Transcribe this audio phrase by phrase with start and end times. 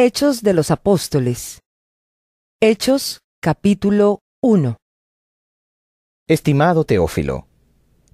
[0.00, 1.58] Hechos de los Apóstoles.
[2.60, 4.76] Hechos capítulo 1.
[6.28, 7.48] Estimado Teófilo,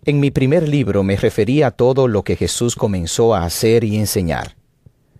[0.06, 3.98] en mi primer libro me referí a todo lo que Jesús comenzó a hacer y
[3.98, 4.56] enseñar,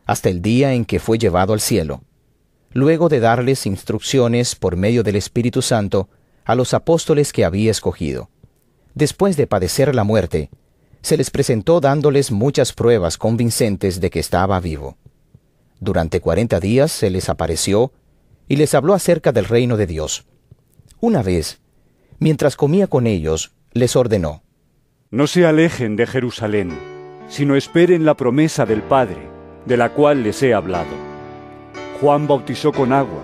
[0.06, 2.02] hasta el día en que fue llevado al cielo,
[2.73, 6.09] luego de darles instrucciones por medio del Espíritu Santo
[6.46, 8.30] a los apóstoles que había escogido.
[8.95, 10.48] Después de padecer la muerte,
[11.02, 14.96] se les presentó dándoles muchas pruebas convincentes de que estaba vivo.
[15.80, 17.92] Durante cuarenta días se les apareció
[18.48, 20.27] y les habló acerca del reino de Dios.
[21.00, 21.60] Una vez,
[22.19, 24.42] mientras comía con ellos, les ordenó,
[25.10, 26.70] No se alejen de Jerusalén,
[27.28, 29.28] sino esperen la promesa del Padre,
[29.66, 30.95] de la cual les he hablado.
[32.00, 33.22] Juan bautizó con agua,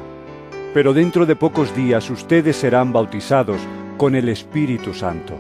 [0.73, 3.61] pero dentro de pocos días ustedes serán bautizados
[3.97, 5.35] con el Espíritu Santo.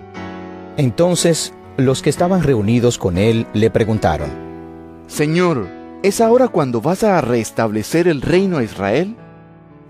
[0.77, 4.31] Entonces los que estaban reunidos con él le preguntaron,
[5.07, 9.17] Señor, ¿Es ahora cuando vas a restablecer el reino a Israel?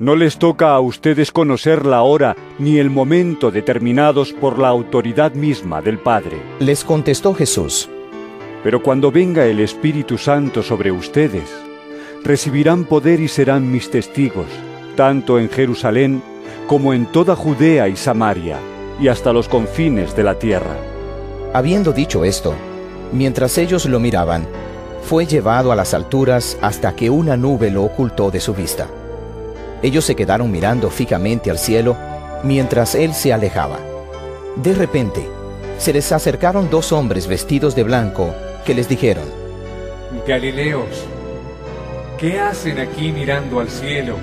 [0.01, 5.35] No les toca a ustedes conocer la hora ni el momento determinados por la autoridad
[5.35, 6.43] misma del Padre.
[6.59, 7.89] Les contestó Jesús.
[8.65, 11.49] Pero cuando venga el Espíritu Santo sobre ustedes,
[12.25, 14.49] recibirán poder y serán mis testigos,
[14.97, 16.25] tanto en Jerusalén
[16.67, 18.59] como en toda Judea y Samaria,
[19.01, 20.77] y hasta los confines de la tierra.
[21.55, 22.53] Habiendo dicho esto,
[23.13, 24.49] mientras ellos lo miraban,
[25.03, 28.89] fue llevado a las alturas hasta que una nube lo ocultó de su vista.
[29.83, 31.97] Ellos se quedaron mirando fijamente al cielo
[32.45, 33.79] mientras él se alejaba.
[34.57, 35.27] De repente,
[35.79, 38.35] se les acercaron dos hombres vestidos de blanco
[38.65, 39.25] que les dijeron,
[40.27, 41.07] Galileos,
[42.19, 44.17] ¿qué hacen aquí mirando al cielo?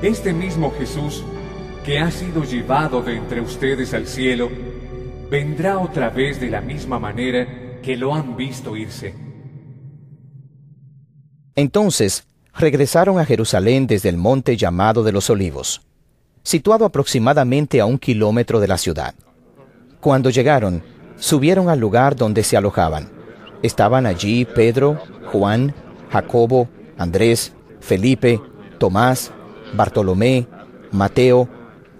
[0.00, 1.22] Este mismo Jesús,
[1.84, 4.48] que ha sido llevado de entre ustedes al cielo,
[5.30, 7.46] vendrá otra vez de la misma manera
[7.82, 9.29] que lo han visto irse.
[11.60, 15.82] Entonces regresaron a Jerusalén desde el monte llamado de los Olivos,
[16.42, 19.14] situado aproximadamente a un kilómetro de la ciudad.
[20.00, 20.82] Cuando llegaron,
[21.18, 23.10] subieron al lugar donde se alojaban.
[23.62, 25.74] Estaban allí Pedro, Juan,
[26.10, 28.40] Jacobo, Andrés, Felipe,
[28.78, 29.30] Tomás,
[29.74, 30.46] Bartolomé,
[30.92, 31.46] Mateo,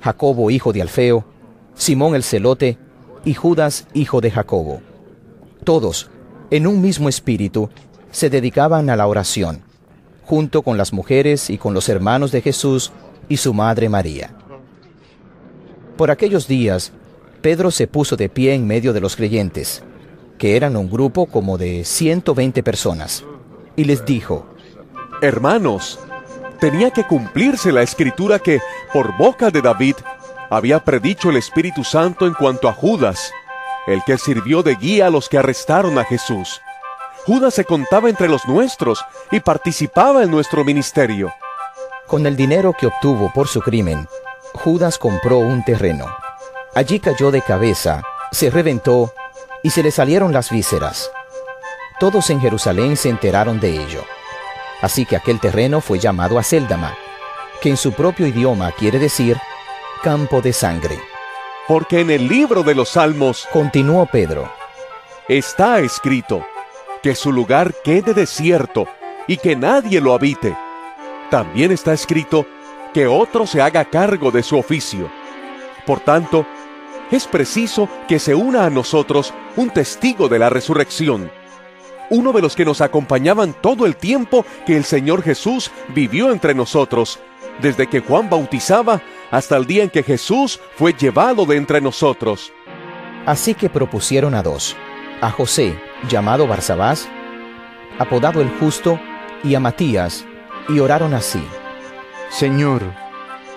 [0.01, 1.27] Jacobo hijo de Alfeo,
[1.75, 2.79] Simón el celote
[3.27, 4.81] y Judas hijo de Jacobo.
[5.65, 6.11] Todos,
[6.51, 7.69] en un mismo espíritu,
[8.11, 9.63] se dedicaban a la oración,
[10.25, 12.93] junto con las mujeres y con los hermanos de Jesús
[13.29, 14.35] y su madre María.
[15.97, 16.93] Por aquellos días,
[17.43, 19.83] Pedro se puso de pie en medio de los creyentes,
[20.39, 23.25] que eran un grupo como de 120 personas,
[23.77, 24.47] y les dijo,
[25.23, 25.99] Hermanos,
[26.61, 28.61] tenía que cumplirse la escritura que,
[28.93, 29.97] por boca de David,
[30.51, 33.33] había predicho el Espíritu Santo en cuanto a Judas,
[33.87, 36.61] el que sirvió de guía a los que arrestaron a Jesús.
[37.27, 41.33] Judas se contaba entre los nuestros y participaba en nuestro ministerio.
[42.07, 44.09] Con el dinero que obtuvo por su crimen,
[44.55, 46.07] Judas compró un terreno.
[46.75, 49.13] Allí cayó de cabeza, se reventó
[49.63, 51.11] y se le salieron las vísceras.
[51.99, 54.03] Todos en Jerusalén se enteraron de ello.
[54.81, 56.97] Así que aquel terreno fue llamado Acéldama,
[57.61, 59.39] que en su propio idioma quiere decir
[60.03, 60.99] campo de sangre.
[61.69, 64.51] Porque en el libro de los Salmos, continuó Pedro,
[65.29, 66.45] está escrito,
[67.03, 68.87] que su lugar quede desierto
[69.27, 70.57] y que nadie lo habite.
[71.31, 72.47] También está escrito
[72.93, 75.11] que otro se haga cargo de su oficio.
[75.87, 76.47] Por tanto,
[77.11, 81.31] es preciso que se una a nosotros un testigo de la resurrección,
[82.11, 86.55] uno de los que nos acompañaban todo el tiempo que el Señor Jesús vivió entre
[86.55, 87.21] nosotros,
[87.61, 89.01] desde que Juan bautizaba
[89.31, 92.53] hasta el día en que Jesús fue llevado de entre nosotros.
[93.27, 94.77] Así que propusieron a dos,
[95.21, 95.79] a José,
[96.09, 97.09] llamado Barsabás,
[97.99, 99.01] apodado el justo,
[99.43, 100.25] y a Matías,
[100.69, 101.43] y oraron así.
[102.31, 102.83] Señor,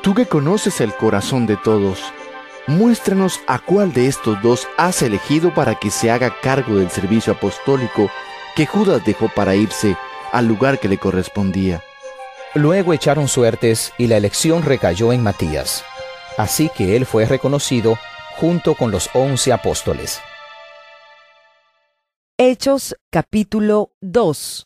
[0.02, 2.00] tú que conoces el corazón de todos,
[2.68, 7.34] muéstranos a cuál de estos dos has elegido para que se haga cargo del servicio
[7.34, 8.10] apostólico
[8.56, 9.98] que Judas dejó para irse
[10.32, 11.82] al lugar que le correspondía.
[12.56, 15.84] Luego echaron suertes y la elección recayó en Matías,
[16.38, 17.98] así que él fue reconocido
[18.38, 20.22] junto con los once apóstoles.
[22.40, 24.66] Hechos capítulo 2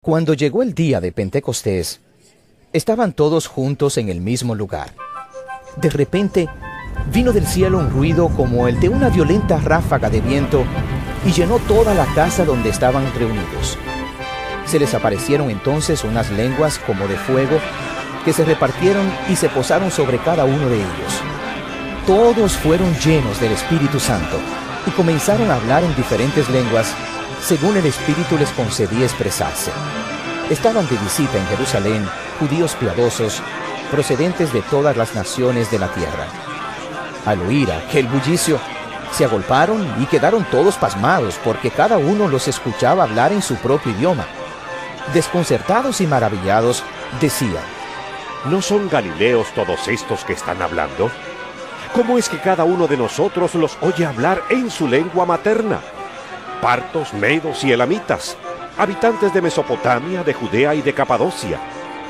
[0.00, 2.00] Cuando llegó el día de Pentecostés,
[2.72, 4.94] estaban todos juntos en el mismo lugar.
[5.78, 6.48] De repente,
[7.12, 10.64] vino del cielo un ruido como el de una violenta ráfaga de viento
[11.26, 13.76] y llenó toda la casa donde estaban reunidos.
[14.64, 17.58] Se les aparecieron entonces unas lenguas como de fuego
[18.24, 21.20] que se repartieron y se posaron sobre cada uno de ellos.
[22.06, 24.38] Todos fueron llenos del Espíritu Santo
[24.86, 26.94] y comenzaron a hablar en diferentes lenguas
[27.40, 29.70] según el Espíritu les concedía expresarse.
[30.50, 32.08] Estaban de visita en Jerusalén
[32.38, 33.42] judíos piadosos
[33.90, 36.26] procedentes de todas las naciones de la tierra.
[37.26, 38.58] Al oír aquel bullicio,
[39.12, 43.92] se agolparon y quedaron todos pasmados porque cada uno los escuchaba hablar en su propio
[43.92, 44.26] idioma.
[45.12, 46.82] Desconcertados y maravillados,
[47.20, 47.62] decían,
[48.46, 51.10] ¿No son galileos todos estos que están hablando?
[51.94, 55.78] ¿Cómo es que cada uno de nosotros los oye hablar en su lengua materna?
[56.62, 58.38] Partos, medos y elamitas,
[58.78, 61.60] habitantes de Mesopotamia, de Judea y de Capadocia,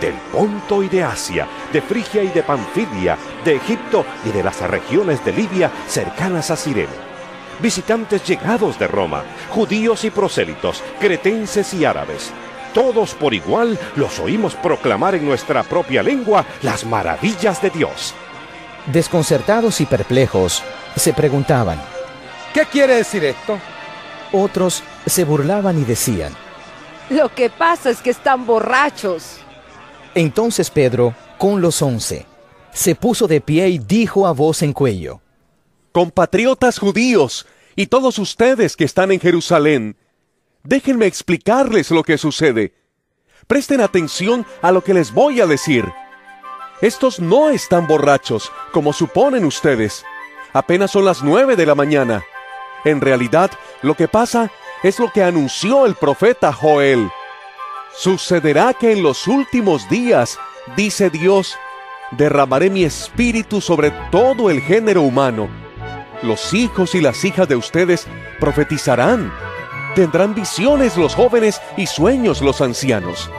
[0.01, 4.61] del Ponto y de Asia, de Frigia y de Panfilia, de Egipto y de las
[4.61, 7.13] regiones de Libia cercanas a Sirene.
[7.61, 12.31] Visitantes llegados de Roma, judíos y prosélitos, cretenses y árabes.
[12.73, 18.15] Todos por igual los oímos proclamar en nuestra propia lengua las maravillas de Dios.
[18.87, 20.63] Desconcertados y perplejos,
[20.97, 21.81] se preguntaban,
[22.53, 23.59] ¿Qué quiere decir esto?
[24.33, 26.35] Otros se burlaban y decían,
[27.09, 29.39] Lo que pasa es que están borrachos.
[30.15, 32.27] Entonces Pedro, con los once,
[32.73, 35.23] se puso de pie y dijo a voz en cuello,
[35.93, 37.47] Compatriotas judíos
[37.77, 39.97] y todos ustedes que están en Jerusalén,
[40.63, 42.75] déjenme explicarles lo que sucede.
[43.47, 45.85] Presten atención a lo que les voy a decir.
[46.83, 50.05] Estos no están borrachos, como suponen ustedes.
[50.53, 52.25] Apenas son las nueve de la mañana.
[52.85, 53.53] En realidad,
[53.83, 54.51] lo que pasa
[54.83, 57.09] es lo que anunció el profeta Joel.
[57.97, 60.41] Sucederá que en los últimos días,
[60.75, 61.57] dice Dios,
[62.11, 65.49] derramaré mi espíritu sobre todo el género humano.
[66.23, 68.09] Los hijos y las hijas de ustedes
[68.41, 69.33] profetizarán.
[69.95, 73.31] Tendrán visiones los jóvenes y sueños los ancianos.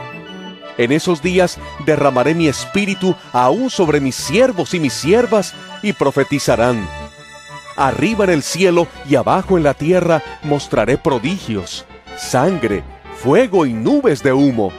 [0.76, 6.88] En esos días derramaré mi espíritu aún sobre mis siervos y mis siervas y profetizarán.
[7.76, 11.84] Arriba en el cielo y abajo en la tierra mostraré prodigios,
[12.16, 12.82] sangre,
[13.16, 14.72] fuego y nubes de humo.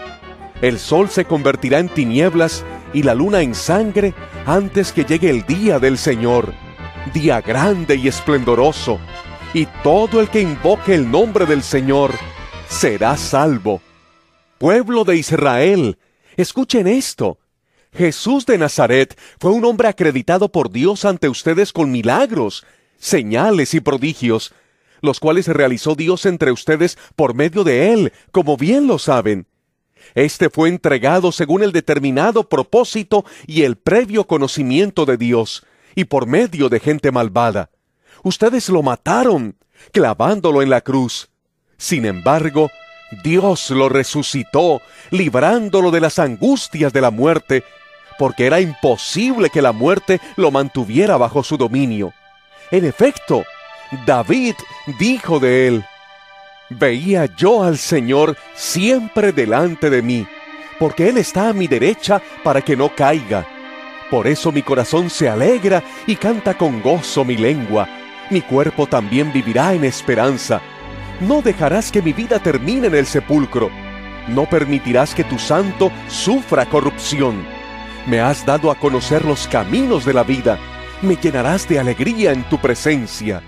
[0.62, 2.64] El sol se convertirá en tinieblas
[2.94, 4.14] y la luna en sangre
[4.46, 6.54] antes que llegue el día del Señor,
[7.14, 9.00] día grande y esplendoroso,
[9.54, 12.12] y todo el que invoque el nombre del Señor
[12.70, 13.82] será salvo.
[14.58, 15.98] Pueblo de Israel,
[16.38, 17.40] escuchen esto.
[17.92, 22.66] Jesús de Nazaret fue un hombre acreditado por Dios ante ustedes con milagros,
[22.98, 24.54] señales y prodigios,
[25.02, 29.46] los cuales realizó Dios entre ustedes por medio de él, como bien lo saben.
[30.14, 35.66] Este fue entregado según el determinado propósito y el previo conocimiento de Dios,
[35.96, 37.72] y por medio de gente malvada.
[38.24, 39.58] Ustedes lo mataron,
[39.92, 41.30] clavándolo en la cruz.
[41.78, 42.70] Sin embargo,
[43.24, 44.82] Dios lo resucitó,
[45.12, 47.64] librándolo de las angustias de la muerte,
[48.18, 52.14] porque era imposible que la muerte lo mantuviera bajo su dominio.
[52.72, 53.44] En efecto,
[54.06, 54.56] David
[55.00, 55.86] dijo de él,
[56.70, 60.28] Veía yo al Señor siempre delante de mí,
[60.80, 63.46] porque Él está a mi derecha para que no caiga.
[64.10, 67.88] Por eso mi corazón se alegra y canta con gozo mi lengua.
[68.32, 70.62] Mi cuerpo también vivirá en esperanza.
[71.22, 73.70] No dejarás que mi vida termine en el sepulcro.
[74.28, 77.46] No permitirás que tu santo sufra corrupción.
[78.06, 80.60] Me has dado a conocer los caminos de la vida.
[81.02, 83.42] Me llenarás de alegría en tu presencia.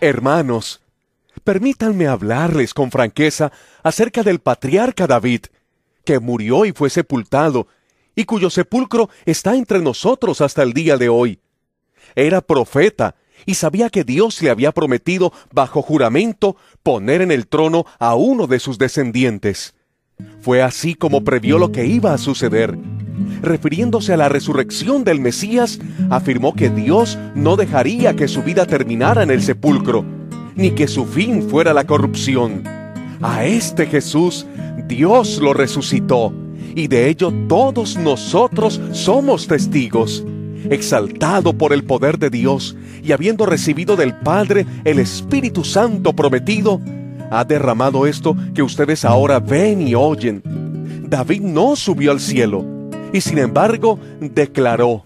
[0.00, 0.80] Hermanos,
[1.44, 3.52] permítanme hablarles con franqueza
[3.84, 5.42] acerca del patriarca David,
[6.04, 7.68] que murió y fue sepultado,
[8.16, 11.38] y cuyo sepulcro está entre nosotros hasta el día de hoy.
[12.16, 13.14] Era profeta
[13.46, 18.46] y sabía que Dios le había prometido bajo juramento poner en el trono a uno
[18.46, 19.74] de sus descendientes.
[20.40, 22.76] Fue así como previó lo que iba a suceder.
[23.42, 25.78] Refiriéndose a la resurrección del Mesías,
[26.10, 30.04] afirmó que Dios no dejaría que su vida terminara en el sepulcro,
[30.56, 32.64] ni que su fin fuera la corrupción.
[33.22, 34.46] A este Jesús
[34.86, 36.32] Dios lo resucitó,
[36.74, 40.24] y de ello todos nosotros somos testigos.
[40.68, 46.80] Exaltado por el poder de Dios y habiendo recibido del Padre el Espíritu Santo prometido,
[47.30, 50.42] ha derramado esto que ustedes ahora ven y oyen.
[51.08, 52.64] David no subió al cielo,
[53.12, 55.02] y sin embargo declaró,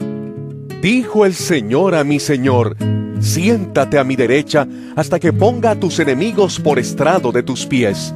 [0.83, 2.77] Dijo el Señor a mi Señor,
[3.21, 8.15] siéntate a mi derecha hasta que ponga a tus enemigos por estrado de tus pies.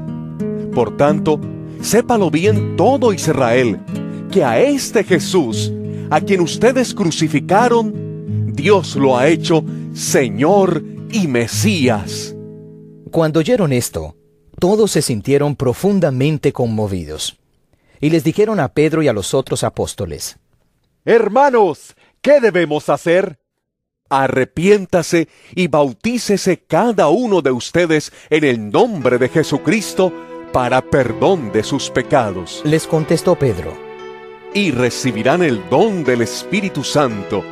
[0.74, 1.40] Por tanto,
[1.80, 3.78] sépalo bien todo Israel,
[4.30, 5.72] que a este Jesús,
[6.10, 12.34] a quien ustedes crucificaron, Dios lo ha hecho Señor y Mesías.
[13.10, 14.16] Cuando oyeron esto,
[14.58, 17.38] todos se sintieron profundamente conmovidos.
[18.00, 20.38] Y les dijeron a Pedro y a los otros apóstoles,
[21.04, 23.38] Hermanos, ¿qué debemos hacer?
[24.10, 30.12] Arrepiéntase y bautícese cada uno de ustedes en el nombre de Jesucristo
[30.52, 32.62] para perdón de sus pecados.
[32.64, 33.87] Les contestó Pedro.
[34.54, 37.44] Y recibirán el don del Espíritu Santo.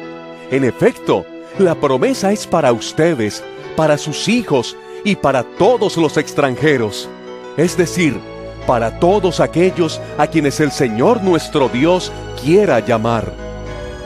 [0.50, 1.25] En efecto,
[1.59, 3.43] la promesa es para ustedes,
[3.76, 7.09] para sus hijos y para todos los extranjeros.
[7.57, 8.19] Es decir,
[8.67, 12.12] para todos aquellos a quienes el Señor nuestro Dios
[12.43, 13.33] quiera llamar.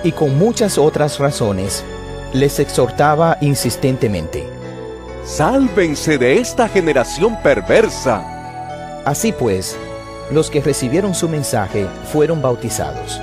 [0.04, 1.84] Y con muchas otras razones,
[2.32, 4.46] les exhortaba insistentemente.
[5.24, 9.02] Sálvense de esta generación perversa.
[9.04, 9.76] Así pues,
[10.32, 13.20] los que recibieron su mensaje fueron bautizados.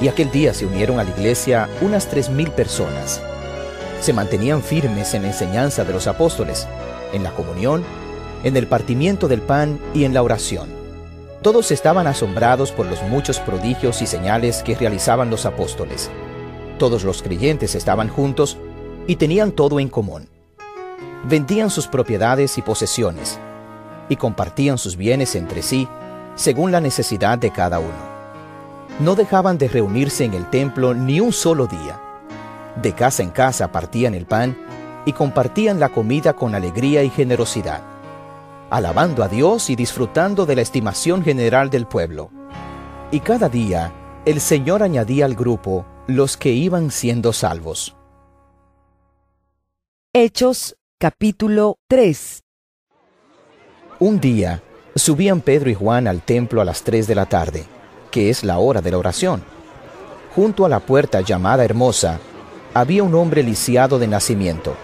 [0.00, 3.20] Y aquel día se unieron a la iglesia unas tres mil personas.
[4.00, 6.66] Se mantenían firmes en la enseñanza de los apóstoles,
[7.12, 7.84] en la comunión,
[8.42, 10.68] en el partimiento del pan y en la oración.
[11.42, 16.10] Todos estaban asombrados por los muchos prodigios y señales que realizaban los apóstoles.
[16.78, 18.56] Todos los creyentes estaban juntos
[19.06, 20.28] y tenían todo en común.
[21.24, 23.38] Vendían sus propiedades y posesiones
[24.08, 25.86] y compartían sus bienes entre sí
[26.34, 28.12] según la necesidad de cada uno.
[29.00, 32.00] No dejaban de reunirse en el templo ni un solo día.
[32.80, 34.56] De casa en casa partían el pan
[35.04, 37.82] y compartían la comida con alegría y generosidad,
[38.70, 42.30] alabando a Dios y disfrutando de la estimación general del pueblo.
[43.10, 43.92] Y cada día
[44.24, 47.96] el Señor añadía al grupo los que iban siendo salvos.
[50.12, 52.42] Hechos capítulo 3
[53.98, 54.62] Un día
[54.94, 57.64] subían Pedro y Juan al templo a las tres de la tarde,
[58.10, 59.42] que es la hora de la oración.
[60.34, 62.18] Junto a la puerta llamada Hermosa
[62.74, 64.74] había un hombre lisiado de nacimiento,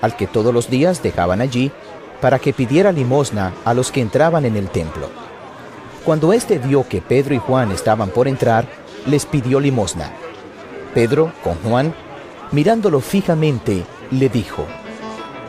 [0.00, 1.70] al que todos los días dejaban allí
[2.20, 5.08] para que pidiera limosna a los que entraban en el templo.
[6.04, 8.66] Cuando éste vio que Pedro y Juan estaban por entrar,
[9.06, 10.10] les pidió limosna.
[10.92, 11.94] Pedro, con Juan,
[12.52, 14.66] mirándolo fijamente, le dijo,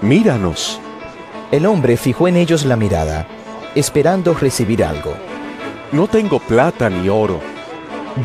[0.02, 0.80] Míranos.
[1.52, 3.28] El hombre fijó en ellos la mirada,
[3.76, 5.14] esperando recibir algo.
[5.92, 7.40] No tengo plata ni oro,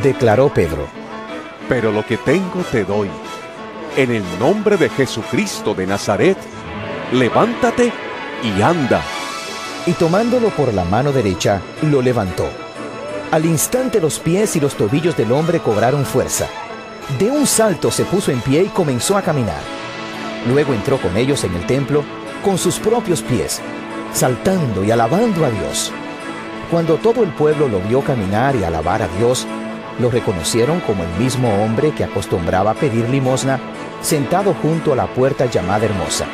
[0.03, 0.87] Declaró Pedro,
[1.69, 3.11] pero lo que tengo te doy.
[3.97, 6.39] En el nombre de Jesucristo de Nazaret,
[7.13, 7.93] levántate
[8.45, 9.03] y anda.
[9.87, 12.49] y tomándolo por la mano derecha, lo levantó.
[13.33, 16.47] Al instante los pies y los tobillos del hombre cobraron fuerza.
[17.19, 19.61] De un salto se puso en pie y comenzó a caminar.
[20.47, 22.05] Luego entró con ellos en el templo
[22.45, 23.61] con sus propios pies,
[24.13, 25.93] saltando y alabando a Dios.
[26.71, 29.47] Cuando todo el pueblo lo vio caminar y alabar a Dios,
[29.99, 33.61] lo reconocieron como el mismo hombre que acostumbraba a pedir limosna,
[34.01, 36.27] sentado junto a la puerta llamada Hermosa.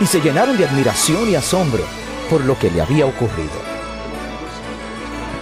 [0.00, 1.84] Y se llenaron de admiración y asombro
[2.30, 3.72] por lo que le había ocurrido.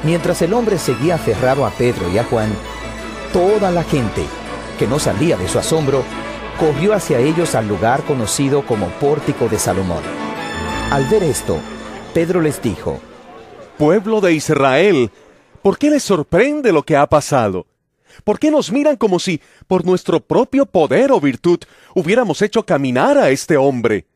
[0.02, 2.50] Mientras el hombre seguía aferrado a Pedro y a Juan,
[3.32, 4.24] toda la gente,
[4.78, 6.02] que no salía de su asombro,
[6.58, 10.29] corrió hacia ellos al lugar conocido como Pórtico de Salomón.
[10.90, 11.60] Al ver esto,
[12.12, 12.98] Pedro les dijo,
[13.78, 15.12] Pueblo de Israel,
[15.62, 17.68] ¿por qué les sorprende lo que ha pasado?
[18.24, 21.60] ¿Por qué nos miran como si, por nuestro propio poder o virtud,
[21.94, 24.06] hubiéramos hecho caminar a este hombre?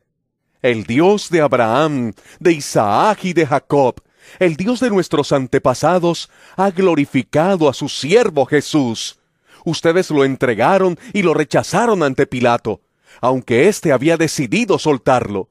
[0.61, 4.01] El Dios de Abraham, de Isaac y de Jacob,
[4.37, 9.17] el Dios de nuestros antepasados, ha glorificado a su siervo Jesús.
[9.63, 12.81] Ustedes lo entregaron y lo rechazaron ante Pilato,
[13.21, 15.47] aunque éste había decidido soltarlo.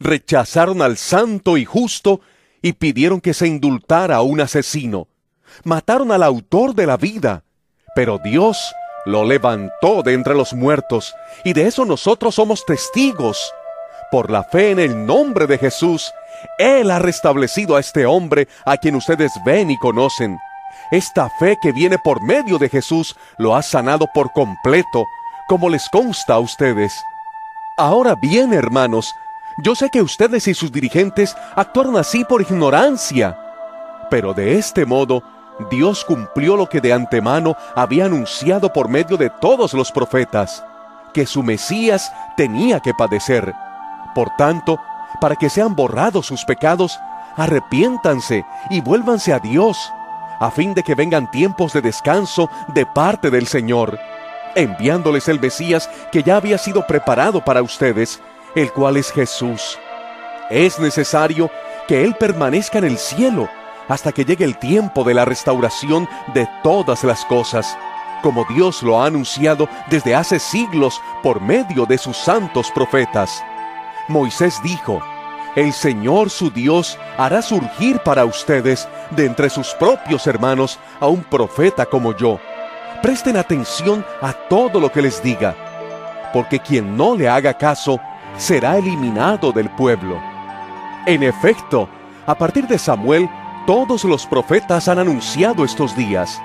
[0.00, 2.20] Rechazaron al santo y justo
[2.62, 5.08] y pidieron que se indultara a un asesino.
[5.64, 7.42] Mataron al autor de la vida,
[7.94, 8.58] pero Dios
[9.06, 11.14] lo levantó de entre los muertos,
[11.44, 13.52] y de eso nosotros somos testigos.
[14.10, 16.12] Por la fe en el nombre de Jesús,
[16.58, 20.38] Él ha restablecido a este hombre a quien ustedes ven y conocen.
[20.90, 25.04] Esta fe que viene por medio de Jesús lo ha sanado por completo,
[25.48, 26.92] como les consta a ustedes.
[27.76, 29.12] Ahora bien, hermanos,
[29.60, 33.36] yo sé que ustedes y sus dirigentes actuaron así por ignorancia,
[34.08, 35.22] pero de este modo
[35.70, 40.64] Dios cumplió lo que de antemano había anunciado por medio de todos los profetas,
[41.12, 43.52] que su Mesías tenía que padecer.
[44.14, 44.78] Por tanto,
[45.20, 46.98] para que sean borrados sus pecados,
[47.36, 49.92] arrepiéntanse y vuélvanse a Dios,
[50.38, 53.98] a fin de que vengan tiempos de descanso de parte del Señor,
[54.54, 58.20] enviándoles el Mesías que ya había sido preparado para ustedes,
[58.54, 59.78] el cual es Jesús.
[60.50, 61.50] Es necesario
[61.86, 63.48] que Él permanezca en el cielo
[63.88, 67.76] hasta que llegue el tiempo de la restauración de todas las cosas,
[68.22, 73.42] como Dios lo ha anunciado desde hace siglos por medio de sus santos profetas.
[74.08, 75.02] Moisés dijo,
[75.56, 81.22] El Señor su Dios hará surgir para ustedes de entre sus propios hermanos a un
[81.24, 82.38] profeta como yo.
[83.02, 85.54] Presten atención a todo lo que les diga,
[86.32, 88.00] porque quien no le haga caso
[88.38, 90.18] será eliminado del pueblo.
[91.06, 91.88] En efecto,
[92.26, 93.26] A partir de Samuel,
[93.66, 96.38] todos los profetas han anunciado estos días.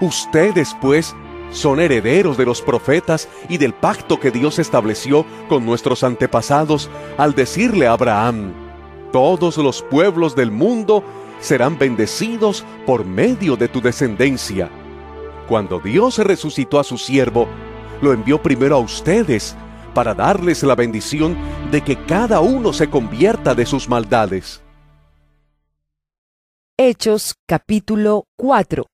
[0.00, 1.14] Ustedes, pues,
[1.50, 6.88] son herederos de los profetas y del pacto que Dios estableció con nuestros antepasados
[7.18, 8.54] al decirle a Abraham,
[9.12, 11.04] todos los pueblos del mundo
[11.38, 14.70] serán bendecidos por medio de tu descendencia.
[15.48, 17.46] Cuando Dios resucitó a su siervo,
[18.00, 19.54] lo envió primero a ustedes
[19.96, 21.34] para darles la bendición
[21.70, 24.60] de que cada uno se convierta de sus maldades.
[26.76, 28.84] Hechos capítulo 4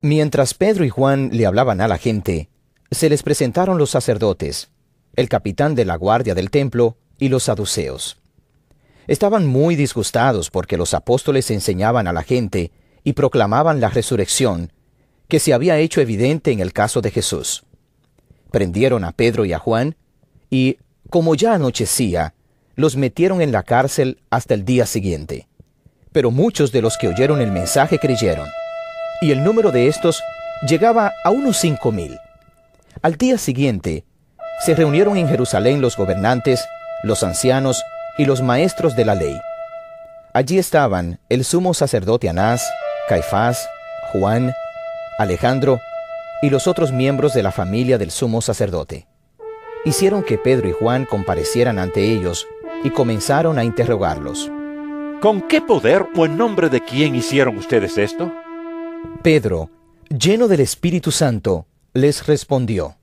[0.00, 2.48] Mientras Pedro y Juan le hablaban a la gente,
[2.90, 4.70] se les presentaron los sacerdotes,
[5.14, 8.16] el capitán de la guardia del templo y los saduceos.
[9.08, 12.72] Estaban muy disgustados porque los apóstoles enseñaban a la gente
[13.04, 14.72] y proclamaban la resurrección,
[15.28, 17.66] que se había hecho evidente en el caso de Jesús.
[18.50, 19.96] Prendieron a Pedro y a Juan,
[20.50, 20.78] y,
[21.08, 22.34] como ya anochecía,
[22.76, 25.48] los metieron en la cárcel hasta el día siguiente.
[26.12, 28.48] Pero muchos de los que oyeron el mensaje creyeron
[29.20, 30.22] y el número de estos
[30.66, 32.18] llegaba a unos cinco mil.
[33.02, 34.04] Al día siguiente,
[34.64, 36.66] se reunieron en Jerusalén los gobernantes,
[37.02, 37.82] los ancianos
[38.18, 39.38] y los maestros de la ley.
[40.32, 42.68] Allí estaban el sumo sacerdote Anás,
[43.08, 43.68] Caifás,
[44.12, 44.54] Juan,
[45.18, 45.80] Alejandro
[46.42, 49.06] y los otros miembros de la familia del sumo sacerdote.
[49.84, 52.46] Hicieron que Pedro y Juan comparecieran ante ellos
[52.84, 54.50] y comenzaron a interrogarlos.
[55.20, 58.32] ¿Con qué poder o en nombre de quién hicieron ustedes esto?
[59.22, 59.70] Pedro,
[60.08, 62.96] lleno del Espíritu Santo, les respondió,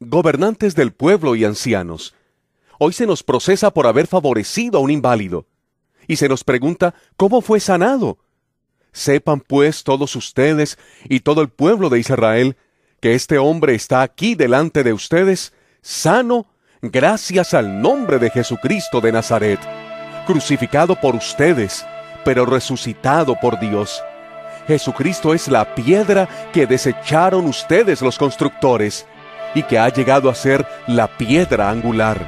[0.00, 2.14] Gobernantes del pueblo y ancianos,
[2.78, 5.46] hoy se nos procesa por haber favorecido a un inválido,
[6.06, 8.18] y se nos pregunta cómo fue sanado.
[8.96, 12.56] Sepan pues todos ustedes y todo el pueblo de Israel
[13.00, 16.46] que este hombre está aquí delante de ustedes, sano,
[16.80, 19.60] gracias al nombre de Jesucristo de Nazaret,
[20.26, 21.84] crucificado por ustedes,
[22.24, 24.02] pero resucitado por Dios
[24.66, 29.06] Jesucristo es la piedra que desecharon ustedes los constructores
[29.54, 32.20] y que ha llegado a ser la piedra angular.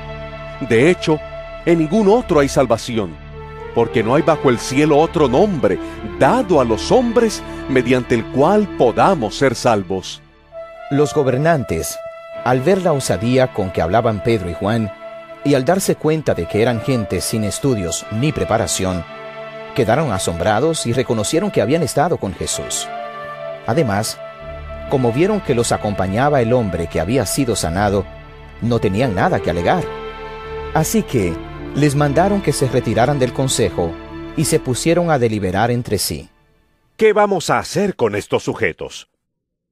[0.68, 1.18] De hecho,
[1.66, 3.16] en ningún otro hay salvación,
[3.78, 5.78] porque no hay bajo el cielo otro nombre
[6.18, 10.20] dado a los hombres mediante el cual podamos ser salvos.
[10.90, 11.96] Los gobernantes,
[12.44, 14.92] al ver la osadía con que hablaban Pedro y Juan,
[15.44, 19.04] y al darse cuenta de que eran gente sin estudios ni preparación,
[19.76, 22.88] quedaron asombrados y reconocieron que habían estado con Jesús.
[23.68, 24.18] Además,
[24.90, 28.04] como vieron que los acompañaba el hombre que había sido sanado,
[28.60, 29.84] no tenían nada que alegar.
[30.74, 31.32] Así que
[31.78, 33.92] les mandaron que se retiraran del consejo
[34.36, 36.28] y se pusieron a deliberar entre sí.
[36.96, 39.08] ¿Qué vamos a hacer con estos sujetos?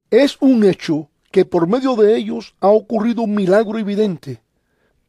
[0.09, 4.41] Es un hecho que por medio de ellos ha ocurrido un milagro evidente.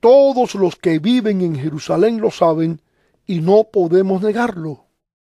[0.01, 2.81] Todos los que viven en Jerusalén lo saben
[3.29, 4.87] y no podemos negarlo.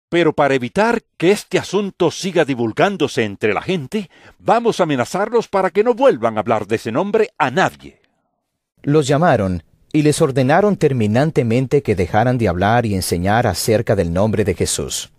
[0.08, 5.68] Pero para evitar que este asunto siga divulgándose entre la gente, vamos a amenazarlos para
[5.68, 8.00] que no vuelvan a hablar de ese nombre a nadie.
[8.82, 14.44] Los llamaron y les ordenaron terminantemente que dejaran de hablar y enseñar acerca del nombre
[14.44, 15.10] de Jesús.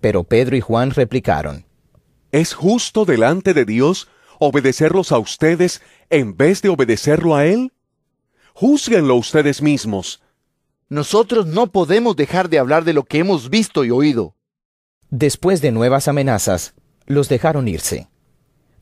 [0.00, 1.64] Pero Pedro y Juan replicaron,
[2.32, 5.80] ¿Es justo delante de Dios obedecerlos a ustedes
[6.10, 7.72] en vez de obedecerlo a Él?
[8.52, 10.20] Júzguenlo ustedes mismos
[10.88, 14.36] nosotros no podemos dejar de hablar de lo que hemos visto y oído.
[15.10, 16.74] Después de nuevas amenazas,
[17.06, 18.08] los dejaron irse.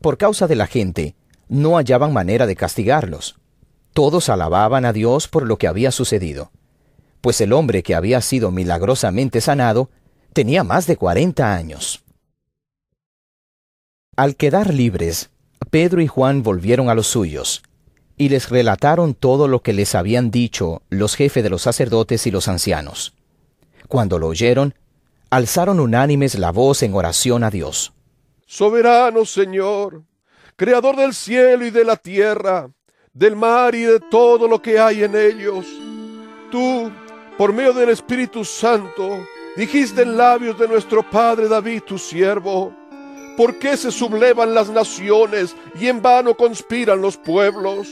[0.02, 1.16] Por causa de la gente,
[1.48, 3.36] no hallaban manera de castigarlos.
[3.94, 6.50] Todos alababan a Dios por lo que había sucedido,
[7.20, 9.88] pues el hombre que había sido milagrosamente sanado
[10.32, 12.04] tenía más de cuarenta años.
[14.16, 15.30] Al quedar libres,
[15.70, 17.62] Pedro y Juan volvieron a los suyos,
[18.16, 22.32] y les relataron todo lo que les habían dicho los jefes de los sacerdotes y
[22.32, 23.14] los ancianos.
[23.86, 24.74] Cuando lo oyeron,
[25.30, 27.92] alzaron unánimes la voz en oración a Dios.
[28.44, 30.02] Soberano Señor,
[30.56, 32.70] Creador del cielo y de la tierra,
[33.14, 35.66] del mar y de todo lo que hay en ellos,
[36.50, 36.90] tú,
[37.38, 39.24] por medio del Espíritu Santo,
[39.56, 42.74] dijiste en labios de nuestro Padre David, tu siervo,
[43.36, 47.88] ¿Por qué se sublevan las naciones y en vano conspiran los pueblos?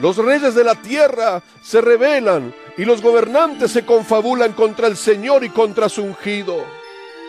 [0.00, 5.44] Los reyes de la tierra se rebelan y los gobernantes se confabulan contra el Señor
[5.44, 6.64] y contra su ungido.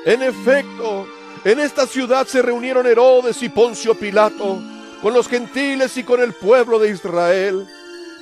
[0.06, 1.06] En efecto,
[1.44, 4.62] en esta ciudad se reunieron Herodes y Poncio Pilato
[5.02, 7.68] con los gentiles y con el pueblo de Israel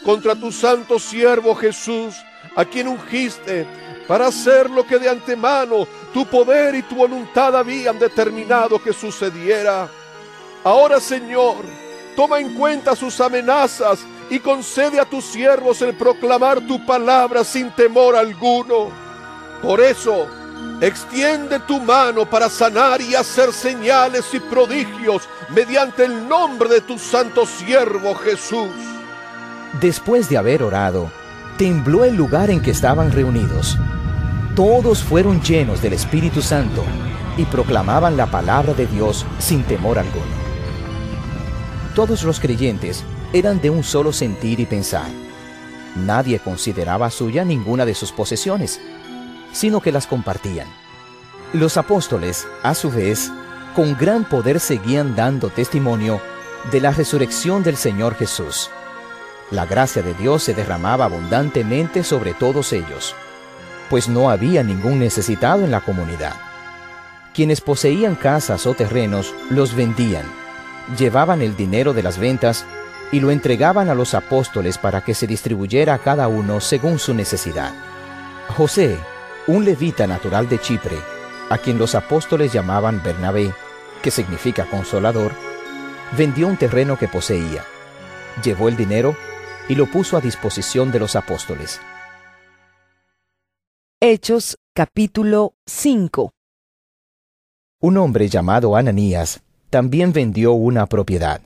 [0.03, 2.15] contra tu santo siervo Jesús,
[2.55, 3.67] a quien ungiste
[4.07, 9.89] para hacer lo que de antemano tu poder y tu voluntad habían determinado que sucediera.
[10.63, 11.57] Ahora, Señor,
[12.15, 17.71] toma en cuenta sus amenazas y concede a tus siervos el proclamar tu palabra sin
[17.75, 18.89] temor alguno.
[19.61, 20.27] Por eso,
[20.81, 26.97] extiende tu mano para sanar y hacer señales y prodigios mediante el nombre de tu
[26.97, 28.69] santo siervo Jesús.
[29.81, 31.11] Después de haber orado,
[31.57, 33.77] tembló el lugar en que estaban reunidos.
[34.55, 36.83] Todos fueron llenos del Espíritu Santo
[37.37, 40.39] y proclamaban la palabra de Dios sin temor alguno.
[41.95, 45.09] Todos los creyentes eran de un solo sentir y pensar.
[45.95, 48.79] Nadie consideraba suya ninguna de sus posesiones,
[49.51, 50.67] sino que las compartían.
[51.53, 53.31] Los apóstoles, a su vez,
[53.75, 56.21] con gran poder seguían dando testimonio
[56.71, 58.69] de la resurrección del Señor Jesús.
[59.51, 63.15] La gracia de Dios se derramaba abundantemente sobre todos ellos,
[63.89, 66.33] pues no había ningún necesitado en la comunidad.
[67.33, 70.25] Quienes poseían casas o terrenos los vendían,
[70.97, 72.65] llevaban el dinero de las ventas
[73.11, 77.13] y lo entregaban a los apóstoles para que se distribuyera a cada uno según su
[77.13, 77.73] necesidad.
[78.55, 78.97] José,
[79.49, 80.99] un levita natural de Chipre,
[81.49, 83.51] a quien los apóstoles llamaban Bernabé,
[84.03, 85.31] que significa consolador,
[86.15, 87.65] vendió un terreno que poseía,
[88.43, 89.15] llevó el dinero
[89.67, 91.81] y lo puso a disposición de los apóstoles.
[93.99, 96.31] Hechos capítulo 5
[97.81, 101.41] Un hombre llamado Ananías también vendió una propiedad,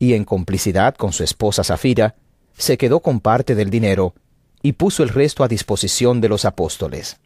[0.00, 2.16] y en complicidad con su esposa Zafira,
[2.56, 4.12] se quedó con parte del dinero
[4.60, 7.16] y puso el resto a disposición de los apóstoles.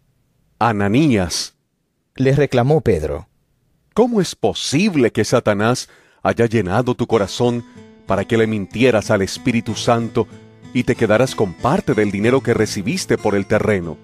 [0.69, 1.57] Ananías,
[2.15, 3.27] Le reclamó Pedro.
[3.95, 5.89] ¿cómo es posible que Satanás
[6.23, 7.65] haya llenado tu corazón
[8.07, 10.29] para que le mintieras al Espíritu Santo
[10.73, 13.99] y te quedaras con parte del dinero que recibiste por el terreno?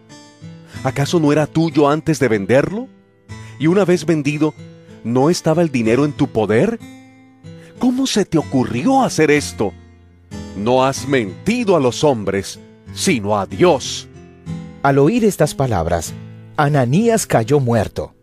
[0.82, 2.88] ¿Acaso no era tuyo antes de venderlo?
[3.60, 4.52] Y una vez vendido,
[5.04, 6.80] ¿no estaba el dinero en tu poder?
[7.78, 9.72] ¿Cómo se te ocurrió hacer esto?
[10.56, 12.58] No has mentido a los hombres,
[12.94, 14.08] sino a Dios.
[14.82, 16.12] Al oír estas palabras,
[16.60, 18.16] Ananías cayó muerto,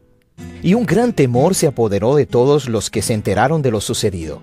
[0.62, 4.42] y un gran temor se apoderó de todos los que se enteraron de lo sucedido.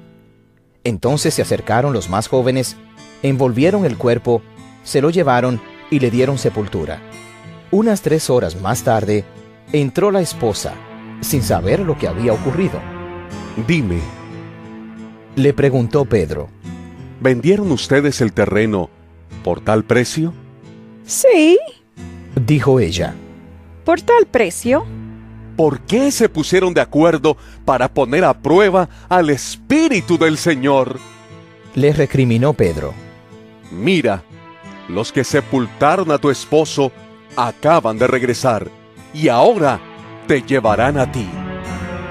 [0.82, 2.78] Entonces se acercaron los más jóvenes,
[3.22, 4.40] envolvieron el cuerpo,
[4.82, 7.02] se lo llevaron y le dieron sepultura.
[7.70, 9.26] Unas tres horas más tarde,
[9.74, 10.72] entró la esposa,
[11.20, 12.80] sin saber lo que había ocurrido.
[13.68, 14.00] Dime,
[15.36, 16.48] Le preguntó Pedro.
[17.20, 18.88] ¿vendieron ustedes el terreno
[19.44, 20.32] por tal precio?
[21.04, 21.58] Sí,
[22.34, 23.14] Dijo ella.
[23.84, 24.84] Por tal precio.
[25.56, 30.98] ¿Por qué se pusieron de acuerdo para poner a prueba al Espíritu del Señor?
[31.74, 32.94] Le recriminó Pedro.
[33.70, 34.22] Mira,
[34.88, 36.92] los que sepultaron a tu esposo
[37.36, 38.68] acaban de regresar
[39.14, 39.80] y ahora
[40.26, 41.28] te llevarán a ti.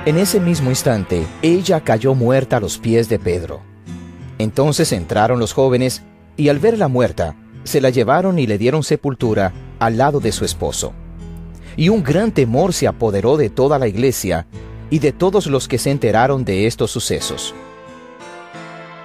[0.06, 3.62] En ese mismo instante, ella cayó muerta a los pies de Pedro.
[4.40, 6.02] Entonces entraron los jóvenes
[6.38, 10.46] y al verla muerta, se la llevaron y le dieron sepultura al lado de su
[10.46, 10.94] esposo.
[11.78, 14.46] Y un gran temor se apoderó de toda la iglesia
[14.90, 17.54] y de todos los que se enteraron de estos sucesos.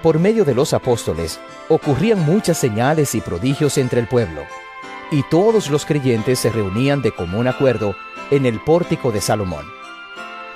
[0.03, 4.41] Por medio de los apóstoles ocurrían muchas señales y prodigios entre el pueblo,
[5.11, 7.95] y todos los creyentes se reunían de común acuerdo
[8.31, 9.65] en el pórtico de Salomón.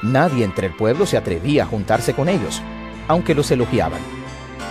[0.02, 2.62] Nadie entre el pueblo se atrevía a juntarse con ellos,
[3.08, 4.02] aunque los elogiaban,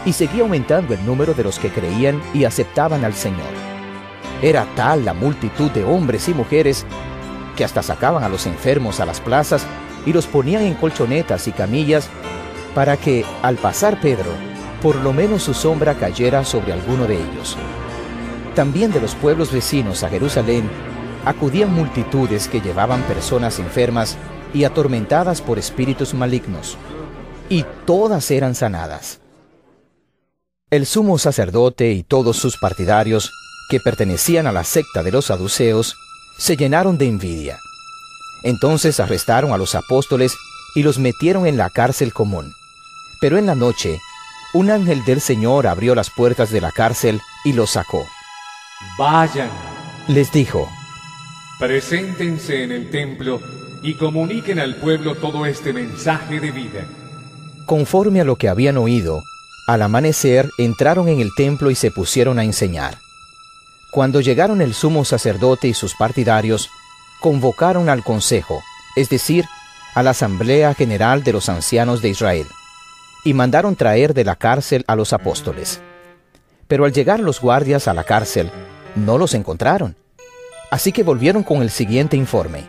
[0.05, 3.53] y seguía aumentando el número de los que creían y aceptaban al Señor.
[4.43, 6.87] Era tal la multitud de hombres y mujeres
[7.57, 9.67] que hasta sacaban a los enfermos a las plazas
[10.07, 12.09] y los ponían en colchonetas y camillas
[12.75, 14.31] para que, al pasar Pedro,
[14.81, 17.57] por lo menos su sombra cayera sobre alguno de ellos.
[18.55, 20.69] También de los pueblos vecinos a Jerusalén
[21.25, 24.17] acudían multitudes que llevaban personas enfermas
[24.55, 26.77] y atormentadas por espíritus malignos,
[27.49, 29.21] y todas eran sanadas.
[30.71, 33.31] El sumo sacerdote y todos sus partidarios,
[33.69, 35.97] que pertenecían a la secta de los saduceos,
[36.41, 37.61] se llenaron de envidia.
[38.43, 40.33] Entonces arrestaron a los apóstoles
[40.75, 42.55] y los metieron en la cárcel común.
[43.21, 43.99] Pero en la noche,
[44.55, 48.07] un ángel del Señor abrió las puertas de la cárcel y los sacó.
[48.99, 49.51] Vayan,
[50.09, 50.67] Les dijo,
[51.59, 53.41] preséntense en el templo
[53.83, 56.87] y comuniquen al pueblo todo este mensaje de vida.
[57.67, 59.23] conforme a lo que habían oído,
[59.69, 62.99] al amanecer entraron en el templo y se pusieron a enseñar.
[63.91, 66.71] Cuando llegaron el sumo sacerdote y sus partidarios,
[67.19, 68.63] convocaron al consejo,
[68.95, 69.47] es decir,
[69.97, 72.47] a la asamblea general de los ancianos de Israel,
[73.25, 75.81] y mandaron traer de la cárcel a los apóstoles.
[76.69, 78.53] Pero al llegar los guardias a la cárcel,
[78.95, 79.97] no los encontraron.
[80.71, 82.69] Así que volvieron con el siguiente informe.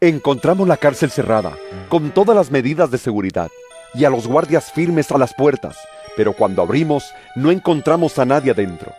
[0.00, 1.56] Encontramos la cárcel cerrada,
[1.88, 3.48] con todas las medidas de seguridad,
[3.94, 5.76] y a los guardias firmes a las puertas,
[6.16, 7.04] pero cuando abrimos
[7.36, 8.92] no encontramos a nadie adentro.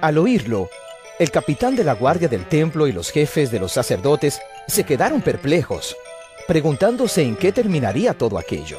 [0.00, 0.68] Al oírlo,
[1.18, 5.22] El capitán de la guardia del templo y los jefes de los sacerdotes se quedaron
[5.22, 5.96] perplejos,
[6.46, 8.78] preguntándose en qué terminaría todo aquello.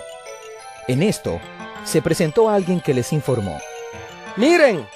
[0.88, 1.41] En esto,
[1.84, 3.60] se presentó alguien que les informó.
[4.36, 4.88] Miren,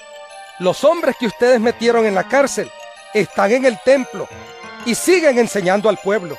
[0.60, 2.70] los hombres que ustedes metieron en la cárcel
[3.12, 4.28] están en el templo
[4.86, 6.38] y siguen enseñando al pueblo.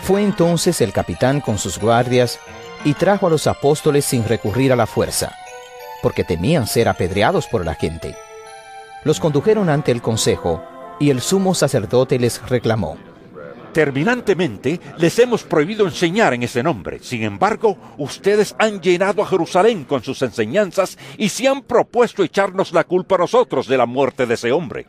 [0.00, 2.38] Fue entonces el capitán con sus guardias
[2.82, 5.36] y trajo a los apóstoles sin recurrir a la fuerza,
[6.02, 8.16] porque temían ser apedreados por la gente.
[9.04, 10.62] Los condujeron ante el consejo
[10.98, 12.96] y el sumo sacerdote les reclamó.
[13.72, 17.00] Terminantemente les hemos prohibido enseñar en ese nombre.
[17.02, 22.72] Sin embargo, ustedes han llenado a Jerusalén con sus enseñanzas y se han propuesto echarnos
[22.72, 24.86] la culpa a nosotros de la muerte de ese hombre.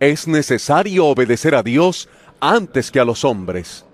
[0.00, 2.08] Es necesario obedecer a Dios
[2.40, 3.84] antes que a los hombres.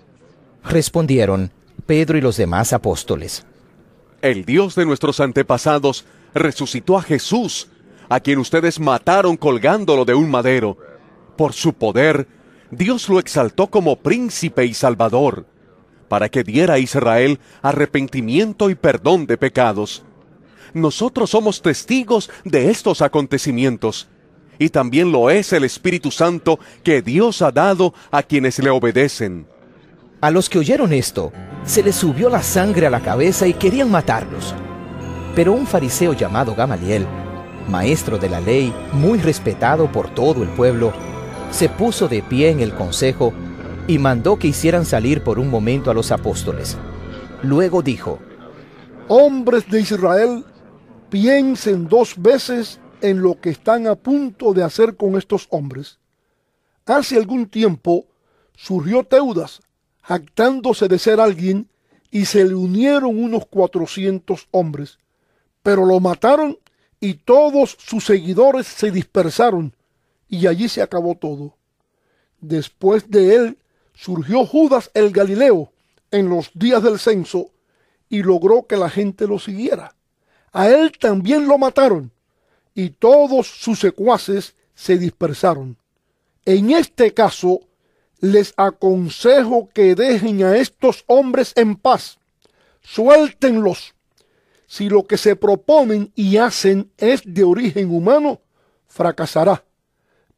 [0.63, 1.51] Respondieron
[1.85, 3.45] Pedro y los demás apóstoles.
[4.23, 7.69] El Dios de nuestros antepasados resucitó a Jesús,
[8.09, 10.77] a quien ustedes mataron colgándolo de un madero.
[11.37, 12.27] Por su poder,
[12.71, 15.45] Dios lo exaltó como príncipe y salvador,
[16.07, 20.03] para que diera a Israel arrepentimiento y perdón de pecados.
[20.73, 24.07] Nosotros somos testigos de estos acontecimientos,
[24.59, 29.47] y también lo es el Espíritu Santo que Dios ha dado a quienes le obedecen.
[30.21, 31.31] A los que oyeron esto,
[31.65, 34.55] se les subió la sangre a la cabeza y querían matarlos.
[35.35, 37.05] Pero un fariseo llamado Gamaliel,
[37.67, 40.93] maestro de la ley, muy respetado por todo el pueblo,
[41.51, 43.33] se puso de pie en el consejo
[43.87, 46.77] y mandó que hicieran salir por un momento a los apóstoles.
[47.43, 48.19] Luego dijo,
[49.07, 50.43] Hombres de Israel,
[51.09, 55.99] piensen dos veces en lo que están a punto de hacer con estos hombres.
[56.85, 58.05] Hace algún tiempo
[58.55, 59.61] surgió Teudas,
[60.01, 61.69] jactándose de ser alguien,
[62.11, 64.97] y se le unieron unos cuatrocientos hombres,
[65.61, 66.57] pero lo mataron
[67.05, 69.75] y todos sus seguidores se dispersaron,
[70.27, 71.55] y allí se acabó todo.
[72.41, 73.59] Después de él
[73.93, 75.71] surgió Judas el Galileo
[76.09, 77.51] en los días del censo
[78.09, 79.95] y logró que la gente lo siguiera.
[80.51, 82.11] A él también lo mataron
[82.73, 85.77] y todos sus secuaces se dispersaron.
[86.43, 87.59] En este caso,
[88.19, 92.17] les aconsejo que dejen a estos hombres en paz.
[92.81, 93.94] Suéltenlos.
[94.67, 98.41] Si lo que se proponen y hacen es de origen humano,
[98.87, 99.63] fracasará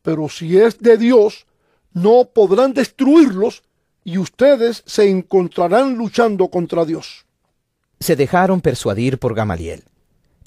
[0.07, 1.47] pero si es de Dios,
[1.91, 3.63] no podrán destruirlos
[4.05, 7.25] y ustedes se encontrarán luchando contra Dios.
[7.99, 9.83] Se dejaron persuadir por Gamaliel.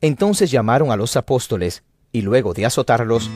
[0.00, 3.28] Entonces llamaron a los apóstoles y luego de azotarlos,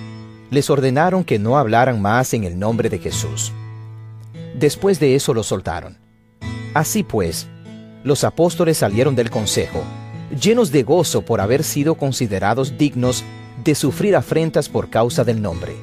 [0.50, 3.52] les ordenaron que no hablaran más en el nombre de Jesús.
[4.54, 5.98] Después de eso los soltaron.
[6.72, 7.48] Así pues,
[8.02, 9.84] los apóstoles salieron del consejo,
[10.34, 13.24] llenos de gozo por haber sido considerados dignos
[13.62, 15.74] de sufrir afrentas por causa del nombre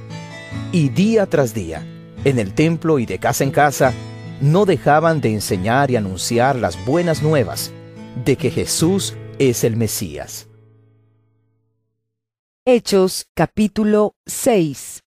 [0.71, 1.85] y día tras día,
[2.23, 3.93] en el templo y de casa en casa,
[4.39, 7.71] no dejaban de enseñar y anunciar las buenas nuevas
[8.23, 10.47] de que Jesús es el Mesías.
[12.65, 15.03] Hechos capítulo 6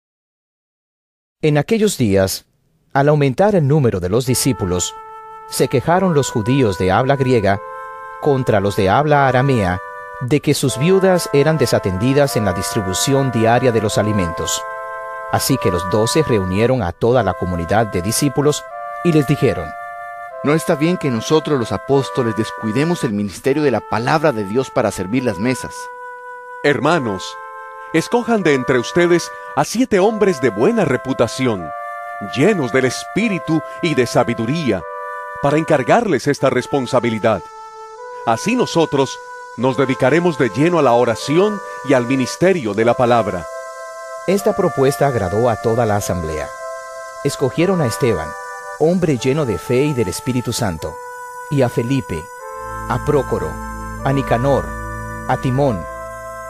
[1.41, 2.45] En aquellos días,
[2.93, 4.93] al aumentar el número de los discípulos,
[5.49, 7.62] se quejaron los judíos de habla griega
[8.21, 9.81] contra los de habla aramea
[10.21, 14.62] de que sus viudas eran desatendidas en la distribución diaria de los alimentos.
[15.31, 18.63] Así que los doce reunieron a toda la comunidad de discípulos
[19.03, 19.67] y les dijeron,
[20.43, 24.69] No está bien que nosotros los apóstoles descuidemos el ministerio de la palabra de Dios
[24.69, 25.73] para servir las mesas.
[26.63, 27.23] Hermanos,
[27.93, 31.67] escojan de entre ustedes a siete hombres de buena reputación,
[32.36, 34.84] llenos del espíritu y de sabiduría,
[35.41, 37.41] para encargarles esta responsabilidad.
[38.25, 39.17] Así nosotros
[39.57, 43.45] nos dedicaremos de lleno a la oración y al ministerio de la palabra.
[44.27, 46.47] Esta propuesta agradó a toda la asamblea.
[47.23, 48.29] Escogieron a Esteban,
[48.79, 50.95] hombre lleno de fe y del Espíritu Santo,
[51.49, 52.23] y a Felipe,
[52.89, 53.51] a Prócoro,
[54.05, 54.67] a Nicanor,
[55.27, 55.84] a Timón,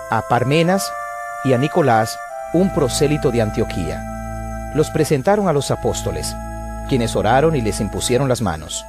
[0.10, 0.91] a Parmenas
[1.45, 2.17] y a Nicolás,
[2.53, 4.01] un prosélito de Antioquía.
[4.75, 6.36] Los presentaron a los apóstoles,
[6.89, 8.86] quienes oraron y les impusieron las manos.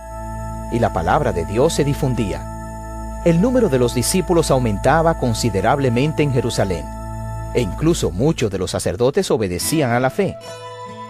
[0.72, 2.44] Y la palabra de Dios se difundía.
[3.24, 6.84] El número de los discípulos aumentaba considerablemente en Jerusalén
[7.54, 10.36] e incluso muchos de los sacerdotes obedecían a la fe.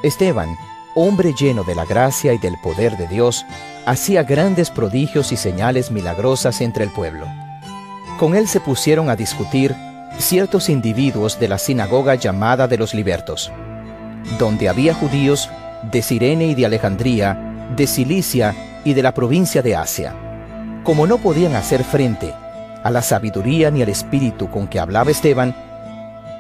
[0.02, 0.56] Esteban,
[0.94, 3.46] hombre lleno de la gracia y del poder de Dios,
[3.86, 7.26] hacía grandes prodigios y señales milagrosas entre el pueblo.
[8.18, 9.74] Con él se pusieron a discutir
[10.18, 13.50] ciertos individuos de la sinagoga llamada de los libertos,
[14.38, 15.48] donde había judíos
[15.90, 20.31] de Sirene y de Alejandría, de Cilicia y de la provincia de Asia.
[20.84, 22.34] Como no podían hacer frente
[22.82, 25.54] a la sabiduría ni al espíritu con que hablaba Esteban,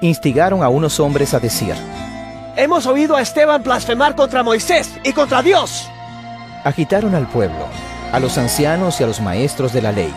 [0.00, 1.74] instigaron a unos hombres a decir,
[2.56, 5.88] Hemos oído a Esteban blasfemar contra Moisés y contra Dios.
[6.64, 7.66] Agitaron al pueblo,
[8.12, 10.12] a los ancianos y a los maestros de la ley.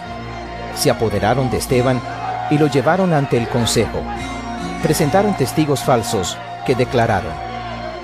[0.76, 2.02] Se apoderaron de Esteban
[2.50, 4.02] y lo llevaron ante el consejo.
[4.82, 7.32] Presentaron testigos falsos que declararon,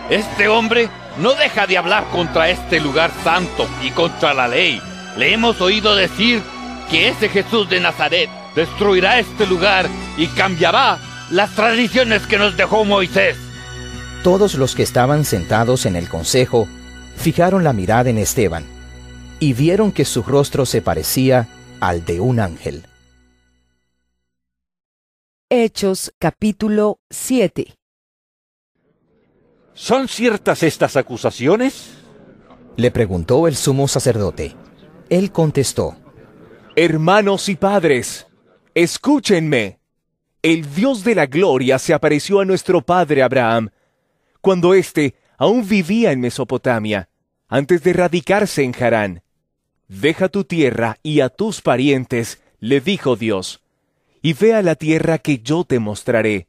[0.10, 4.82] Este hombre no deja de hablar contra este lugar santo y contra la ley.
[5.17, 6.41] Le hemos oído decir
[6.89, 12.86] que ese Jesús de Nazaret destruirá este lugar y cambiará las tradiciones que nos dejó
[12.86, 13.38] Moisés.
[14.24, 16.67] Todos los que estaban sentados en el consejo
[17.17, 18.65] fijaron la mirada en Esteban
[19.39, 21.47] y vieron que su rostro se parecía
[21.80, 22.86] al de un ángel.
[25.50, 27.76] Hechos capítulo 7
[29.74, 31.91] ¿Son ciertas estas acusaciones?
[32.78, 34.56] Le preguntó el sumo sacerdote.
[35.12, 35.97] Él contestó,
[36.74, 38.28] Hermanos y padres,
[38.74, 39.82] escúchenme.
[40.41, 43.71] El Dios de la gloria se apareció a nuestro padre Abraham
[44.39, 47.10] cuando éste aún vivía en Mesopotamia,
[47.50, 49.21] antes de radicarse en Harán.
[49.89, 53.62] Deja tu tierra y a tus parientes, le dijo Dios,
[54.21, 56.47] y ve a la tierra que yo te mostraré.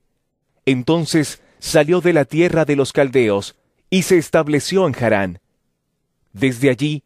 [0.66, 3.56] Entonces salió de la tierra de los caldeos
[3.90, 5.40] y se estableció en Harán.
[6.32, 7.02] Desde allí,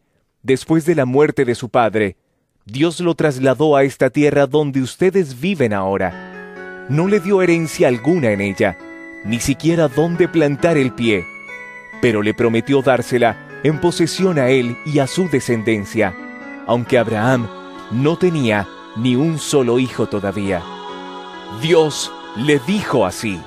[0.47, 2.17] después de la muerte de su padre,
[2.65, 6.87] Dios lo trasladó a esta tierra donde ustedes viven ahora.
[6.89, 8.79] No le dio herencia alguna en ella,
[9.25, 11.25] ni siquiera dónde plantar el pie,
[12.01, 16.15] pero le prometió dársela en posesión a él y a su descendencia,
[16.69, 17.49] aunque Abraham
[17.91, 20.63] no tenía ni un solo hijo todavía.
[21.61, 23.41] Dios le dijo así,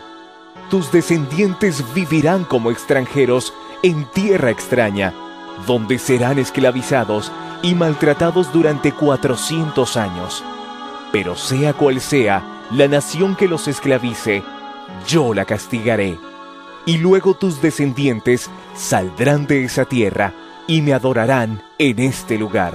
[0.70, 5.14] tus descendientes vivirán como extranjeros en tierra extraña,
[5.66, 10.44] donde serán esclavizados y maltratados durante cuatrocientos años.
[11.12, 14.44] Pero sea cual sea la nación que los esclavice,
[15.08, 16.18] yo la castigaré.
[16.86, 20.34] Y luego tus descendientes saldrán de esa tierra
[20.68, 22.74] y me adorarán en este lugar.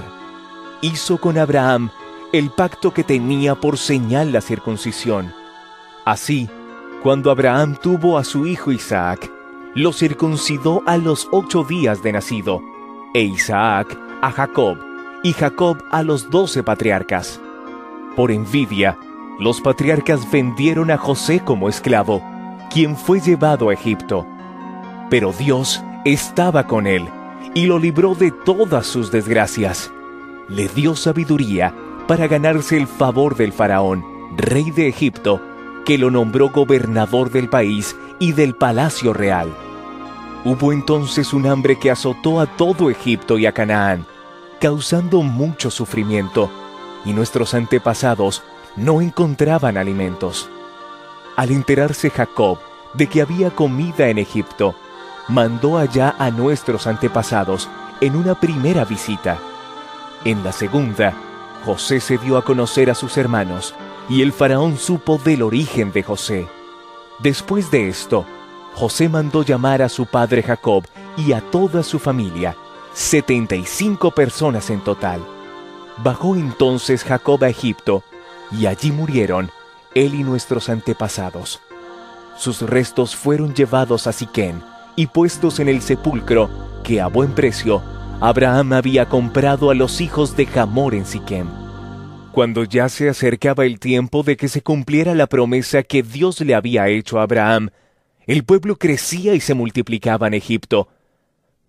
[0.81, 1.89] Hizo con Abraham
[2.33, 5.33] el pacto que tenía por señal la circuncisión.
[6.03, 6.49] Así,
[7.01, 9.31] cuando Abraham tuvo a su hijo Isaac,
[9.73, 12.61] lo circuncidó a los ocho días de nacido,
[13.15, 14.77] e Isaac a Jacob,
[15.23, 17.39] y Jacob a los doce patriarcas.
[18.17, 18.97] Por envidia,
[19.39, 22.21] los patriarcas vendieron a José como esclavo,
[22.69, 24.27] quien fue llevado a Egipto.
[25.09, 27.07] Pero Dios estaba con él
[27.53, 29.91] y lo libró de todas sus desgracias.
[30.49, 31.73] Le dio sabiduría
[32.07, 34.03] para ganarse el favor del faraón,
[34.35, 35.41] rey de Egipto,
[35.85, 39.55] que lo nombró gobernador del país y del palacio real.
[40.45, 44.05] Hubo entonces un hambre que azotó a todo Egipto y a Canaán,
[44.61, 46.51] causando mucho sufrimiento,
[47.03, 48.43] y nuestros antepasados
[48.75, 50.47] no encontraban alimentos.
[51.35, 52.59] Al enterarse Jacob
[52.93, 54.75] de que había comida en Egipto,
[55.27, 57.67] mandó allá a nuestros antepasados
[57.99, 59.39] en una primera visita.
[60.25, 61.13] En la segunda,
[61.65, 63.73] José se dio a conocer a sus hermanos,
[64.09, 66.47] y el faraón supo del origen de José.
[67.17, 68.25] Después de esto,
[68.75, 70.83] José mandó llamar a su padre Jacob
[71.17, 72.57] y a toda su familia,
[72.93, 75.25] 75 personas en total.
[76.03, 78.03] Bajó entonces Jacob a Egipto,
[78.51, 79.49] y allí murieron
[79.93, 81.61] él y nuestros antepasados.
[82.37, 84.61] Sus restos fueron llevados a Siquén
[84.97, 86.49] y puestos en el sepulcro
[86.83, 87.81] que a buen precio
[88.19, 91.47] Abraham había comprado a los hijos de Hamor en Siquem.
[92.33, 96.55] Cuando ya se acercaba el tiempo de que se cumpliera la promesa que Dios le
[96.55, 97.69] había hecho a Abraham,
[98.25, 100.89] el pueblo crecía y se multiplicaba en Egipto.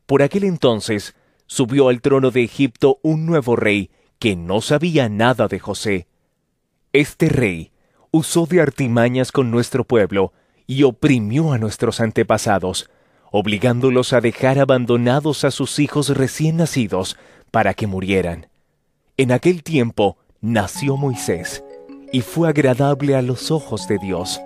[0.07, 1.15] Por aquel entonces
[1.47, 6.07] subió al trono de Egipto un nuevo rey que no sabía nada de José.
[6.93, 7.73] Este rey
[8.11, 10.33] usó de artimañas con nuestro pueblo
[10.67, 12.91] y oprimió a nuestros antepasados,
[13.31, 17.17] obligándolos a dejar abandonados a sus hijos recién nacidos
[17.51, 18.49] para que murieran.
[19.17, 21.63] En aquel tiempo nació Moisés,
[22.13, 24.41] y fue agradable a los ojos de Dios.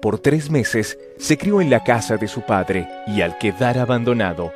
[0.00, 4.52] Por tres meses se crió en la casa de su padre, y al quedar abandonado,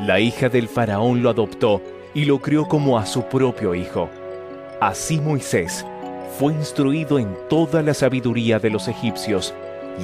[0.00, 1.82] la hija del faraón lo adoptó
[2.14, 4.08] y lo crió como a su propio hijo.
[4.80, 5.84] Así Moisés
[6.38, 9.52] fue instruido en toda la sabiduría de los egipcios,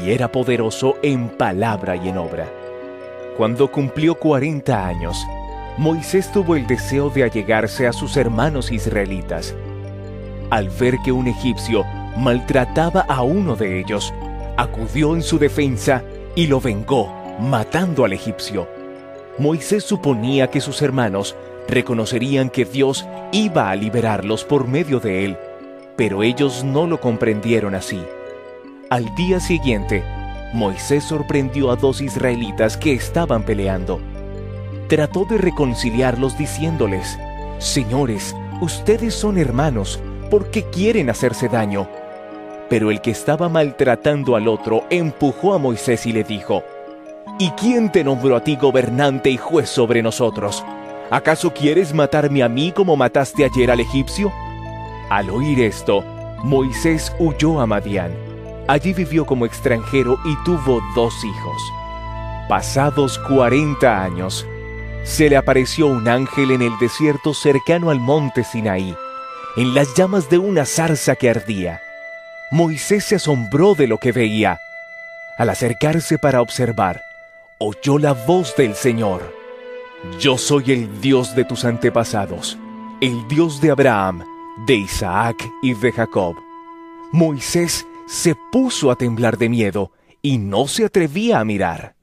[0.05, 2.47] y era poderoso en palabra y en obra.
[3.39, 5.17] Cuando cumplió cuarenta años,
[5.79, 9.55] Moisés tuvo el deseo de allegarse a sus hermanos israelitas.
[10.51, 11.83] Al ver que un egipcio
[12.19, 14.13] maltrataba a uno de ellos,
[14.57, 16.03] acudió en su defensa
[16.35, 18.69] y lo vengó, matando al egipcio.
[19.39, 21.37] Moisés suponía que sus hermanos
[21.69, 25.37] reconocerían que Dios iba a liberarlos por medio de él,
[25.97, 28.03] pero ellos no lo comprendieron así.
[28.91, 30.05] Al día siguiente,
[30.53, 34.01] Moisés sorprendió a dos israelitas que estaban peleando.
[34.89, 37.19] Trató de reconciliarlos diciéndoles,
[37.59, 39.99] Señores, ustedes son hermanos,
[40.31, 41.89] ¿por qué quieren hacerse daño?
[42.73, 46.65] Pero el que estaba maltratando al otro empujó a Moisés y le dijo,
[47.39, 50.65] ¿Y quién te nombró a ti gobernante y juez sobre nosotros?
[51.11, 54.33] ¿Acaso quieres matarme a mí como mataste ayer al egipcio?
[55.11, 56.03] Al oír esto,
[56.45, 58.11] Moisés huyó a Madián.
[58.69, 61.63] Allí vivió como extranjero y tuvo dos hijos.
[62.49, 64.47] Pasados cuarenta años,
[65.05, 68.97] se le apareció un ángel en el desierto cercano al monte Sinaí,
[69.59, 71.83] en las llamas de una zarza que ardía.
[72.53, 74.61] Moisés se asombró de lo que veía.
[75.39, 77.01] Al acercarse para observar,
[77.57, 79.35] oyó la voz del Señor.
[80.21, 82.59] Yo soy el Dios de tus antepasados,
[83.01, 84.27] el Dios de Abraham,
[84.67, 86.37] de Isaac y de Jacob.
[87.11, 91.97] Moisés se puso a temblar de miedo y no se atrevía a mirar.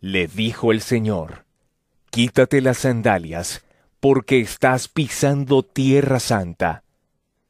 [0.00, 1.44] Le dijo el Señor,
[2.10, 3.62] Quítate las sandalias,
[4.00, 6.85] porque estás pisando tierra santa.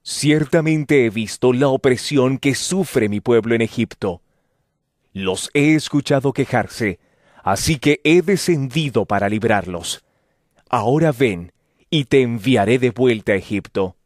[0.09, 4.23] Ciertamente he visto la opresión que sufre mi pueblo en Egipto.
[5.13, 7.01] Los he escuchado quejarse,
[7.43, 10.05] así que he descendido para librarlos.
[10.71, 11.51] Ahora ven,
[11.91, 13.97] y te enviaré de vuelta a Egipto.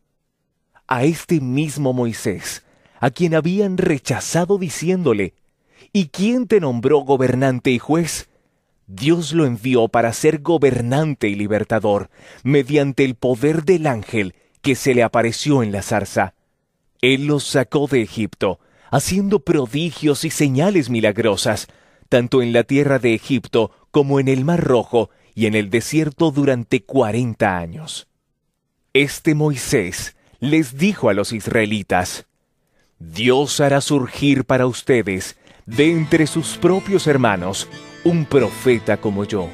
[0.87, 2.65] A este mismo Moisés,
[2.99, 5.35] a quien habían rechazado diciéndole,
[5.93, 8.31] ¿Y quién te nombró gobernante y juez?
[8.87, 12.09] Dios lo envió para ser gobernante y libertador,
[12.43, 16.35] mediante el poder del ángel que se le apareció en la zarza.
[17.01, 21.69] Él los sacó de Egipto, haciendo prodigios y señales milagrosas,
[22.09, 26.31] tanto en la tierra de Egipto como en el Mar Rojo y en el desierto
[26.31, 28.09] durante cuarenta años.
[28.93, 32.27] Este Moisés les dijo a los israelitas,
[32.99, 37.69] Dios hará surgir para ustedes, de entre sus propios hermanos,
[38.05, 39.49] un profeta como yo.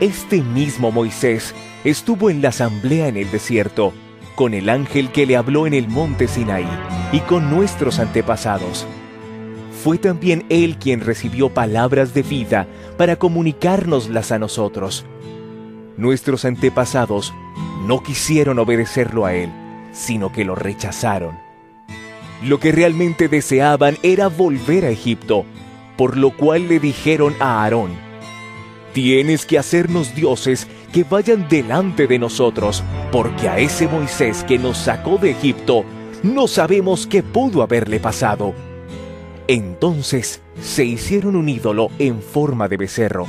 [0.00, 1.54] Este mismo Moisés
[1.84, 3.92] estuvo en la asamblea en el desierto,
[4.34, 6.68] con el ángel que le habló en el monte Sinaí
[7.12, 8.86] y con nuestros antepasados.
[9.82, 12.66] Fue también él quien recibió palabras de vida
[12.98, 15.06] para comunicárnoslas a nosotros.
[15.96, 17.32] Nuestros antepasados
[17.86, 19.50] no quisieron obedecerlo a él,
[19.92, 21.38] sino que lo rechazaron.
[22.42, 25.44] Lo que realmente deseaban era volver a Egipto,
[25.96, 27.90] por lo cual le dijeron a Aarón,
[28.92, 32.82] Tienes que hacernos dioses que vayan delante de nosotros,
[33.12, 35.84] porque a ese Moisés que nos sacó de Egipto,
[36.22, 38.54] no sabemos qué pudo haberle pasado.
[39.46, 43.26] Entonces se hicieron un ídolo en forma de becerro.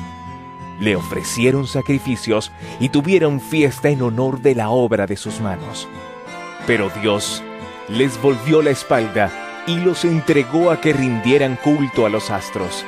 [0.79, 5.87] Le ofrecieron sacrificios y tuvieron fiesta en honor de la obra de sus manos.
[6.67, 7.43] Pero Dios
[7.87, 9.31] les volvió la espalda
[9.67, 12.83] y los entregó a que rindieran culto a los astros.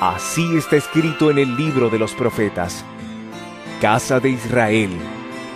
[0.00, 2.84] Así está escrito en el libro de los profetas.
[3.80, 4.90] Casa de Israel,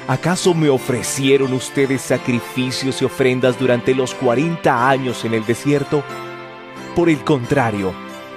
[0.09, 6.03] ¿acaso me ofrecieron ustedes sacrificios y ofrendas durante los cuarenta años en el desierto?
[6.97, 7.93] Por el contrario,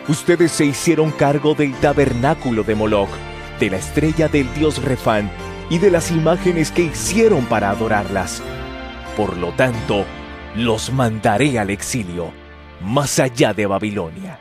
[0.10, 3.08] ustedes se hicieron cargo del tabernáculo de Moloch,
[3.62, 5.32] de la estrella del dios Refán
[5.70, 8.44] y de las imágenes que hicieron para adorarlas.
[9.16, 10.04] Por lo tanto,
[10.54, 12.34] los mandaré al exilio,
[12.82, 14.38] más allá de Babilonia.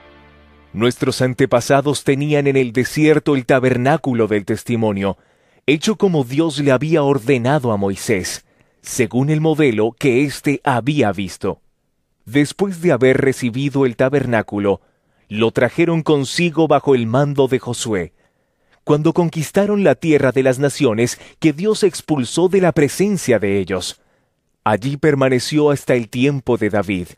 [0.72, 5.16] Nuestros antepasados tenían en el desierto el tabernáculo del testimonio,
[5.66, 8.44] hecho como Dios le había ordenado a Moisés,
[8.82, 11.60] según el modelo que éste había visto.
[12.24, 14.80] Después de haber recibido el tabernáculo,
[15.28, 18.12] lo trajeron consigo bajo el mando de Josué,
[18.84, 24.00] cuando conquistaron la tierra de las naciones que Dios expulsó de la presencia de ellos.
[24.62, 27.08] Allí permaneció hasta el tiempo de David,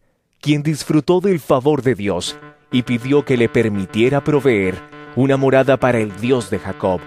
[0.41, 2.39] quien disfrutó del favor de Dios
[2.73, 4.77] y pidió que le permitiera proveer
[5.17, 7.01] una morada para el Dios de Jacob.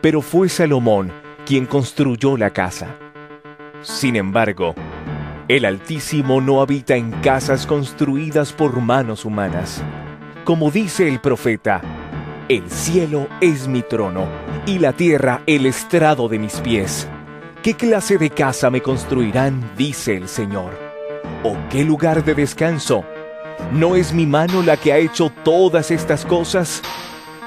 [0.00, 1.12] Pero fue Salomón
[1.44, 2.96] quien construyó la casa.
[3.82, 4.74] Sin embargo,
[5.48, 9.82] el Altísimo no habita en casas construidas por manos humanas.
[10.44, 11.80] Como dice el profeta,
[12.48, 14.26] el cielo es mi trono
[14.66, 17.08] y la tierra el estrado de mis pies.
[17.62, 19.72] ¿Qué clase de casa me construirán?
[19.76, 20.78] dice el Señor.
[21.42, 23.04] ¿O qué lugar de descanso?
[23.72, 26.82] ¿No es mi mano la que ha hecho todas estas cosas?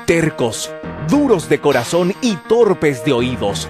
[0.05, 0.73] Tercos,
[1.07, 3.69] duros de corazón y torpes de oídos.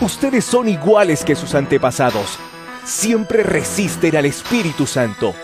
[0.00, 2.38] Ustedes son iguales que sus antepasados.
[2.84, 5.34] Siempre resisten al Espíritu Santo.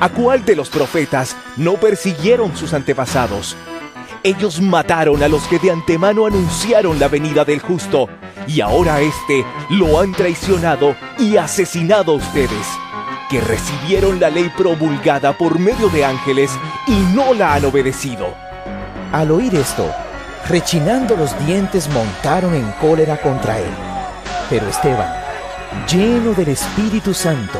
[0.00, 3.56] ¿A cuál de los profetas no persiguieron sus antepasados?
[4.22, 8.08] Ellos mataron a los que de antemano anunciaron la venida del justo,
[8.46, 12.66] y ahora éste lo han traicionado y asesinado a ustedes.
[13.30, 16.50] que recibieron la ley promulgada por medio de ángeles
[16.88, 18.34] y no la han obedecido.
[19.12, 19.88] Al oír esto,
[20.48, 23.70] rechinando los dientes, montaron en cólera contra él.
[24.48, 25.12] Pero Esteban,
[25.90, 27.58] lleno del Espíritu Santo,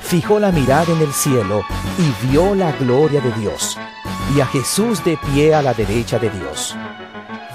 [0.00, 1.64] fijó la mirada en el cielo
[1.98, 3.78] y vio la gloria de Dios,
[4.34, 6.76] y a Jesús de pie a la derecha de Dios.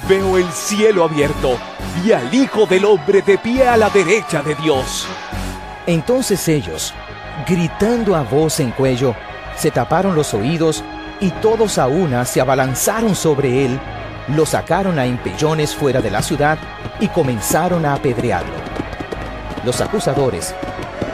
[0.09, 1.57] Veo el cielo abierto
[2.03, 5.07] y al Hijo del Hombre de pie a la derecha de Dios.
[5.85, 6.93] Entonces ellos,
[7.47, 9.15] gritando a voz en cuello,
[9.55, 10.83] se taparon los oídos
[11.19, 13.79] y todos a una se abalanzaron sobre él,
[14.29, 16.57] lo sacaron a empellones fuera de la ciudad
[16.99, 18.55] y comenzaron a apedrearlo.
[19.65, 20.53] Los acusadores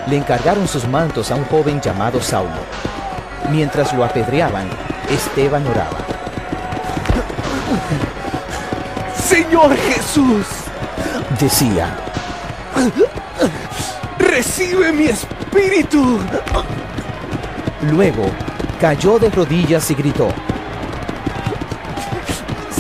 [0.07, 2.61] le encargaron sus mantos a un joven llamado Saulo.
[3.49, 4.67] Mientras lo apedreaban,
[5.09, 5.97] Esteban oraba.
[9.15, 10.45] Señor Jesús,
[11.39, 11.95] Decía,
[14.17, 16.19] recibe mi espíritu.
[17.81, 18.25] luego
[18.79, 20.29] cayó de rodillas y gritó,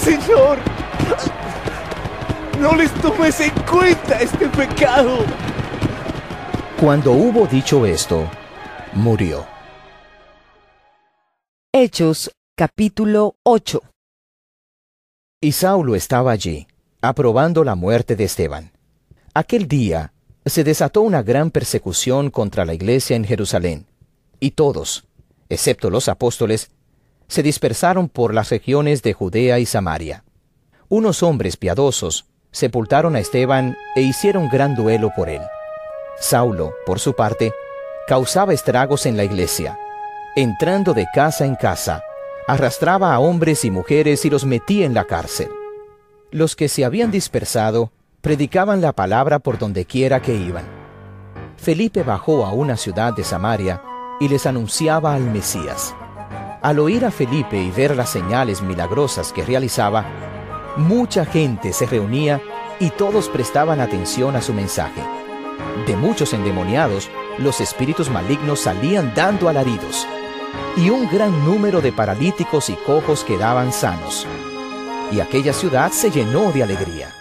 [0.07, 0.57] Señor,
[2.61, 5.17] no les tomes en cuenta este pecado.
[6.79, 8.31] Cuando hubo dicho esto,
[8.93, 9.45] murió.
[11.73, 13.81] Hechos capítulo 8
[15.41, 16.67] Y Saulo estaba allí,
[17.01, 18.71] aprobando la muerte de Esteban.
[19.33, 20.13] Aquel día
[20.45, 23.87] se desató una gran persecución contra la iglesia en Jerusalén,
[24.39, 25.05] y todos,
[25.49, 26.71] excepto los apóstoles,
[27.27, 30.23] se dispersaron por las regiones de Judea y Samaria.
[30.89, 35.41] Unos hombres piadosos sepultaron a Esteban e hicieron gran duelo por él.
[36.19, 37.51] Saulo, por su parte,
[38.07, 39.77] causaba estragos en la iglesia.
[40.35, 42.01] Entrando de casa en casa,
[42.47, 45.49] arrastraba a hombres y mujeres y los metía en la cárcel.
[46.31, 50.65] Los que se habían dispersado predicaban la palabra por donde quiera que iban.
[51.57, 53.81] Felipe bajó a una ciudad de Samaria
[54.19, 55.93] y les anunciaba al Mesías.
[56.61, 60.05] Al oír a Felipe y ver las señales milagrosas que realizaba,
[60.75, 62.41] mucha gente se reunía
[62.79, 65.01] y todos prestaban atención a su mensaje.
[65.85, 70.07] De muchos endemoniados, los espíritus malignos salían dando alaridos,
[70.75, 74.25] y un gran número de paralíticos y cojos quedaban sanos.
[75.11, 77.13] Y aquella ciudad se llenó de alegría.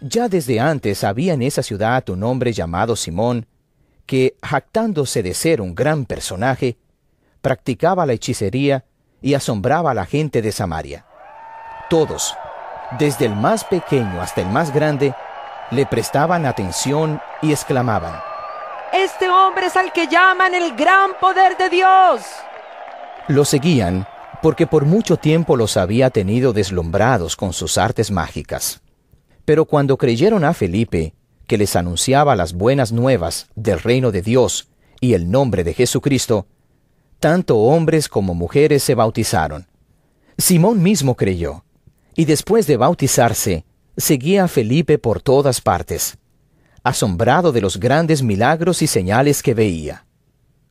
[0.00, 3.46] Ya desde antes había en esa ciudad un hombre llamado Simón,
[4.06, 6.76] que, jactándose de ser un gran personaje,
[7.42, 8.84] practicaba la hechicería
[9.20, 11.04] y asombraba a la gente de Samaria.
[11.90, 12.34] Todos,
[12.98, 15.14] desde el más pequeño hasta el más grande,
[15.70, 18.20] le prestaban atención y exclamaban,
[18.92, 22.22] Este hombre es al que llaman el gran poder de Dios.
[23.28, 24.06] Lo seguían
[24.42, 28.82] porque por mucho tiempo los había tenido deslumbrados con sus artes mágicas.
[29.44, 31.14] Pero cuando creyeron a Felipe,
[31.46, 34.68] que les anunciaba las buenas nuevas del reino de Dios
[35.00, 36.46] y el nombre de Jesucristo,
[37.22, 39.68] tanto hombres como mujeres se bautizaron.
[40.36, 41.64] Simón mismo creyó,
[42.16, 43.64] y después de bautizarse,
[43.96, 46.18] seguía a Felipe por todas partes,
[46.82, 50.04] asombrado de los grandes milagros y señales que veía.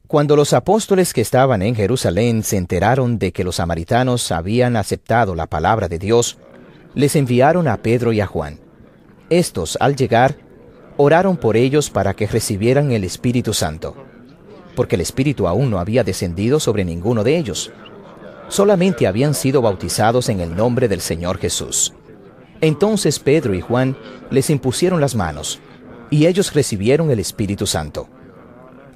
[0.08, 5.36] Cuando los apóstoles que estaban en Jerusalén se enteraron de que los samaritanos habían aceptado
[5.36, 6.38] la palabra de Dios,
[6.96, 8.60] les enviaron a Pedro y a Juan.
[9.30, 10.36] Estos, al llegar,
[10.98, 13.96] oraron por ellos para que recibieran el Espíritu Santo,
[14.76, 17.72] porque el Espíritu aún no había descendido sobre ninguno de ellos.
[18.48, 21.94] Solamente habían sido bautizados en el nombre del Señor Jesús.
[22.60, 23.98] Entonces Pedro y Juan
[24.30, 25.60] les impusieron las manos,
[26.10, 28.08] y ellos recibieron el Espíritu Santo.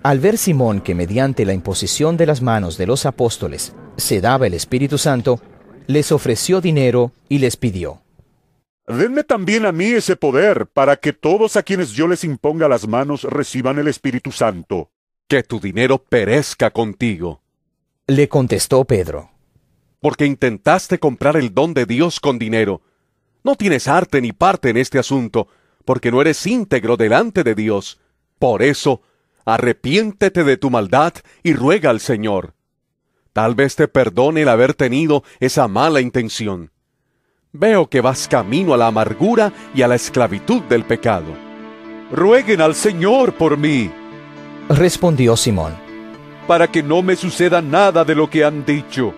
[0.03, 4.45] Al ver Simón que mediante la imposición de las manos de los apóstoles se daba
[4.45, 5.39] el Espíritu Santo,
[5.87, 8.01] les ofreció dinero y les pidió,
[8.87, 12.87] Denme también a mí ese poder para que todos a quienes yo les imponga las
[12.87, 14.91] manos reciban el Espíritu Santo.
[15.27, 17.41] Que tu dinero perezca contigo.
[18.05, 19.31] Le contestó Pedro.
[19.99, 22.83] Porque intentaste comprar el don de Dios con dinero.
[23.43, 25.47] No tienes arte ni parte en este asunto,
[25.83, 27.99] porque no eres íntegro delante de Dios.
[28.37, 29.01] Por eso,
[29.45, 32.53] arrepiéntete de tu maldad y ruega al Señor.
[33.33, 36.71] Tal vez te perdone el haber tenido esa mala intención.
[37.51, 41.33] Veo que vas camino a la amargura y a la esclavitud del pecado.
[42.11, 43.91] Rueguen al Señor por mí,
[44.69, 45.75] Respondió Simón.
[46.47, 49.13] para que no me suceda nada de lo que han dicho.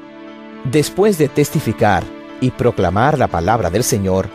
[0.63, 2.03] Después de testificar
[2.39, 4.29] y proclamar la palabra del Señor,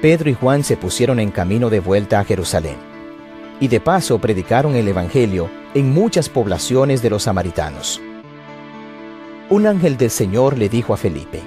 [0.00, 2.76] Pedro y Juan se pusieron en camino de vuelta a Jerusalén.
[3.60, 8.00] Y de paso predicaron el Evangelio en muchas poblaciones de los samaritanos.
[9.50, 11.42] Un ángel del Señor le dijo a Felipe,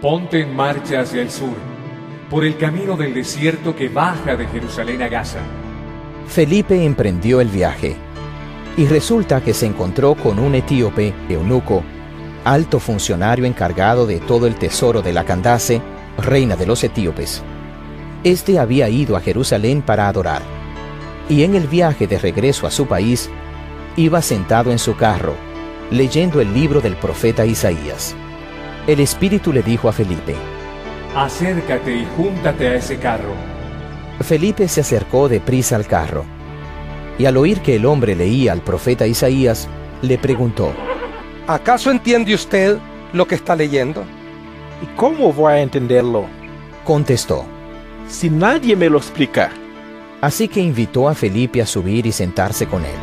[0.00, 1.56] Ponte en marcha hacia el sur,
[2.30, 5.40] por el camino del desierto que baja de Jerusalén a Gaza.
[6.28, 7.96] Felipe emprendió el viaje.
[8.76, 11.82] Y resulta que se encontró con un etíope, eunuco,
[12.44, 15.80] alto funcionario encargado de todo el tesoro de la Candace,
[16.18, 17.42] reina de los etíopes.
[18.24, 20.42] Este había ido a Jerusalén para adorar,
[21.28, 23.30] y en el viaje de regreso a su país,
[23.96, 25.34] iba sentado en su carro,
[25.90, 28.14] leyendo el libro del profeta Isaías.
[28.86, 30.34] El Espíritu le dijo a Felipe,
[31.14, 33.34] Acércate y júntate a ese carro.
[34.20, 36.24] Felipe se acercó deprisa al carro,
[37.18, 39.68] y al oír que el hombre leía al profeta Isaías,
[40.02, 40.72] le preguntó,
[41.46, 42.78] ¿Acaso entiende usted
[43.12, 44.04] lo que está leyendo?
[44.82, 46.26] ¿Y cómo voy a entenderlo?
[46.84, 47.44] Contestó,
[48.08, 49.50] Si nadie me lo explica.
[50.20, 52.96] Así que invitó a Felipe a subir y sentarse con él.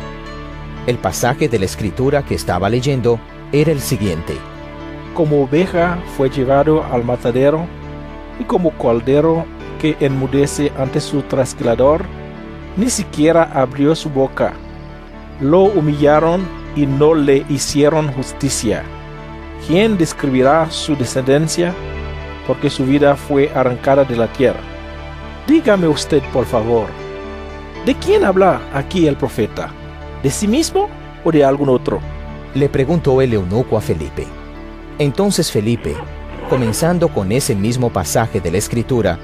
[0.86, 3.20] El pasaje de la escritura que estaba leyendo
[3.52, 4.34] era el siguiente.
[5.14, 7.66] Como oveja fue llevado al matadero,
[8.38, 9.44] y como cordero
[9.80, 12.04] que enmudece ante su trasquilador,
[12.76, 14.52] ni siquiera abrió su boca.
[15.40, 16.46] Lo humillaron
[16.76, 18.82] y no le hicieron justicia.
[19.66, 21.74] ¿Quién describirá su descendencia?
[22.46, 24.60] Porque su vida fue arrancada de la tierra.
[25.46, 26.86] Dígame usted, por favor,
[27.84, 29.70] ¿de quién habla aquí el profeta?
[30.22, 30.88] ¿De sí mismo
[31.24, 32.00] o de algún otro?
[32.54, 34.26] Le preguntó el eunuco a Felipe.
[34.98, 35.94] Entonces Felipe,
[36.48, 39.18] comenzando con ese mismo pasaje de la Escritura,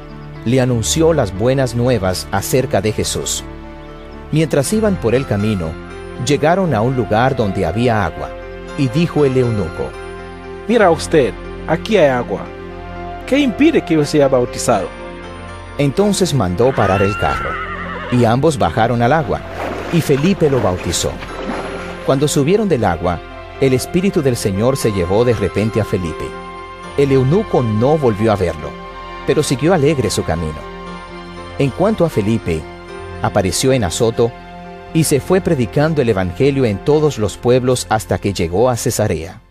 [0.47, 3.43] le anunció las buenas nuevas acerca de Jesús.
[4.31, 5.73] Mientras iban por el camino,
[6.25, 8.31] llegaron a un lugar donde había agua,
[8.79, 9.91] y dijo el eunuco,
[10.69, 11.35] Mira usted,
[11.67, 12.43] aquí hay agua.
[13.27, 14.89] ¿Qué impide que yo sea bautizado?
[15.79, 17.51] Entonces mandó parar el carro,
[18.13, 19.41] y ambos bajaron al agua,
[19.93, 21.11] y Felipe lo bautizó.
[22.07, 23.19] Cuando subieron del agua,
[23.61, 26.25] el Espíritu del Señor se llevó de repente a Felipe.
[26.97, 28.86] El eunuco no volvió a verlo,
[29.27, 30.59] pero siguió alegre su camino.
[31.59, 32.63] En cuanto a Felipe,
[33.23, 34.31] apareció en Azoto
[34.95, 39.43] y se fue predicando el Evangelio en todos los pueblos hasta que llegó a Cesarea.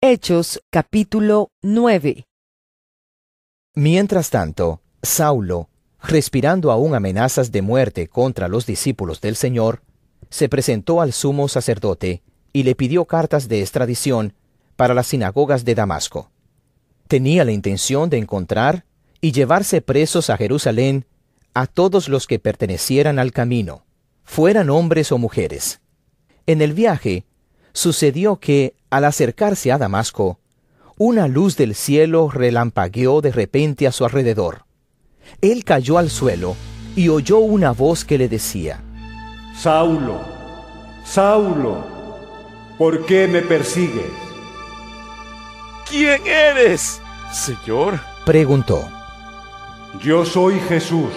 [0.00, 2.26] Hechos capítulo 9
[3.74, 5.68] Mientras tanto, Saulo,
[6.02, 9.82] respirando aún amenazas de muerte contra los discípulos del Señor,
[10.30, 14.34] se presentó al sumo sacerdote y le pidió cartas de extradición
[14.76, 16.30] para las sinagogas de Damasco.
[17.08, 18.84] Tenía la intención de encontrar
[19.20, 21.06] y llevarse presos a Jerusalén
[21.54, 23.84] a todos los que pertenecieran al camino,
[24.24, 25.80] fueran hombres o mujeres.
[26.46, 27.24] En el viaje,
[27.72, 30.38] sucedió que, al acercarse a Damasco,
[30.98, 34.64] una luz del cielo relampagueó de repente a su alrededor.
[35.40, 36.56] Él cayó al suelo
[36.94, 38.82] y oyó una voz que le decía,
[39.58, 40.20] Saulo,
[41.04, 41.84] Saulo,
[42.78, 44.25] ¿por qué me persigues?
[45.88, 47.00] ¿Quién eres,
[47.32, 48.00] Señor?
[48.24, 48.88] Preguntó.
[50.00, 51.10] Yo soy Jesús,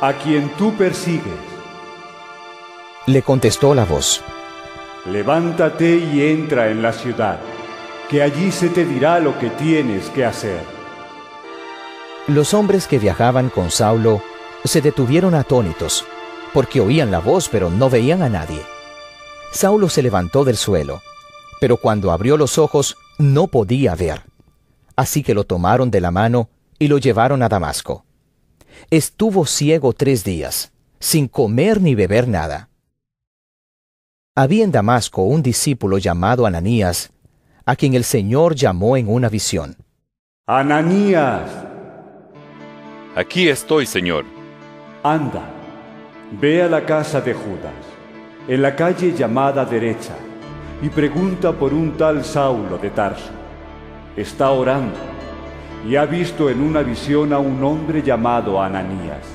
[0.00, 1.34] a quien tú persigues.
[3.06, 4.22] Le contestó la voz.
[5.04, 7.38] Levántate y entra en la ciudad,
[8.08, 10.60] que allí se te dirá lo que tienes que hacer.
[12.26, 14.22] Los hombres que viajaban con Saulo
[14.64, 16.06] se detuvieron atónitos,
[16.54, 18.62] porque oían la voz pero no veían a nadie.
[19.52, 21.02] Saulo se levantó del suelo,
[21.60, 24.22] pero cuando abrió los ojos no podía ver.
[24.94, 26.48] Así que lo tomaron de la mano
[26.78, 28.04] y lo llevaron a Damasco.
[28.90, 32.68] Estuvo ciego tres días, sin comer ni beber nada.
[34.34, 37.10] Había en Damasco un discípulo llamado Ananías,
[37.64, 39.76] a quien el Señor llamó en una visión.
[40.46, 41.50] Ananías.
[43.16, 44.24] Aquí estoy, Señor.
[45.02, 45.42] Anda,
[46.40, 47.72] ve a la casa de Judas,
[48.46, 50.14] en la calle llamada derecha,
[50.82, 53.30] y pregunta por un tal Saulo de Tarso.
[54.16, 54.96] Está orando
[55.88, 59.26] y ha visto en una visión a un hombre llamado Ananías,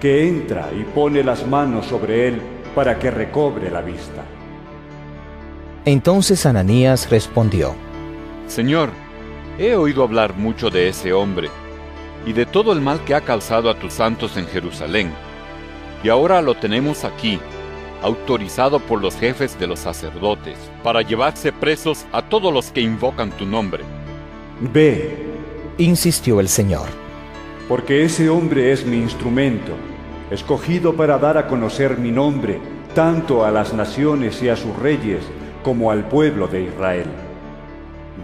[0.00, 2.40] que entra y pone las manos sobre él
[2.74, 4.24] para que recobre la vista.
[5.84, 7.74] Entonces Ananías respondió,
[8.46, 8.90] Señor,
[9.58, 11.50] he oído hablar mucho de ese hombre
[12.26, 15.10] y de todo el mal que ha causado a tus santos en Jerusalén.
[16.04, 17.40] Y ahora lo tenemos aquí,
[18.02, 23.30] autorizado por los jefes de los sacerdotes, para llevarse presos a todos los que invocan
[23.30, 23.84] tu nombre.
[24.60, 25.16] Ve,
[25.78, 26.88] insistió el Señor,
[27.68, 29.72] porque ese hombre es mi instrumento,
[30.30, 32.60] escogido para dar a conocer mi nombre
[32.94, 35.20] tanto a las naciones y a sus reyes
[35.62, 37.06] como al pueblo de Israel.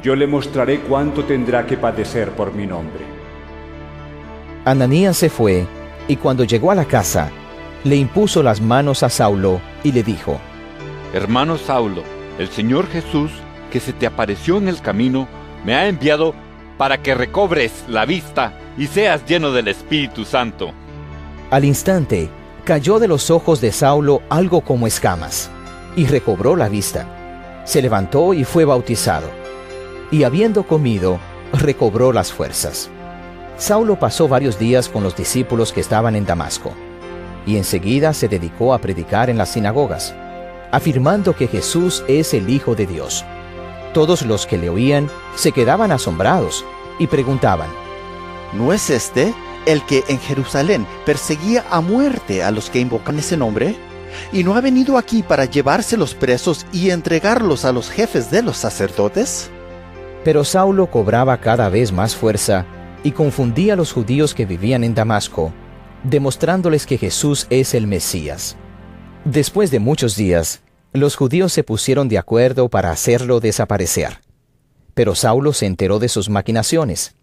[0.02, 3.04] Yo le mostraré cuánto tendrá que padecer por mi nombre.
[4.64, 5.66] Ananías se fue,
[6.08, 7.30] y cuando llegó a la casa,
[7.84, 10.40] le impuso las manos a Saulo y le dijo,
[11.12, 12.02] Hermano Saulo,
[12.38, 13.30] el Señor Jesús,
[13.70, 15.28] que se te apareció en el camino,
[15.64, 16.34] me ha enviado
[16.76, 20.72] para que recobres la vista y seas lleno del Espíritu Santo.
[21.50, 22.28] Al instante,
[22.64, 25.50] Cayó de los ojos de Saulo algo como escamas,
[25.96, 27.62] y recobró la vista.
[27.66, 29.28] Se levantó y fue bautizado.
[30.10, 31.18] Y habiendo comido,
[31.52, 32.88] recobró las fuerzas.
[33.58, 36.72] Saulo pasó varios días con los discípulos que estaban en Damasco,
[37.46, 40.14] y enseguida se dedicó a predicar en las sinagogas,
[40.72, 43.24] afirmando que Jesús es el Hijo de Dios.
[43.92, 46.64] Todos los que le oían se quedaban asombrados
[46.98, 47.68] y preguntaban,
[48.52, 49.34] ¿No es este
[49.66, 53.76] el que en Jerusalén perseguía a muerte a los que invocan ese nombre?
[54.32, 58.42] ¿Y no ha venido aquí para llevarse los presos y entregarlos a los jefes de
[58.42, 59.50] los sacerdotes?
[60.22, 62.64] Pero Saulo cobraba cada vez más fuerza
[63.02, 65.52] y confundía a los judíos que vivían en Damasco,
[66.04, 68.56] demostrándoles que Jesús es el Mesías.
[69.24, 74.20] Después de muchos días, los judíos se pusieron de acuerdo para hacerlo desaparecer.
[74.92, 77.16] Pero Saulo se enteró de sus maquinaciones.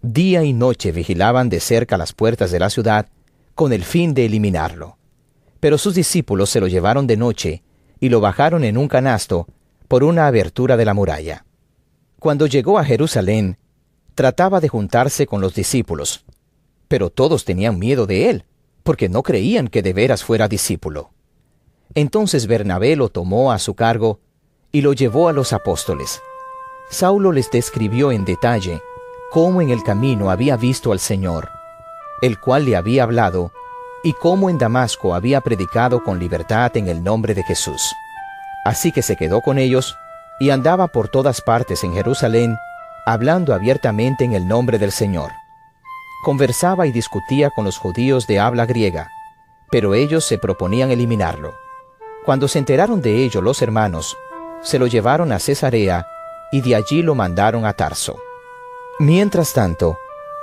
[0.00, 3.08] Día y noche vigilaban de cerca las puertas de la ciudad
[3.54, 4.96] con el fin de eliminarlo.
[5.60, 7.62] Pero sus discípulos se lo llevaron de noche
[8.00, 9.46] y lo bajaron en un canasto
[9.88, 11.44] por una abertura de la muralla.
[12.18, 13.58] Cuando llegó a Jerusalén,
[14.14, 16.24] trataba de juntarse con los discípulos,
[16.92, 18.44] pero todos tenían miedo de él,
[18.82, 21.08] porque no creían que de veras fuera discípulo.
[21.94, 24.20] Entonces Bernabé lo tomó a su cargo
[24.72, 26.20] y lo llevó a los apóstoles.
[26.90, 28.82] Saulo les describió en detalle
[29.30, 31.48] cómo en el camino había visto al Señor,
[32.20, 33.52] el cual le había hablado,
[34.04, 37.94] y cómo en Damasco había predicado con libertad en el nombre de Jesús.
[38.66, 39.96] Así que se quedó con ellos
[40.40, 42.58] y andaba por todas partes en Jerusalén,
[43.06, 45.32] hablando abiertamente en el nombre del Señor.
[46.22, 49.10] Conversaba y discutía con los judíos de habla griega,
[49.72, 51.54] pero ellos se proponían eliminarlo.
[52.24, 54.16] Cuando se enteraron de ello los hermanos,
[54.62, 56.06] se lo llevaron a Cesarea
[56.52, 58.16] y de allí lo mandaron a Tarso.
[59.00, 59.98] Mientras tanto,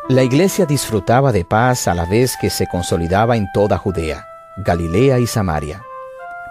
[0.10, 4.26] la iglesia disfrutaba de paz a la vez que se consolidaba en toda Judea,
[4.58, 5.82] Galilea y Samaria,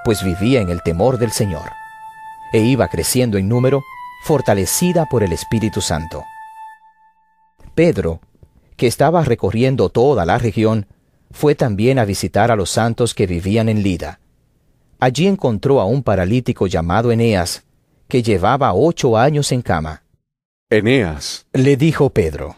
[0.05, 1.70] pues vivía en el temor del Señor,
[2.53, 3.83] e iba creciendo en número,
[4.22, 6.24] fortalecida por el Espíritu Santo.
[7.74, 8.20] Pedro,
[8.79, 10.87] que estaba recorriendo toda la región,
[11.33, 14.20] fue también a visitar a los santos que vivían en Lida.
[15.01, 17.64] Allí encontró a un paralítico llamado Eneas,
[18.07, 20.05] que llevaba ocho años en cama.
[20.70, 22.57] Eneas, le dijo Pedro,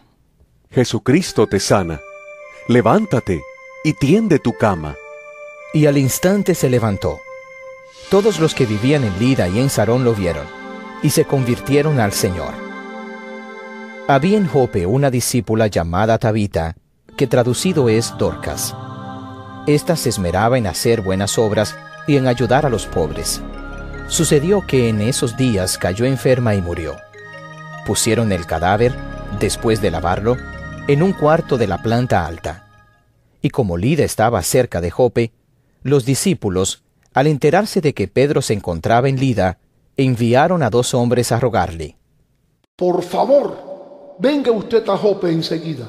[0.71, 2.01] Jesucristo te sana.
[2.69, 3.41] Levántate
[3.83, 4.95] y tiende tu cama.
[5.73, 7.19] Y al instante se levantó.
[8.11, 10.47] Todos los que vivían en Lida y en Sarón lo vieron,
[11.03, 12.70] y se convirtieron al Señor.
[14.11, 16.75] Había en Jope una discípula llamada Tabita,
[17.17, 18.75] que traducido es Dorcas.
[19.69, 21.77] Esta se esmeraba en hacer buenas obras
[22.09, 23.41] y en ayudar a los pobres.
[24.09, 26.97] Sucedió que en esos días cayó enferma y murió.
[27.87, 28.97] Pusieron el cadáver,
[29.39, 30.37] después de lavarlo,
[30.89, 32.67] en un cuarto de la planta alta.
[33.41, 35.31] Y como Lida estaba cerca de Jope,
[35.85, 36.83] los discípulos,
[37.15, 39.59] al enterarse de que Pedro se encontraba en Lida,
[39.97, 41.97] enviaron a dos hombres a rogarle.
[42.75, 43.70] Por favor,
[44.21, 45.89] venga usted a Jope enseguida.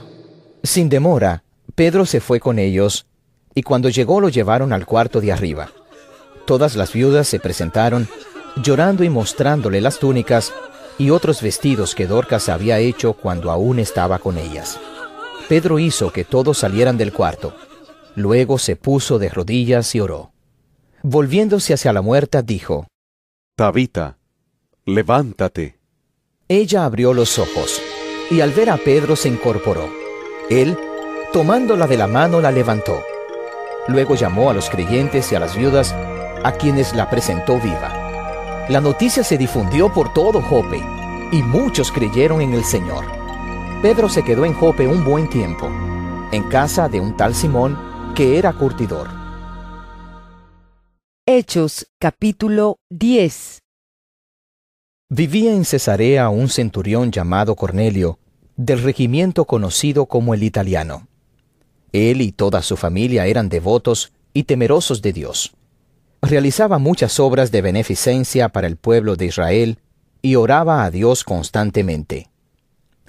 [0.64, 1.44] Sin demora,
[1.76, 3.06] Pedro se fue con ellos,
[3.54, 5.72] y cuando llegó lo llevaron al cuarto de arriba.
[6.46, 8.08] Todas las viudas se presentaron,
[8.64, 10.54] llorando y mostrándole las túnicas
[10.98, 14.80] y otros vestidos que Dorcas había hecho cuando aún estaba con ellas.
[15.50, 17.54] Pedro hizo que todos salieran del cuarto.
[18.16, 20.32] Luego se puso de rodillas y oró.
[21.04, 22.88] Volviéndose hacia la muerta, dijo,
[23.56, 24.18] Tabita,
[24.86, 25.80] levántate.
[26.48, 27.82] Ella abrió los ojos,
[28.32, 29.90] y al ver a Pedro se incorporó.
[30.50, 30.78] Él,
[31.34, 33.04] tomándola de la mano, la levantó.
[33.88, 35.94] Luego llamó a los creyentes y a las viudas,
[36.44, 38.66] a quienes la presentó viva.
[38.70, 40.82] La noticia se difundió por todo Jope,
[41.32, 43.06] y muchos creyeron en el Señor.
[43.82, 45.68] Pedro se quedó en Jope un buen tiempo,
[46.32, 47.78] en casa de un tal Simón,
[48.16, 49.10] que era curtidor.
[51.26, 53.62] Hechos capítulo 10
[55.14, 58.20] Vivía en Cesarea un centurión llamado Cornelio,
[58.66, 61.07] del regimiento conocido como el italiano.
[61.93, 65.53] Él y toda su familia eran devotos y temerosos de Dios.
[66.22, 69.80] Realizaba muchas obras de beneficencia para el pueblo de Israel
[70.22, 72.30] y oraba a Dios constantemente.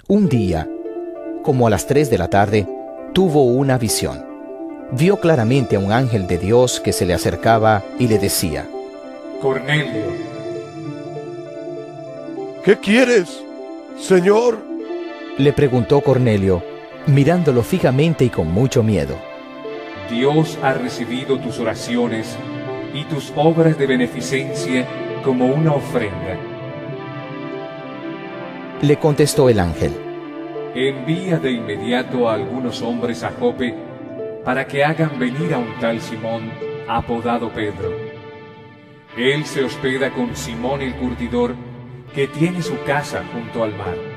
[0.07, 0.67] Un día,
[1.43, 2.67] como a las tres de la tarde,
[3.13, 4.25] tuvo una visión.
[4.91, 8.67] Vio claramente a un ángel de Dios que se le acercaba y le decía,
[9.39, 10.07] Cornelio,
[12.65, 13.29] ¿qué quieres,
[13.99, 14.72] Señor?
[15.37, 16.63] Le preguntó Cornelio,
[17.07, 19.17] mirándolo fijamente y con mucho miedo.
[20.09, 22.37] Dios ha recibido tus oraciones
[22.93, 24.87] y tus obras de beneficencia
[25.23, 26.37] como una ofrenda.
[28.81, 29.91] Le contestó el ángel,
[30.75, 33.75] Envía de inmediato a algunos hombres a Jope
[34.43, 36.51] para que hagan venir a un tal Simón,
[36.87, 37.91] apodado Pedro.
[39.15, 41.55] Él se hospeda con Simón el curtidor,
[42.13, 44.12] que tiene su casa junto al mar.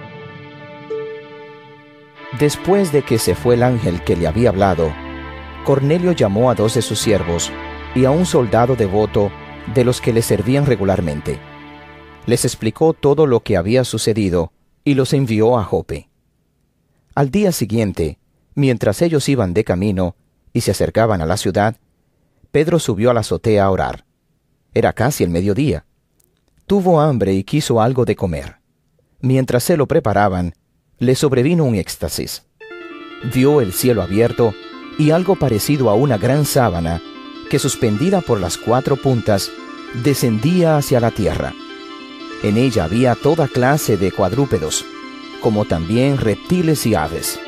[2.32, 4.92] Después de que se fue el ángel que le había hablado,
[5.64, 7.50] Cornelio llamó a dos de sus siervos
[7.94, 9.30] y a un soldado devoto
[9.74, 11.38] de los que le servían regularmente.
[12.26, 14.52] Les explicó todo lo que había sucedido
[14.84, 16.08] y los envió a Jope.
[17.14, 18.18] Al día siguiente,
[18.54, 20.16] mientras ellos iban de camino
[20.52, 21.76] y se acercaban a la ciudad,
[22.50, 24.04] Pedro subió a la azotea a orar.
[24.74, 25.86] Era casi el mediodía.
[26.66, 28.56] Tuvo hambre y quiso algo de comer.
[29.20, 30.54] Mientras se lo preparaban,
[30.98, 32.44] le sobrevino un éxtasis.
[33.34, 34.54] Vio el cielo abierto
[34.98, 37.02] y algo parecido a una gran sábana
[37.50, 39.50] que suspendida por las cuatro puntas
[40.02, 41.52] descendía hacia la tierra.
[42.42, 44.84] En ella había toda clase de cuadrúpedos,
[45.40, 47.38] como también reptiles y aves.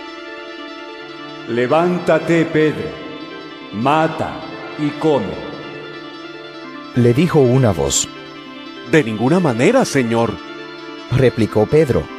[1.49, 2.89] Levántate, Pedro,
[3.73, 4.41] mata
[4.79, 5.49] y come.
[6.95, 8.09] Le dijo una voz.
[8.91, 10.33] De ninguna manera, Señor,
[11.11, 12.18] replicó Pedro.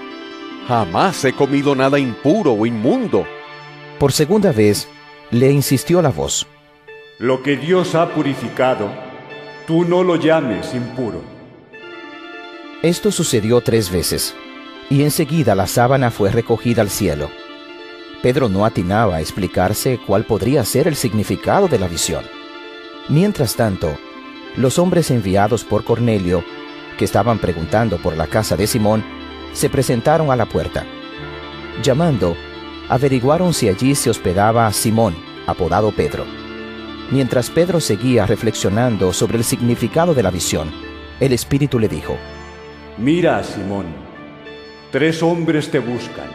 [0.69, 3.25] Jamás he comido nada impuro o inmundo.
[3.97, 4.87] Por segunda vez,
[5.31, 6.45] le insistió la voz.
[7.17, 8.87] Lo que Dios ha purificado,
[9.65, 11.23] tú no lo llames impuro.
[12.83, 14.35] Esto sucedió tres veces,
[14.91, 17.31] y enseguida la sábana fue recogida al cielo.
[18.21, 22.23] Pedro no atinaba a explicarse cuál podría ser el significado de la visión.
[23.07, 23.97] Mientras tanto,
[24.55, 26.43] los hombres enviados por Cornelio,
[26.99, 29.18] que estaban preguntando por la casa de Simón,
[29.53, 30.85] se presentaron a la puerta.
[31.83, 32.35] Llamando,
[32.89, 35.15] averiguaron si allí se hospedaba Simón,
[35.47, 36.25] apodado Pedro.
[37.11, 40.69] Mientras Pedro seguía reflexionando sobre el significado de la visión,
[41.19, 42.15] el Espíritu le dijo,
[42.97, 43.85] Mira, Simón,
[44.91, 46.29] tres hombres te buscan.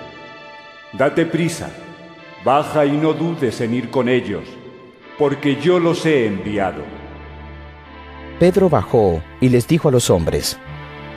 [0.92, 1.70] Date prisa,
[2.44, 4.44] baja y no dudes en ir con ellos,
[5.18, 6.82] porque yo los he enviado.
[8.38, 10.58] Pedro bajó y les dijo a los hombres,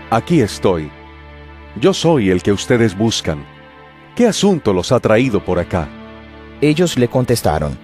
[0.10, 0.90] Aquí estoy.
[1.80, 3.46] Yo soy el que ustedes buscan.
[4.16, 5.88] ¿Qué asunto los ha traído por acá?
[6.60, 7.78] Ellos le contestaron,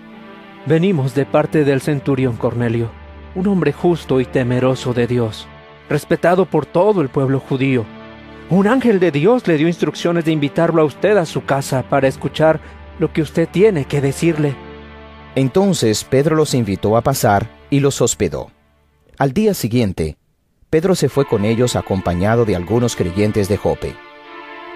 [0.65, 2.89] Venimos de parte del centurión Cornelio,
[3.35, 5.45] un hombre justo y temeroso de Dios,
[5.89, 7.85] respetado por todo el pueblo judío.
[8.49, 12.07] Un ángel de Dios le dio instrucciones de invitarlo a usted a su casa para
[12.07, 12.61] escuchar
[12.97, 14.55] lo que usted tiene que decirle.
[15.35, 18.49] Entonces Pedro los invitó a pasar y los hospedó.
[19.17, 20.17] Al día siguiente,
[20.73, 23.95] Pedro se fue con ellos acompañado de algunos creyentes de Jope.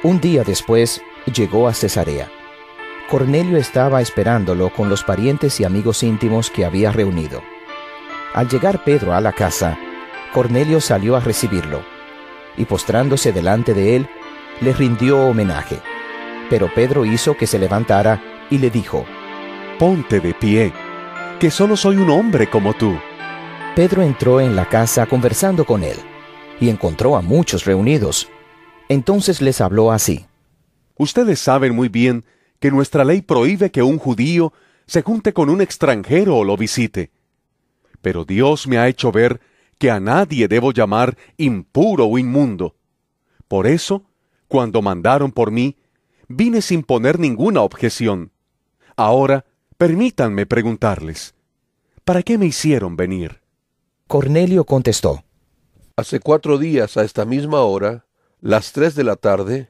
[0.03, 1.01] Un día después
[1.33, 2.29] llegó a Cesarea.
[3.09, 7.41] Cornelio estaba esperándolo con los parientes y amigos íntimos que había reunido.
[8.35, 9.75] Al llegar Pedro a la casa,
[10.35, 11.81] Cornelio salió a recibirlo,
[12.57, 14.07] y postrándose delante de él,
[14.61, 15.79] le rindió homenaje.
[16.51, 18.21] Pero Pedro hizo que se levantara
[18.51, 19.03] y le dijo,
[19.79, 20.71] Ponte de pie,
[21.39, 22.95] que solo soy un hombre como tú.
[23.77, 25.97] Pedro entró en la casa conversando con él,
[26.59, 28.27] y encontró a muchos reunidos.
[28.89, 30.25] Entonces les habló así.
[30.97, 32.25] Ustedes saben muy bien
[32.59, 34.51] que nuestra ley prohíbe que un judío
[34.87, 37.11] se junte con un extranjero o lo visite.
[38.01, 39.41] Pero Dios me ha hecho ver
[39.77, 42.75] que a nadie debo llamar impuro o inmundo.
[43.47, 44.05] Por eso,
[44.47, 45.77] cuando mandaron por mí,
[46.27, 48.31] vine sin poner ninguna objeción.
[48.95, 49.45] Ahora,
[49.77, 51.35] permítanme preguntarles,
[52.03, 53.45] ¿para qué me hicieron venir?
[54.07, 55.25] Cornelio contestó,
[55.97, 58.05] Hace cuatro días a esta misma hora,
[58.39, 59.69] las tres de la tarde,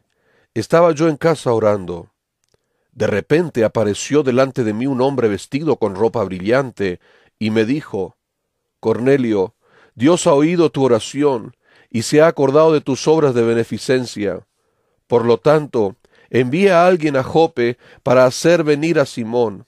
[0.53, 2.11] estaba yo en casa orando.
[2.91, 6.99] De repente apareció delante de mí un hombre vestido con ropa brillante
[7.39, 8.15] y me dijo,
[8.79, 9.55] Cornelio,
[9.95, 11.57] Dios ha oído tu oración
[11.89, 14.45] y se ha acordado de tus obras de beneficencia.
[15.07, 15.95] Por lo tanto,
[16.29, 19.65] envía a alguien a Jope para hacer venir a Simón,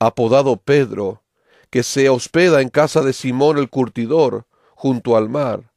[0.00, 1.22] apodado Pedro,
[1.70, 5.70] que se hospeda en casa de Simón el curtidor, junto al mar.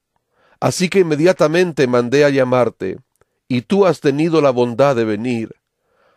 [0.59, 2.99] Así que inmediatamente mandé a llamarte,
[3.47, 5.55] y tú has tenido la bondad de venir.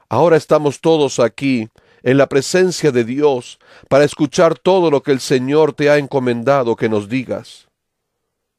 [0.08, 1.68] Ahora estamos todos aquí,
[2.02, 3.58] en la presencia de Dios,
[3.88, 7.66] para escuchar todo lo que el Señor te ha encomendado que nos digas.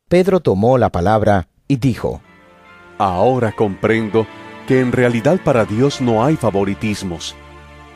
[0.10, 2.22] Pedro tomó la palabra y dijo,
[2.98, 4.26] Ahora comprendo
[4.68, 7.36] que en realidad para Dios no hay favoritismos,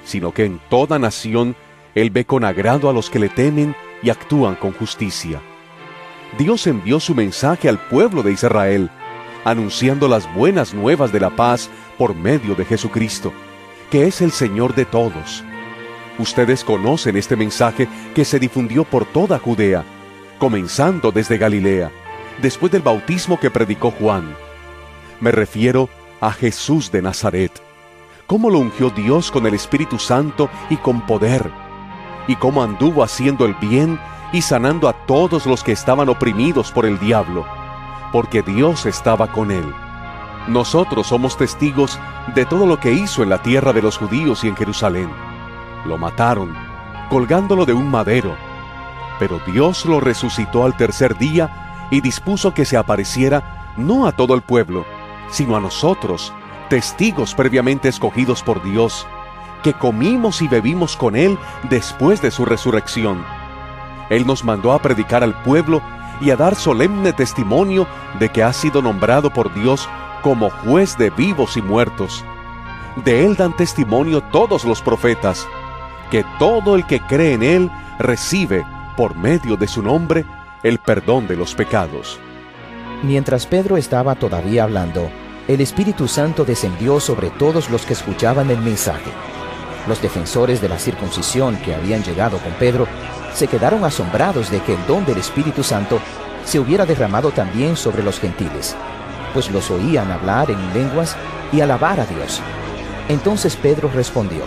[0.05, 1.55] sino que en toda nación
[1.99, 5.41] Él ve con agrado a los que le temen y actúan con justicia.
[6.37, 8.89] Dios envió su mensaje al pueblo de Israel,
[9.43, 13.33] anunciando las buenas nuevas de la paz por medio de Jesucristo,
[13.91, 15.43] que es el Señor de todos.
[16.17, 19.83] Ustedes conocen este mensaje que se difundió por toda Judea,
[20.37, 21.91] comenzando desde Galilea,
[22.41, 24.37] después del bautismo que predicó Juan.
[25.19, 25.89] Me refiero
[26.21, 27.51] a Jesús de Nazaret,
[28.25, 31.51] cómo lo ungió Dios con el Espíritu Santo y con poder,
[32.29, 33.99] y cómo anduvo haciendo el bien
[34.31, 37.43] y sanando a todos los que estaban oprimidos por el diablo,
[38.11, 39.73] porque Dios estaba con él.
[40.47, 41.99] Nosotros somos testigos
[42.35, 45.09] de todo lo que hizo en la tierra de los judíos y en Jerusalén.
[45.85, 46.55] Lo mataron,
[47.09, 48.35] colgándolo de un madero,
[49.17, 54.35] pero Dios lo resucitó al tercer día y dispuso que se apareciera no a todo
[54.35, 54.85] el pueblo,
[55.31, 56.31] sino a nosotros,
[56.69, 59.07] testigos previamente escogidos por Dios,
[59.63, 61.37] que comimos y bebimos con Él
[61.69, 63.23] después de su resurrección.
[64.09, 65.81] Él nos mandó a predicar al pueblo
[66.21, 67.87] y a dar solemne testimonio
[68.19, 69.87] de que ha sido nombrado por Dios
[70.21, 72.25] como juez de vivos y muertos.
[73.05, 75.47] De Él dan testimonio todos los profetas,
[76.11, 78.65] que todo el que cree en Él recibe,
[78.97, 80.25] por medio de su nombre,
[80.63, 82.19] el perdón de los pecados.
[83.03, 85.09] Mientras Pedro estaba todavía hablando,
[85.47, 89.11] el Espíritu Santo descendió sobre todos los que escuchaban el mensaje.
[89.89, 92.87] Los defensores de la circuncisión que habían llegado con Pedro
[93.33, 95.99] se quedaron asombrados de que el don del Espíritu Santo
[96.45, 98.75] se hubiera derramado también sobre los gentiles,
[99.33, 101.15] pues los oían hablar en lenguas
[101.51, 102.39] y alabar a Dios.
[103.07, 104.43] Entonces Pedro respondió,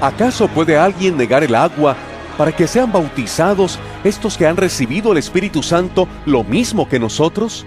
[0.00, 1.94] ¿Acaso puede alguien negar el agua
[2.38, 7.66] para que sean bautizados estos que han recibido el Espíritu Santo lo mismo que nosotros?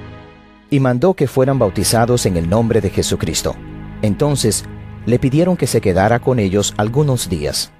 [0.72, 3.56] Y mandó que fueran bautizados en el nombre de Jesucristo.
[4.02, 4.66] Entonces
[5.08, 7.72] le pidieron que se quedara con ellos algunos días.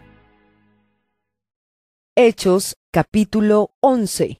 [2.16, 4.40] Hechos capítulo 11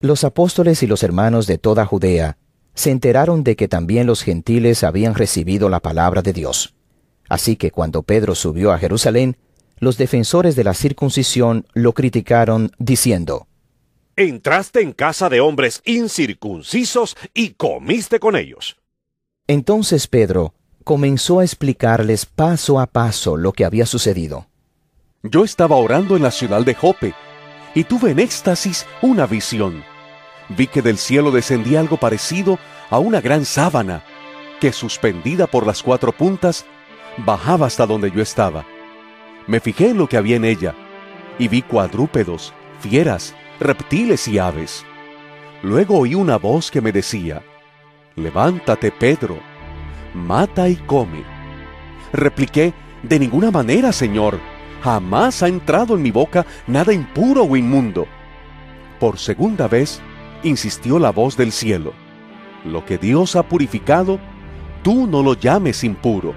[0.00, 2.36] Los apóstoles y los hermanos de toda Judea
[2.74, 6.74] se enteraron de que también los gentiles habían recibido la palabra de Dios.
[7.30, 9.38] Así que cuando Pedro subió a Jerusalén,
[9.78, 13.48] los defensores de la circuncisión lo criticaron diciendo,
[14.14, 18.76] Entraste en casa de hombres incircuncisos y comiste con ellos.
[19.46, 20.52] Entonces Pedro
[20.90, 24.48] comenzó a explicarles paso a paso lo que había sucedido.
[25.22, 27.14] Yo estaba orando en la ciudad de Jope
[27.76, 29.84] y tuve en éxtasis una visión.
[30.48, 32.58] Vi que del cielo descendía algo parecido
[32.90, 34.02] a una gran sábana
[34.60, 36.66] que suspendida por las cuatro puntas
[37.18, 38.66] bajaba hasta donde yo estaba.
[39.46, 40.74] Me fijé en lo que había en ella
[41.38, 44.84] y vi cuadrúpedos, fieras, reptiles y aves.
[45.62, 47.44] Luego oí una voz que me decía,
[48.16, 49.38] Levántate, Pedro,
[50.14, 51.24] mata y come.
[52.12, 54.38] Repliqué, De ninguna manera, Señor,
[54.82, 58.06] jamás ha entrado en mi boca nada impuro o inmundo.
[58.98, 60.02] Por segunda vez,
[60.42, 61.94] insistió la voz del cielo,
[62.64, 64.18] Lo que Dios ha purificado,
[64.82, 66.34] tú no lo llames impuro.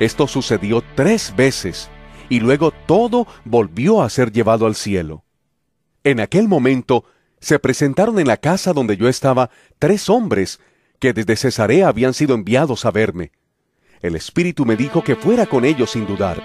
[0.00, 1.88] Esto sucedió tres veces,
[2.28, 5.24] y luego todo volvió a ser llevado al cielo.
[6.02, 7.04] En aquel momento
[7.40, 10.60] se presentaron en la casa donde yo estaba tres hombres
[10.98, 13.32] que desde Cesarea habían sido enviados a verme.
[14.00, 16.42] El Espíritu me dijo que fuera con ellos sin dudar.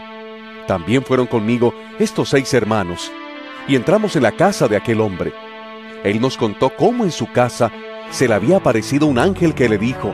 [0.67, 3.11] También fueron conmigo estos seis hermanos,
[3.67, 5.33] y entramos en la casa de aquel hombre.
[6.03, 7.71] Él nos contó cómo en su casa
[8.09, 10.13] se le había aparecido un ángel que le dijo,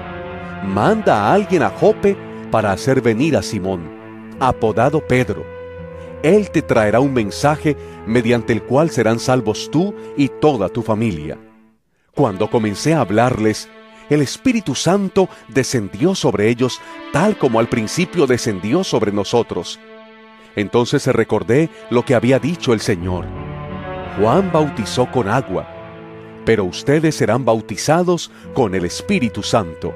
[0.63, 2.17] manda a alguien a Jope
[2.51, 5.45] para hacer venir a Simón, apodado Pedro.
[6.23, 11.37] Él te traerá un mensaje mediante el cual serán salvos tú y toda tu familia.
[12.13, 13.69] Cuando comencé a hablarles,
[14.09, 16.79] el Espíritu Santo descendió sobre ellos
[17.11, 19.79] tal como al principio descendió sobre nosotros.
[20.55, 23.25] Entonces se recordé lo que había dicho el Señor.
[24.17, 25.67] Juan bautizó con agua,
[26.45, 29.93] pero ustedes serán bautizados con el Espíritu Santo.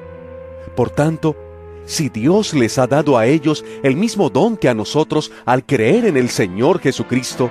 [0.76, 1.36] Por tanto,
[1.84, 6.04] si Dios les ha dado a ellos el mismo don que a nosotros al creer
[6.04, 7.50] en el Señor Jesucristo,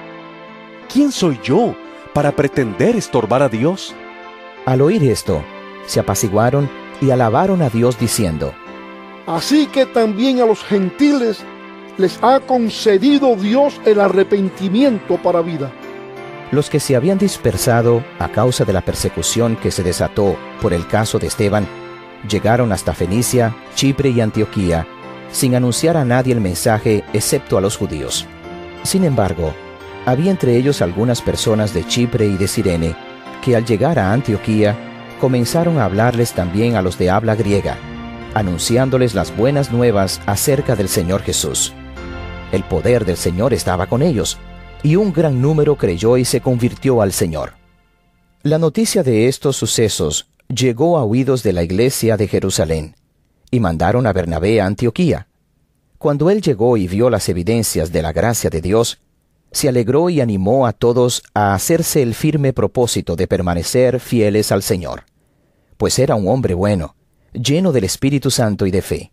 [0.92, 1.76] ¿quién soy yo
[2.14, 3.94] para pretender estorbar a Dios?
[4.66, 5.44] Al oír esto,
[5.92, 6.70] se apaciguaron
[7.02, 8.54] y alabaron a Dios diciendo,
[9.28, 11.44] Así que también a los gentiles
[11.98, 15.70] les ha concedido Dios el arrepentimiento para vida.
[16.52, 20.88] Los que se habían dispersado a causa de la persecución que se desató por el
[20.88, 21.68] caso de Esteban,
[22.30, 24.88] llegaron hasta Fenicia, Chipre y Antioquía,
[25.30, 28.26] sin anunciar a nadie el mensaje excepto a los judíos.
[28.84, 29.54] Sin embargo,
[30.06, 32.96] había entre ellos algunas personas de Chipre y de Sirene,
[33.44, 34.91] que al llegar a Antioquía
[35.22, 37.78] comenzaron a hablarles también a los de habla griega,
[38.34, 41.74] anunciándoles las buenas nuevas acerca del Señor Jesús.
[42.52, 44.40] El poder del Señor estaba con ellos,
[44.82, 47.54] y un gran número creyó y se convirtió al Señor.
[48.42, 52.96] La noticia de estos sucesos llegó a oídos de la iglesia de Jerusalén,
[53.52, 55.28] y mandaron a Bernabé a Antioquía.
[56.00, 59.00] Cuando él llegó y vio las evidencias de la gracia de Dios,
[59.52, 64.64] se alegró y animó a todos a hacerse el firme propósito de permanecer fieles al
[64.64, 65.04] Señor,
[65.82, 66.96] pues era un hombre bueno,
[67.34, 69.12] lleno del Espíritu Santo y de fe.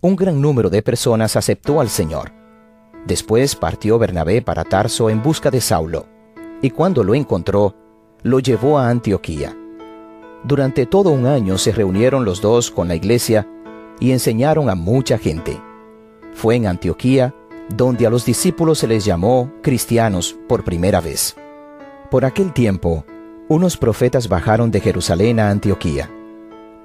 [0.00, 2.32] Un gran número de personas aceptó al Señor.
[3.06, 6.06] Después partió Bernabé para Tarso en busca de Saulo,
[6.62, 7.76] y cuando lo encontró,
[8.24, 9.56] lo llevó a Antioquía.
[10.42, 13.46] Durante todo un año se reunieron los dos con la iglesia
[14.00, 15.62] y enseñaron a mucha gente.
[16.34, 17.36] Fue en Antioquía
[17.72, 21.36] donde a los discípulos se les llamó cristianos por primera vez.
[22.10, 23.04] Por aquel tiempo,
[23.48, 26.10] unos profetas bajaron de Jerusalén a Antioquía.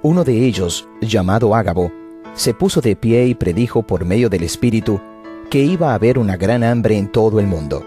[0.02, 1.92] Uno de ellos, llamado Ágabo,
[2.32, 5.00] se puso de pie y predijo por medio del Espíritu
[5.50, 7.84] que iba a haber una gran hambre en todo el mundo,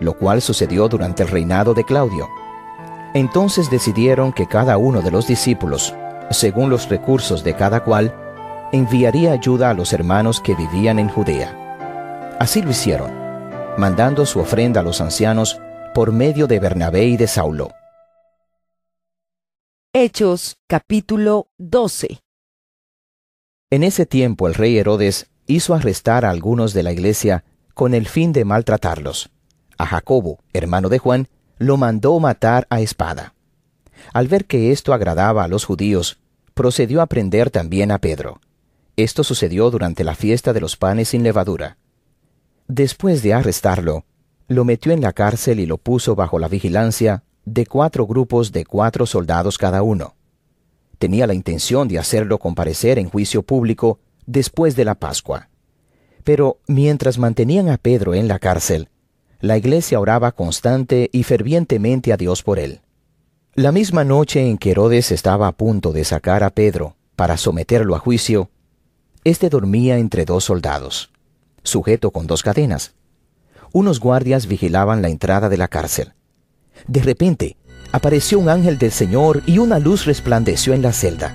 [0.00, 2.28] lo cual sucedió durante el reinado de Claudio.
[3.14, 5.94] Entonces decidieron que cada uno de los discípulos,
[6.30, 8.14] según los recursos de cada cual,
[8.72, 12.36] enviaría ayuda a los hermanos que vivían en Judea.
[12.40, 13.12] Así lo hicieron,
[13.78, 15.60] mandando su ofrenda a los ancianos
[15.94, 17.77] por medio de Bernabé y de Saulo.
[19.94, 22.20] Hechos capítulo 12
[23.70, 28.06] En ese tiempo el rey Herodes hizo arrestar a algunos de la iglesia con el
[28.06, 29.30] fin de maltratarlos.
[29.78, 33.32] A Jacobo, hermano de Juan, lo mandó matar a espada.
[34.12, 36.18] Al ver que esto agradaba a los judíos,
[36.52, 38.42] procedió a prender también a Pedro.
[38.96, 41.78] Esto sucedió durante la fiesta de los panes sin levadura.
[42.66, 44.04] Después de arrestarlo,
[44.48, 48.64] lo metió en la cárcel y lo puso bajo la vigilancia de cuatro grupos de
[48.64, 50.14] cuatro soldados cada uno.
[50.98, 55.48] Tenía la intención de hacerlo comparecer en juicio público después de la Pascua.
[56.24, 58.88] Pero mientras mantenían a Pedro en la cárcel,
[59.40, 62.80] la iglesia oraba constante y fervientemente a Dios por él.
[63.54, 67.96] La misma noche en que Herodes estaba a punto de sacar a Pedro para someterlo
[67.96, 68.50] a juicio,
[69.24, 71.10] éste dormía entre dos soldados,
[71.62, 72.94] sujeto con dos cadenas.
[73.72, 76.14] Unos guardias vigilaban la entrada de la cárcel.
[76.86, 77.56] De repente,
[77.92, 81.34] apareció un ángel del Señor y una luz resplandeció en la celda.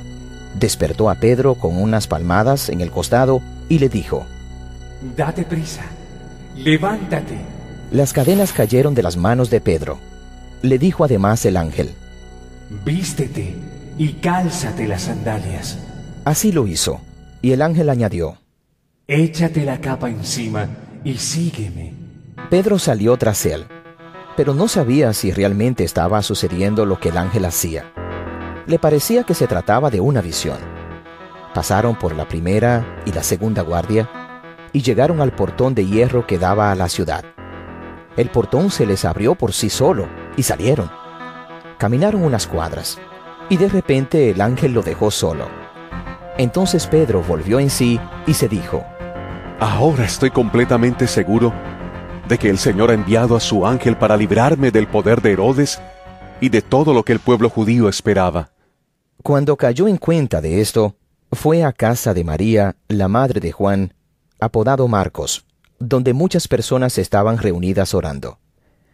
[0.59, 4.25] Despertó a Pedro con unas palmadas en el costado y le dijo,
[5.17, 5.83] Date prisa,
[6.55, 7.37] levántate.
[7.91, 9.99] Las cadenas cayeron de las manos de Pedro.
[10.61, 11.89] Le dijo además el ángel,
[12.85, 13.55] Vístete
[13.97, 15.77] y cálzate las sandalias.
[16.25, 17.01] Así lo hizo,
[17.41, 18.37] y el ángel añadió,
[19.07, 20.67] Échate la capa encima
[21.03, 21.93] y sígueme.
[22.49, 23.65] Pedro salió tras él,
[24.35, 27.91] pero no sabía si realmente estaba sucediendo lo que el ángel hacía.
[28.65, 30.57] Le parecía que se trataba de una visión.
[31.53, 34.09] Pasaron por la primera y la segunda guardia
[34.71, 37.23] y llegaron al portón de hierro que daba a la ciudad.
[38.17, 40.07] El portón se les abrió por sí solo
[40.37, 40.89] y salieron.
[41.77, 42.99] Caminaron unas cuadras
[43.49, 45.47] y de repente el ángel lo dejó solo.
[46.37, 48.83] Entonces Pedro volvió en sí y se dijo,
[49.59, 51.53] Ahora estoy completamente seguro
[52.27, 55.79] de que el Señor ha enviado a su ángel para librarme del poder de Herodes
[56.39, 58.51] y de todo lo que el pueblo judío esperaba.
[59.21, 60.95] Cuando cayó en cuenta de esto,
[61.31, 63.93] fue a casa de María, la madre de Juan,
[64.39, 65.45] apodado Marcos,
[65.79, 68.39] donde muchas personas estaban reunidas orando.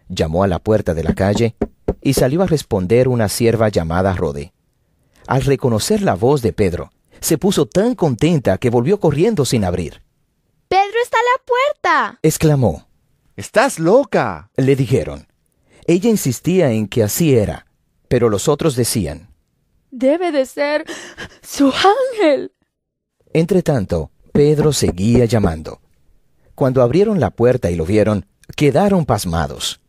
[0.08, 1.56] Llamó a la puerta de la calle
[2.02, 4.54] y salió a responder una sierva llamada Rode.
[5.28, 10.02] Al reconocer la voz de Pedro, se puso tan contenta que volvió corriendo sin abrir.
[10.68, 12.20] Pedro está a la puerta.
[12.24, 12.89] exclamó.
[13.40, 14.52] Estás loca.
[14.58, 15.26] Le dijeron.
[15.88, 17.68] Ella insistía en que así era,
[18.10, 19.30] pero los otros decían.
[19.92, 20.84] Debe de ser
[21.42, 22.52] su ángel.
[23.32, 25.80] Entretanto, Pedro seguía llamando.
[26.54, 28.26] Cuando abrieron la puerta y lo vieron,
[28.58, 29.80] quedaron pasmados.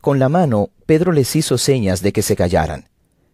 [0.00, 2.90] Con la mano, Pedro les hizo señas de que se callaran,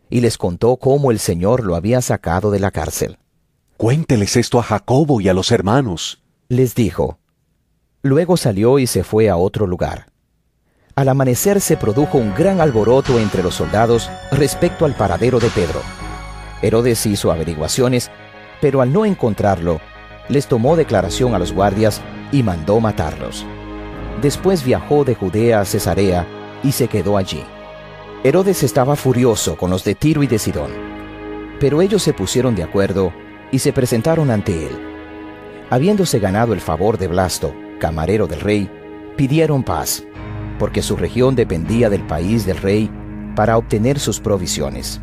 [0.09, 3.19] y les contó cómo el Señor lo había sacado de la cárcel.
[3.77, 6.23] Cuénteles esto a Jacobo y a los hermanos.
[6.49, 7.20] Les dijo.
[8.03, 10.07] Luego salió y se fue a otro lugar.
[10.95, 15.81] Al amanecer se produjo un gran alboroto entre los soldados respecto al paradero de Pedro.
[16.63, 18.11] Herodes hizo averiguaciones,
[18.61, 19.81] pero al no encontrarlo,
[20.29, 22.01] les tomó declaración a los guardias
[22.33, 23.45] y mandó matarlos.
[24.23, 26.27] Después viajó de Judea a Cesarea
[26.63, 27.43] y se quedó allí.
[28.25, 30.71] Herodes estaba furioso con los de Tiro y de Sidón,
[31.59, 33.13] pero ellos se pusieron de acuerdo
[33.51, 34.79] y se presentaron ante él.
[35.71, 38.71] Habiéndose ganado el favor de Blasto, camarero del rey,
[39.17, 40.05] pidieron paz,
[40.61, 42.89] porque su región dependía del país del rey
[43.35, 45.01] para obtener sus provisiones.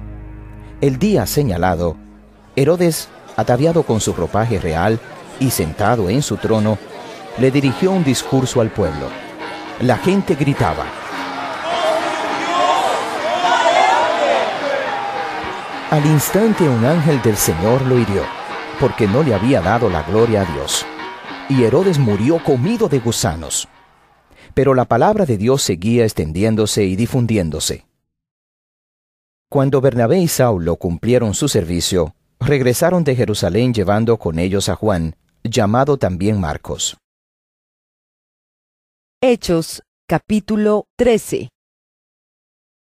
[0.79, 1.97] El día señalado,
[2.55, 4.99] Herodes, ataviado con su ropaje real
[5.39, 6.77] y sentado en su trono,
[7.37, 9.07] le dirigió un discurso al pueblo.
[9.81, 10.85] La gente gritaba.
[15.89, 18.23] Al instante un ángel del Señor lo hirió,
[18.79, 20.85] porque no le había dado la gloria a Dios.
[21.49, 23.67] Y Herodes murió comido de gusanos.
[24.53, 27.85] Pero la palabra de Dios seguía extendiéndose y difundiéndose.
[29.49, 35.15] Cuando Bernabé y Saulo cumplieron su servicio, regresaron de Jerusalén llevando con ellos a Juan,
[35.43, 36.97] llamado también Marcos.
[39.21, 41.49] Hechos capítulo 13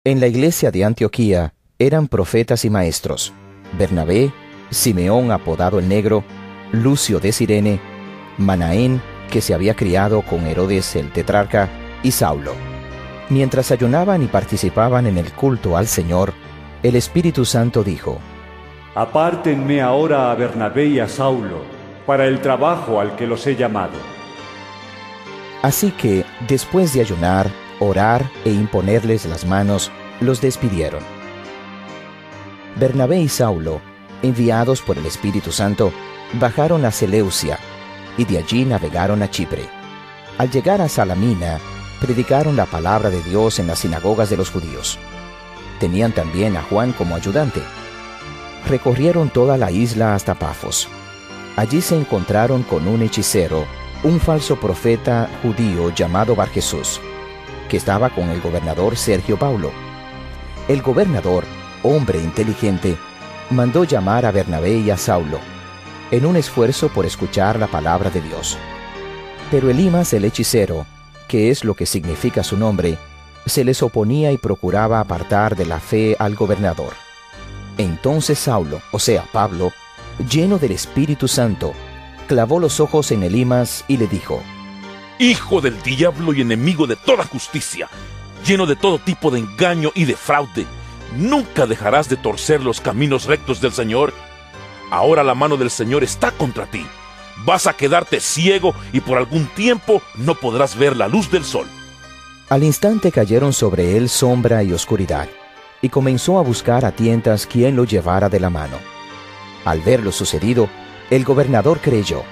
[0.05, 3.33] En la iglesia de Antioquía eran profetas y maestros,
[3.77, 4.31] Bernabé,
[4.69, 6.23] Simeón apodado el Negro,
[6.71, 7.92] Lucio de Sirene,
[8.37, 11.69] Manaén, que se había criado con Herodes el tetrarca,
[12.03, 12.53] y Saulo.
[13.29, 16.33] Mientras ayunaban y participaban en el culto al Señor,
[16.83, 18.19] el Espíritu Santo dijo,
[18.95, 21.63] Apártenme ahora a Bernabé y a Saulo
[22.05, 23.93] para el trabajo al que los he llamado.
[25.61, 27.49] Así que, después de ayunar,
[27.79, 31.01] orar e imponerles las manos, los despidieron.
[32.75, 33.79] Bernabé y Saulo,
[34.21, 35.93] enviados por el Espíritu Santo,
[36.33, 37.57] bajaron a Seleucia
[38.17, 39.67] y de allí navegaron a Chipre.
[40.37, 41.59] Al llegar a Salamina,
[41.99, 44.99] predicaron la palabra de Dios en las sinagogas de los judíos.
[45.79, 47.61] Tenían también a Juan como ayudante.
[48.67, 50.87] Recorrieron toda la isla hasta Pafos.
[51.55, 53.65] Allí se encontraron con un hechicero,
[54.03, 56.99] un falso profeta judío llamado Bar Jesús,
[57.69, 59.71] que estaba con el gobernador Sergio Paulo.
[60.67, 61.43] El gobernador,
[61.83, 62.97] hombre inteligente,
[63.49, 65.39] mandó llamar a Bernabé y a Saulo,
[66.11, 68.57] en un esfuerzo por escuchar la palabra de Dios.
[69.51, 70.85] Pero Elimas el hechicero,
[71.27, 72.97] que es lo que significa su nombre,
[73.45, 76.93] se les oponía y procuraba apartar de la fe al gobernador.
[77.77, 79.73] Entonces Saulo, o sea, Pablo,
[80.29, 81.73] lleno del Espíritu Santo,
[82.27, 84.41] clavó los ojos en Elimas y le dijo,
[85.19, 87.89] Hijo del diablo y enemigo de toda justicia,
[88.45, 90.65] lleno de todo tipo de engaño y de fraude,
[91.15, 94.13] ¿nunca dejarás de torcer los caminos rectos del Señor?
[94.91, 96.85] Ahora la mano del Señor está contra ti.
[97.45, 101.67] Vas a quedarte ciego y por algún tiempo no podrás ver la luz del sol.
[102.49, 105.27] Al instante cayeron sobre él sombra y oscuridad,
[105.81, 108.77] y comenzó a buscar a tientas quien lo llevara de la mano.
[109.65, 110.69] Al ver lo sucedido,
[111.09, 112.23] el gobernador creyó,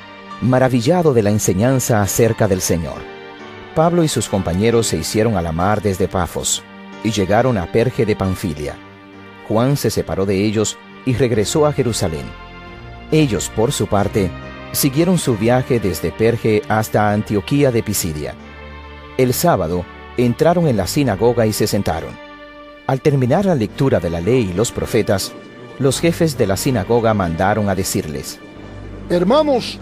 [0.42, 3.02] maravillado de la enseñanza acerca del Señor.
[3.74, 6.62] Pablo y sus compañeros se hicieron a la mar desde Pafos,
[7.04, 8.76] y llegaron a Perge de Panfilia.
[9.48, 12.26] Juan se separó de ellos y regresó a Jerusalén.
[13.12, 14.30] Ellos, por su parte,
[14.72, 18.36] siguieron su viaje desde Perge hasta Antioquía de Pisidia.
[19.18, 19.86] El sábado
[20.18, 22.12] entraron en la sinagoga y se sentaron.
[22.88, 25.32] Al terminar la lectura de la ley y los profetas,
[25.80, 28.40] los jefes de la sinagoga mandaron a decirles,
[29.10, 29.80] Hermanos,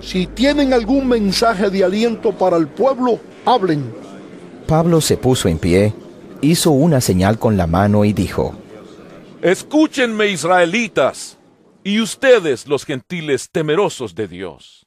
[0.00, 3.92] si tienen algún mensaje de aliento para el pueblo, hablen.
[4.66, 5.92] Pablo se puso en pie,
[6.40, 8.54] hizo una señal con la mano y dijo,
[9.42, 11.36] Escúchenme israelitas,
[11.82, 14.86] y ustedes los gentiles temerosos de Dios.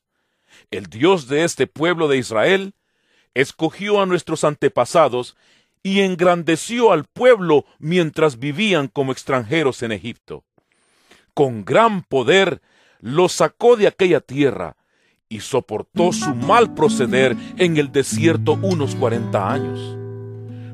[0.71, 2.73] El Dios de este pueblo de Israel
[3.33, 5.35] escogió a nuestros antepasados
[5.83, 10.45] y engrandeció al pueblo mientras vivían como extranjeros en Egipto.
[11.33, 12.61] Con gran poder
[13.01, 14.77] los sacó de aquella tierra
[15.27, 19.97] y soportó su mal proceder en el desierto unos cuarenta años.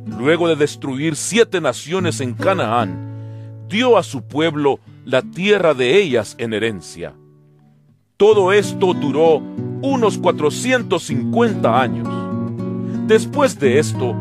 [0.06, 3.11] Luego de destruir siete naciones en Canaán,
[3.72, 7.14] dio a su pueblo la tierra de ellas en herencia.
[8.18, 9.42] Todo esto duró
[9.82, 12.08] unos 450 años.
[13.08, 14.16] Después de esto,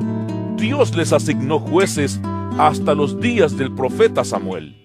[0.56, 2.20] Dios les asignó jueces
[2.58, 4.76] hasta los días del profeta Samuel.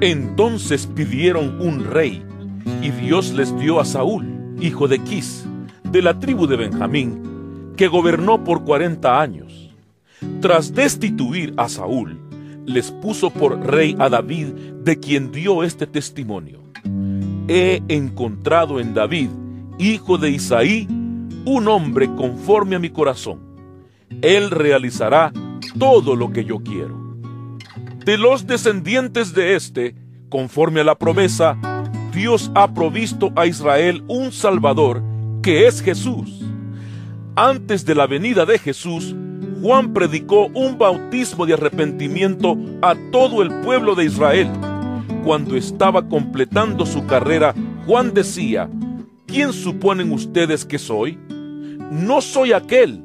[0.00, 2.24] Entonces pidieron un rey,
[2.82, 5.44] y Dios les dio a Saúl, hijo de Quis,
[5.84, 9.70] de la tribu de Benjamín, que gobernó por cuarenta años.
[10.40, 12.21] Tras destituir a Saúl,
[12.66, 14.48] les puso por rey a David,
[14.84, 16.60] de quien dio este testimonio.
[17.48, 19.28] He encontrado en David,
[19.78, 20.86] hijo de Isaí,
[21.44, 23.40] un hombre conforme a mi corazón.
[24.22, 25.32] Él realizará
[25.78, 27.16] todo lo que yo quiero.
[28.04, 29.94] De los descendientes de éste,
[30.28, 31.56] conforme a la promesa,
[32.12, 35.02] Dios ha provisto a Israel un Salvador,
[35.42, 36.40] que es Jesús.
[37.34, 39.14] Antes de la venida de Jesús,
[39.62, 44.50] Juan predicó un bautismo de arrepentimiento a todo el pueblo de Israel.
[45.24, 47.54] Cuando estaba completando su carrera,
[47.86, 48.68] Juan decía,
[49.24, 51.16] ¿quién suponen ustedes que soy?
[51.92, 53.04] No soy aquel.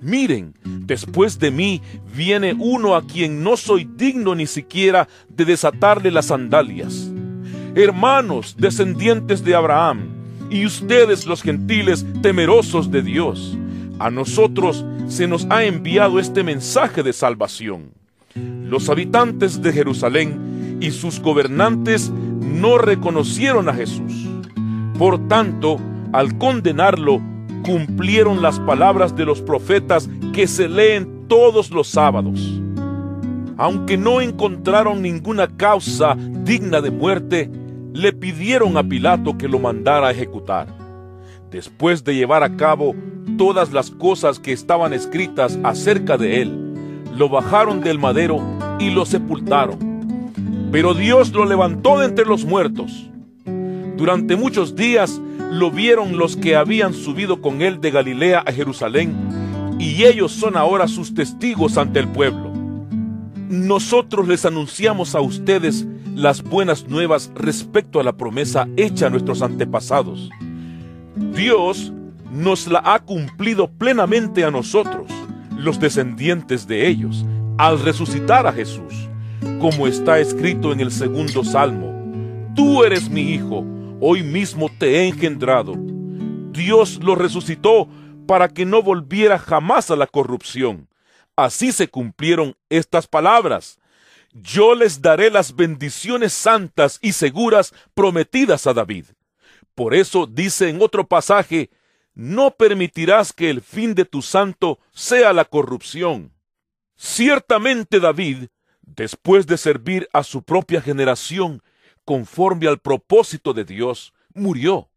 [0.00, 1.82] Miren, después de mí
[2.14, 7.10] viene uno a quien no soy digno ni siquiera de desatarle las sandalias.
[7.74, 10.06] Hermanos, descendientes de Abraham,
[10.50, 13.58] y ustedes los gentiles temerosos de Dios,
[13.98, 17.92] a nosotros se nos ha enviado este mensaje de salvación.
[18.34, 24.28] Los habitantes de Jerusalén y sus gobernantes no reconocieron a Jesús.
[24.98, 25.78] Por tanto,
[26.12, 27.20] al condenarlo,
[27.64, 32.60] cumplieron las palabras de los profetas que se leen todos los sábados.
[33.56, 36.14] Aunque no encontraron ninguna causa
[36.44, 37.50] digna de muerte,
[37.92, 40.75] le pidieron a Pilato que lo mandara a ejecutar.
[41.56, 42.94] Después de llevar a cabo
[43.38, 48.42] todas las cosas que estaban escritas acerca de él, lo bajaron del madero
[48.78, 49.78] y lo sepultaron.
[50.70, 53.08] Pero Dios lo levantó de entre los muertos.
[53.96, 55.18] Durante muchos días
[55.50, 59.14] lo vieron los que habían subido con él de Galilea a Jerusalén,
[59.78, 62.52] y ellos son ahora sus testigos ante el pueblo.
[63.48, 69.40] Nosotros les anunciamos a ustedes las buenas nuevas respecto a la promesa hecha a nuestros
[69.40, 70.28] antepasados.
[71.36, 71.92] Dios
[72.32, 75.06] nos la ha cumplido plenamente a nosotros,
[75.54, 77.26] los descendientes de ellos,
[77.58, 79.10] al resucitar a Jesús,
[79.60, 81.92] como está escrito en el segundo salmo.
[82.54, 83.66] Tú eres mi hijo,
[84.00, 85.74] hoy mismo te he engendrado.
[86.52, 87.86] Dios lo resucitó
[88.26, 90.88] para que no volviera jamás a la corrupción.
[91.36, 93.78] Así se cumplieron estas palabras.
[94.32, 99.04] Yo les daré las bendiciones santas y seguras prometidas a David.
[99.76, 101.68] Por eso dice en otro pasaje,
[102.14, 106.32] no permitirás que el fin de tu santo sea la corrupción.
[106.96, 108.46] Ciertamente David,
[108.80, 111.62] después de servir a su propia generación,
[112.06, 114.88] conforme al propósito de Dios, murió,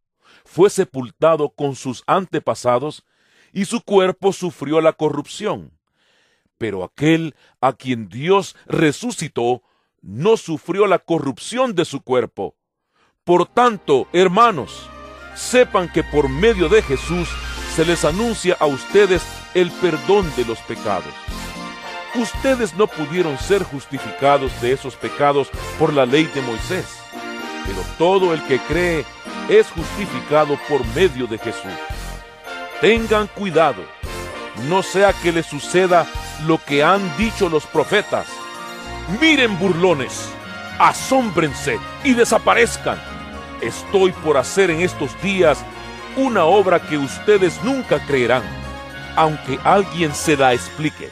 [0.45, 3.03] fue sepultado con sus antepasados,
[3.51, 5.77] y su cuerpo sufrió la corrupción.
[6.57, 9.61] Pero aquel a quien Dios resucitó,
[10.01, 12.55] no sufrió la corrupción de su cuerpo.
[13.23, 14.89] Por tanto, hermanos,
[15.35, 17.29] sepan que por medio de Jesús
[17.75, 19.23] se les anuncia a ustedes
[19.53, 21.13] el perdón de los pecados.
[22.15, 26.85] Ustedes no pudieron ser justificados de esos pecados por la ley de Moisés,
[27.65, 29.05] pero todo el que cree
[29.47, 31.71] es justificado por medio de Jesús.
[32.81, 33.83] Tengan cuidado,
[34.67, 36.07] no sea que les suceda
[36.47, 38.27] lo que han dicho los profetas.
[39.21, 40.29] Miren burlones,
[40.79, 42.97] asómbrense y desaparezcan
[43.61, 45.59] estoy por hacer en estos días
[46.17, 48.43] una obra que ustedes nunca creerán,
[49.15, 51.09] aunque alguien se la explique.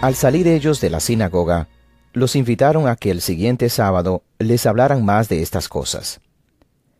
[0.00, 1.68] Al salir ellos de la sinagoga,
[2.12, 6.20] los invitaron a que el siguiente sábado les hablaran más de estas cosas.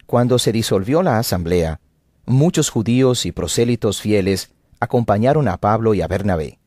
[0.07, 1.81] Cuando se disolvió la asamblea,
[2.27, 6.59] muchos judíos y prosélitos fieles acompañaron a Pablo y a Bernabé,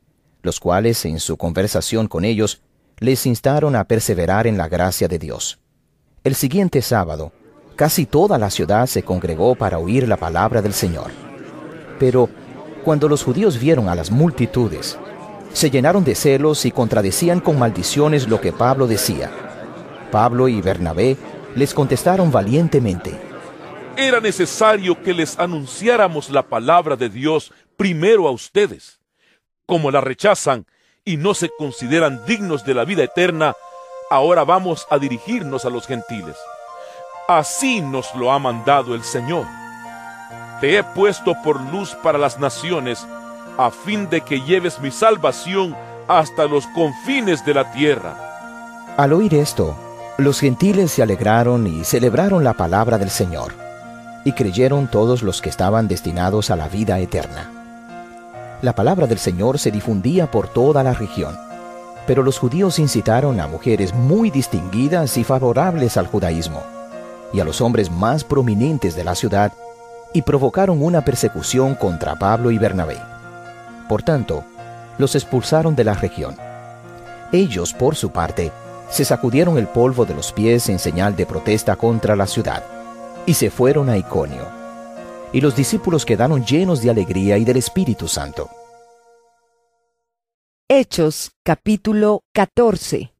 [0.42, 2.62] los cuales en su conversación con ellos
[3.00, 5.60] les instaron a perseverar en la gracia de Dios.
[6.24, 7.32] El siguiente sábado,
[7.76, 11.10] Casi toda la ciudad se congregó para oír la palabra del Señor.
[12.00, 12.30] Pero
[12.84, 14.98] cuando los judíos vieron a las multitudes,
[15.54, 19.32] se llenaron de celos y contradecían con maldiciones lo que Pablo decía.
[20.12, 21.18] Pablo y Bernabé
[21.56, 23.20] les contestaron valientemente.
[23.98, 29.00] Era necesario que les anunciáramos la palabra de Dios primero a ustedes.
[29.66, 30.68] Como la rechazan
[31.06, 33.56] y no se consideran dignos de la vida eterna,
[34.10, 36.38] ahora vamos a dirigirnos a los gentiles.
[37.28, 39.46] Así nos lo ha mandado el Señor.
[40.62, 43.06] Te he puesto por luz para las naciones,
[43.58, 45.76] a fin de que lleves mi salvación
[46.08, 48.96] hasta los confines de la tierra.
[48.98, 49.76] Al oír esto,
[50.18, 53.54] los gentiles se alegraron y celebraron la palabra del Señor,
[54.24, 57.63] y creyeron todos los que estaban destinados a la vida eterna.
[58.64, 61.38] La palabra del Señor se difundía por toda la región,
[62.08, 66.64] pero los judíos incitaron a mujeres muy distinguidas y favorables al judaísmo
[67.34, 69.52] y a los hombres más prominentes de la ciudad
[70.14, 72.98] y provocaron una persecución contra Pablo y Bernabé.
[73.90, 74.46] Por tanto,
[74.98, 76.38] los expulsaron de la región.
[77.34, 78.54] Ellos, por su parte,
[78.90, 82.64] se sacudieron el polvo de los pies en señal de protesta contra la ciudad
[83.26, 84.63] y se fueron a Iconio.
[85.34, 88.52] Y los discípulos quedaron llenos de alegría y del Espíritu Santo.
[90.70, 93.14] Hechos capítulo 14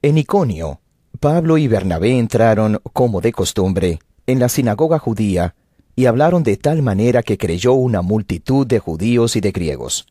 [0.00, 0.80] En Iconio,
[1.20, 5.54] Pablo y Bernabé entraron, como de costumbre, en la sinagoga judía
[5.94, 10.06] y hablaron de tal manera que creyó una multitud de judíos y de griegos.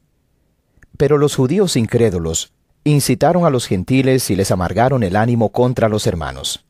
[0.95, 6.05] Pero los judíos incrédulos incitaron a los gentiles y les amargaron el ánimo contra los
[6.05, 6.65] hermanos.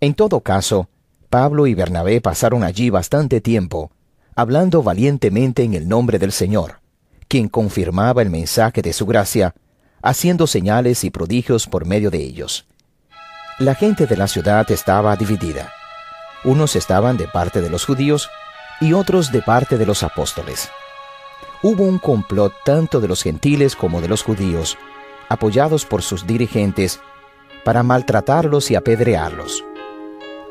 [0.00, 0.88] En todo caso,
[1.32, 3.90] Pablo y Bernabé pasaron allí bastante tiempo,
[4.36, 6.80] hablando valientemente en el nombre del Señor,
[7.26, 9.54] quien confirmaba el mensaje de su gracia,
[10.02, 12.66] haciendo señales y prodigios por medio de ellos.
[13.58, 15.72] La gente de la ciudad estaba dividida.
[16.44, 18.28] Unos estaban de parte de los judíos
[18.82, 20.68] y otros de parte de los apóstoles.
[21.62, 24.76] Hubo un complot tanto de los gentiles como de los judíos,
[25.30, 27.00] apoyados por sus dirigentes,
[27.64, 29.64] para maltratarlos y apedrearlos.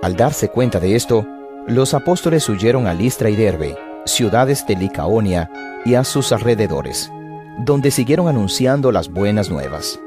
[0.01, 1.27] Al darse cuenta de esto,
[1.67, 5.51] los apóstoles huyeron a Listra y Derbe, ciudades de Licaonia
[5.85, 7.11] y a sus alrededores,
[7.59, 9.99] donde siguieron anunciando las buenas nuevas.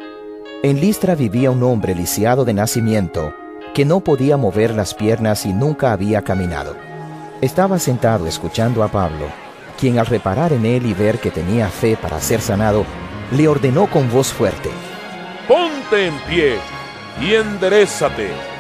[0.65, 3.35] En Listra vivía un hombre lisiado de nacimiento,
[3.73, 6.75] que no podía mover las piernas y nunca había caminado.
[7.41, 9.27] Estaba sentado escuchando a Pablo,
[9.79, 12.85] quien al reparar en él y ver que tenía fe para ser sanado,
[13.31, 14.71] le ordenó con voz fuerte,
[15.47, 16.57] Ponte en pie
[17.21, 18.54] y enderezate.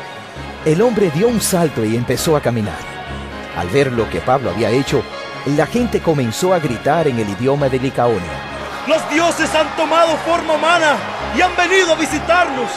[0.64, 2.78] El hombre dio un salto y empezó a caminar.
[3.54, 5.02] Al ver lo que Pablo había hecho,
[5.44, 8.32] la gente comenzó a gritar en el idioma de Licaonia.
[8.88, 10.96] Los dioses han tomado forma humana
[11.36, 12.70] y han venido a visitarnos.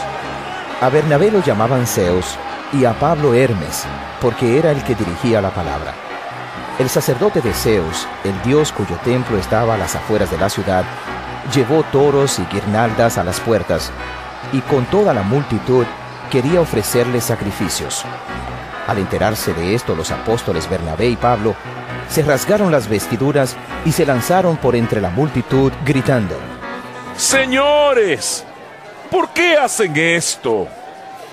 [0.82, 2.36] A Bernabé lo llamaban Zeus
[2.74, 3.86] y a Pablo Hermes,
[4.20, 5.94] porque era el que dirigía la palabra.
[6.80, 10.84] El sacerdote de Zeus, el dios cuyo templo estaba a las afueras de la ciudad,
[11.56, 13.94] llevó toros y guirnaldas a las puertas,
[14.52, 15.86] y con toda la multitud
[16.28, 18.04] quería ofrecerles sacrificios.
[18.88, 21.56] Al enterarse de esto, los apóstoles Bernabé y Pablo
[22.10, 23.56] se rasgaron las vestiduras
[23.86, 26.36] y se lanzaron por entre la multitud gritando,
[27.18, 28.46] Señores,
[29.10, 30.68] ¿por qué hacen esto?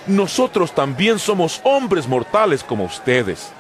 [0.07, 3.53] Nosotros también somos hombres mortales como ustedes.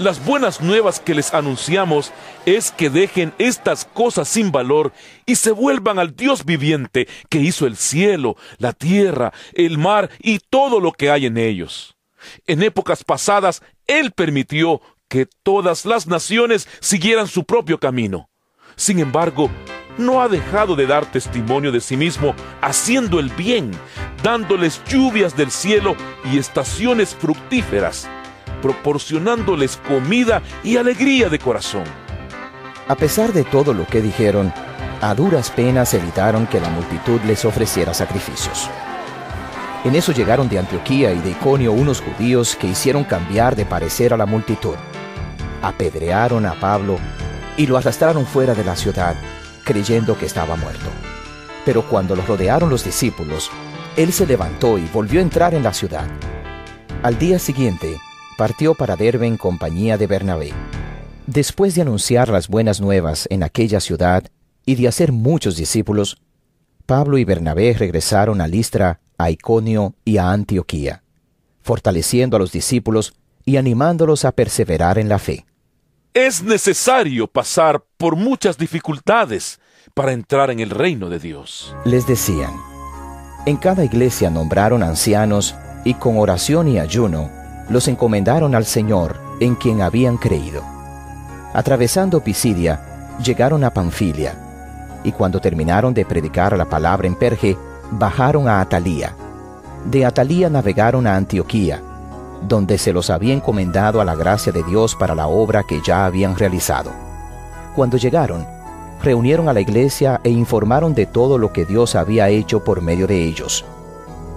[0.00, 2.10] Las buenas nuevas que les anunciamos
[2.46, 4.94] es que dejen estas cosas sin valor
[5.26, 10.38] y se vuelvan al Dios viviente que hizo el cielo, la tierra, el mar y
[10.38, 11.98] todo lo que hay en ellos.
[12.46, 18.30] En épocas pasadas, Él permitió que todas las naciones siguieran su propio camino.
[18.76, 19.50] Sin embargo,
[19.98, 23.70] no ha dejado de dar testimonio de sí mismo haciendo el bien,
[24.22, 25.94] dándoles lluvias del cielo
[26.24, 28.08] y estaciones fructíferas,
[28.60, 31.84] proporcionándoles comida y alegría de corazón.
[32.88, 34.52] A pesar de todo lo que dijeron,
[35.00, 38.68] a duras penas evitaron que la multitud les ofreciera sacrificios.
[39.84, 44.12] En eso llegaron de Antioquía y de Iconio unos judíos que hicieron cambiar de parecer
[44.12, 44.74] a la multitud.
[45.62, 46.98] Apedrearon a Pablo
[47.56, 49.14] y lo arrastraron fuera de la ciudad,
[49.64, 50.90] creyendo que estaba muerto.
[51.64, 53.50] Pero cuando lo rodearon los discípulos,
[53.96, 56.06] él se levantó y volvió a entrar en la ciudad.
[57.02, 57.96] Al día siguiente,
[58.40, 60.54] partió para Derbe en compañía de Bernabé.
[61.26, 64.24] Después de anunciar las buenas nuevas en aquella ciudad
[64.64, 66.16] y de hacer muchos discípulos,
[66.86, 71.02] Pablo y Bernabé regresaron a Listra, a Iconio y a Antioquía,
[71.60, 73.12] fortaleciendo a los discípulos
[73.44, 75.44] y animándolos a perseverar en la fe.
[76.14, 79.60] Es necesario pasar por muchas dificultades
[79.92, 81.76] para entrar en el reino de Dios.
[81.84, 82.54] Les decían,
[83.44, 85.54] en cada iglesia nombraron ancianos
[85.84, 87.38] y con oración y ayuno
[87.70, 90.62] los encomendaron al Señor en quien habían creído.
[91.54, 94.34] Atravesando Pisidia, llegaron a Panfilia,
[95.04, 97.56] y cuando terminaron de predicar la palabra en Perge,
[97.92, 99.14] bajaron a Atalía.
[99.84, 101.80] De Atalía navegaron a Antioquía,
[102.46, 106.06] donde se los había encomendado a la gracia de Dios para la obra que ya
[106.06, 106.90] habían realizado.
[107.74, 108.46] Cuando llegaron,
[109.02, 113.06] reunieron a la iglesia e informaron de todo lo que Dios había hecho por medio
[113.06, 113.64] de ellos,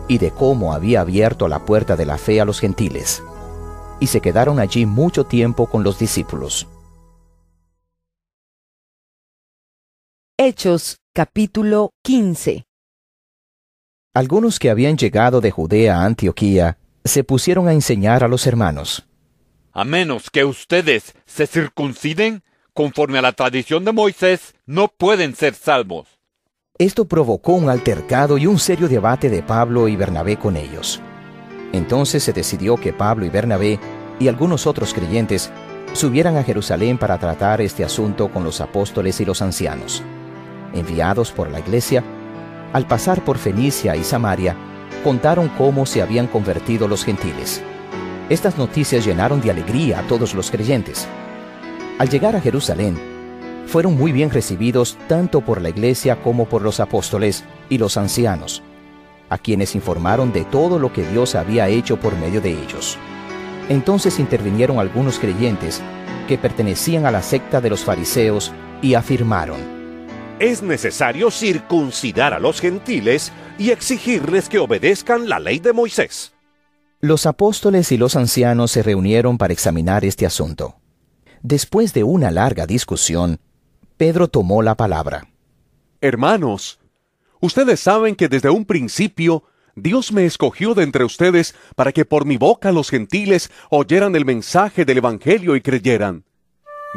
[0.08, 3.24] y de cómo había abierto la puerta de la fe a los gentiles.
[4.00, 6.68] Y se quedaron allí mucho tiempo con los discípulos.
[10.38, 12.66] Hechos capítulo 15
[14.14, 19.08] Algunos que habían llegado de Judea a Antioquía se pusieron a enseñar a los hermanos.
[19.72, 22.44] A menos que ustedes se circunciden,
[22.74, 26.08] conforme a la tradición de Moisés, no pueden ser salvos.
[26.80, 31.02] Esto provocó un altercado y un serio debate de Pablo y Bernabé con ellos.
[31.72, 33.80] Entonces se decidió que Pablo y Bernabé
[34.20, 35.52] y algunos otros creyentes
[35.94, 40.02] subieran a Jerusalén para tratar este asunto con los apóstoles y los ancianos.
[40.74, 42.04] Enviados por la iglesia,
[42.74, 44.56] al pasar por Fenicia y Samaria,
[45.04, 47.62] contaron cómo se habían convertido los gentiles.
[48.30, 51.08] Estas noticias llenaron de alegría a todos los creyentes.
[52.00, 53.13] Al llegar a Jerusalén,
[53.66, 58.62] fueron muy bien recibidos tanto por la iglesia como por los apóstoles y los ancianos,
[59.30, 62.98] a quienes informaron de todo lo que Dios había hecho por medio de ellos.
[63.70, 65.82] Entonces intervinieron algunos creyentes
[66.28, 69.60] que pertenecían a la secta de los fariseos y afirmaron,
[70.40, 76.34] Es necesario circuncidar a los gentiles y exigirles que obedezcan la ley de Moisés.
[77.00, 80.78] Los apóstoles y los ancianos se reunieron para examinar este asunto.
[81.42, 83.40] Después de una larga discusión,
[84.04, 85.30] Pedro tomó la palabra.
[86.02, 86.78] Hermanos,
[87.40, 89.46] ustedes saben que desde un principio
[89.78, 94.26] Dios me escogió de entre ustedes para que por mi boca los gentiles oyeran el
[94.26, 96.26] mensaje del Evangelio y creyeran.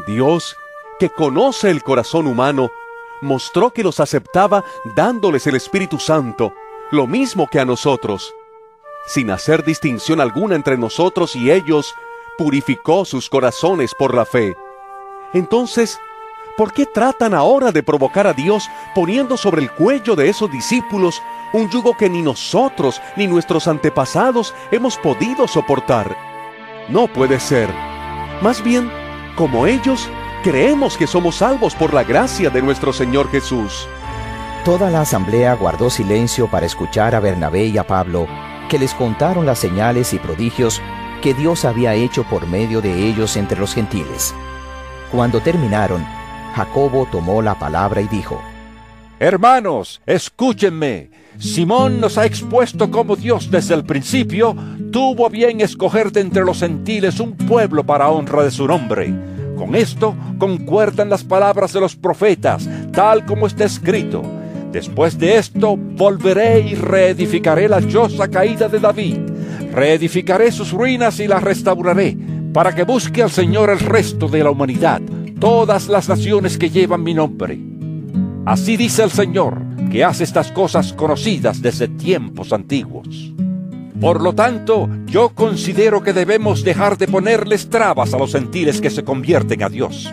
[0.08, 0.56] Dios,
[0.98, 2.72] que conoce el corazón humano,
[3.22, 4.64] mostró que los aceptaba
[4.96, 6.54] dándoles el Espíritu Santo,
[6.90, 8.34] lo mismo que a nosotros.
[9.06, 11.94] Sin hacer distinción alguna entre nosotros y ellos,
[12.36, 14.56] purificó sus corazones por la fe.
[15.32, 16.00] Entonces,
[16.56, 21.22] ¿por qué tratan ahora de provocar a Dios poniendo sobre el cuello de esos discípulos
[21.52, 26.16] un yugo que ni nosotros ni nuestros antepasados hemos podido soportar?
[26.88, 27.68] No puede ser.
[28.42, 28.90] Más bien,
[29.34, 30.08] como ellos,
[30.42, 33.86] creemos que somos salvos por la gracia de nuestro Señor Jesús.
[34.64, 38.26] Toda la asamblea guardó silencio para escuchar a Bernabé y a Pablo,
[38.68, 40.82] que les contaron las señales y prodigios
[41.22, 44.34] que Dios había hecho por medio de ellos entre los gentiles.
[45.12, 46.04] Cuando terminaron,
[46.56, 48.40] Jacobo tomó la palabra y dijo,
[49.20, 51.10] Hermanos, escúchenme.
[51.38, 54.56] Simón nos ha expuesto cómo Dios desde el principio
[54.90, 59.12] tuvo bien escoger de entre los gentiles un pueblo para honra de su nombre.
[59.54, 64.22] Con esto concuerdan las palabras de los profetas, tal como está escrito.
[64.72, 69.18] Después de esto volveré y reedificaré la choza caída de David.
[69.72, 72.16] Reedificaré sus ruinas y las restauraré,
[72.54, 75.02] para que busque al Señor el resto de la humanidad,
[75.38, 77.58] todas las naciones que llevan mi nombre.
[78.44, 83.32] Así dice el Señor, que hace estas cosas conocidas desde tiempos antiguos.
[84.00, 88.90] Por lo tanto, yo considero que debemos dejar de ponerles trabas a los gentiles que
[88.90, 90.12] se convierten a Dios.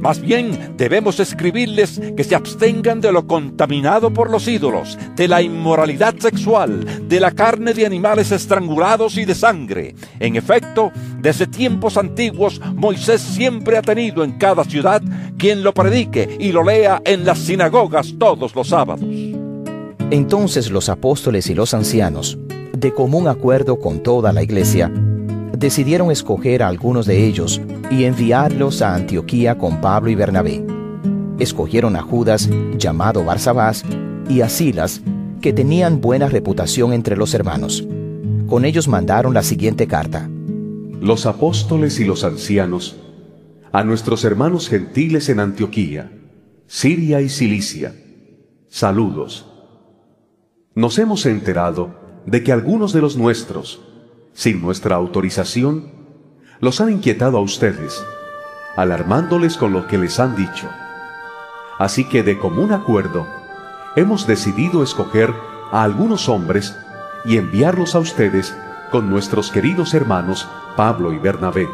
[0.00, 5.42] Más bien debemos escribirles que se abstengan de lo contaminado por los ídolos, de la
[5.42, 9.94] inmoralidad sexual, de la carne de animales estrangulados y de sangre.
[10.18, 15.02] En efecto, desde tiempos antiguos Moisés siempre ha tenido en cada ciudad
[15.36, 19.04] quien lo predique y lo lea en las sinagogas todos los sábados.
[20.10, 22.38] Entonces los apóstoles y los ancianos,
[22.76, 24.90] de común acuerdo con toda la iglesia,
[25.60, 27.60] decidieron escoger a algunos de ellos
[27.90, 30.64] y enviarlos a Antioquía con Pablo y Bernabé.
[31.38, 33.84] Escogieron a Judas, llamado Barsabás,
[34.26, 35.02] y a Silas,
[35.42, 37.86] que tenían buena reputación entre los hermanos.
[38.46, 40.30] Con ellos mandaron la siguiente carta.
[40.98, 42.96] Los apóstoles y los ancianos,
[43.70, 46.10] a nuestros hermanos gentiles en Antioquía,
[46.66, 47.94] Siria y Cilicia,
[48.68, 49.46] saludos.
[50.74, 53.80] Nos hemos enterado de que algunos de los nuestros,
[54.32, 55.90] sin nuestra autorización,
[56.60, 58.04] los han inquietado a ustedes,
[58.76, 60.68] alarmándoles con lo que les han dicho.
[61.78, 63.26] Así que de común acuerdo,
[63.96, 65.34] hemos decidido escoger
[65.72, 66.76] a algunos hombres
[67.24, 68.54] y enviarlos a ustedes
[68.90, 71.68] con nuestros queridos hermanos Pablo y Bernabé,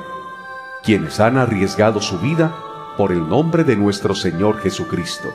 [0.82, 2.54] quienes han arriesgado su vida
[2.96, 5.28] por el nombre de nuestro Señor Jesucristo.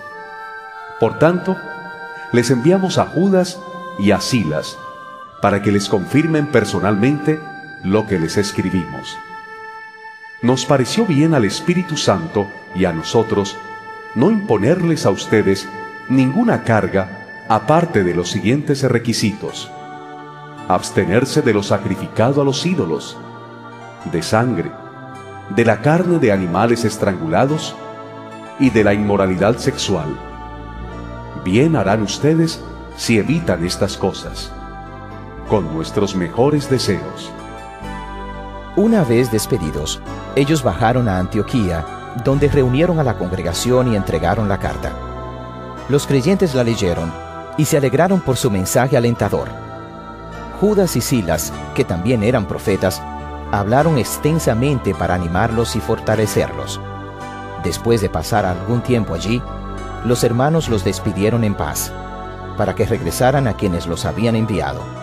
[1.00, 1.58] Por tanto,
[2.32, 3.60] les enviamos a Judas
[4.00, 4.78] y a Silas,
[5.42, 7.40] para que les confirmen personalmente
[7.84, 9.18] lo que les escribimos.
[10.42, 13.58] Nos pareció bien al Espíritu Santo y a nosotros
[14.16, 15.68] no imponerles a ustedes
[16.10, 19.70] ninguna carga aparte de los siguientes requisitos.
[20.68, 23.18] Abstenerse de lo sacrificado a los ídolos,
[24.12, 24.72] de sangre,
[25.50, 27.76] de la carne de animales estrangulados
[28.60, 30.08] y de la inmoralidad sexual.
[31.44, 32.62] Bien harán ustedes
[32.96, 34.52] si evitan estas cosas
[35.52, 37.30] con nuestros mejores deseos.
[38.78, 40.00] Una vez despedidos,
[40.38, 41.86] ellos bajaron a Antioquía,
[42.24, 44.94] donde reunieron a la congregación y entregaron la carta.
[45.90, 47.12] Los creyentes la leyeron
[47.58, 49.50] y se alegraron por su mensaje alentador.
[50.62, 53.02] Judas y Silas, que también eran profetas,
[53.52, 56.80] hablaron extensamente para animarlos y fortalecerlos.
[57.62, 59.42] Después de pasar algún tiempo allí,
[60.06, 61.92] los hermanos los despidieron en paz,
[62.56, 65.01] para que regresaran a quienes los habían enviado.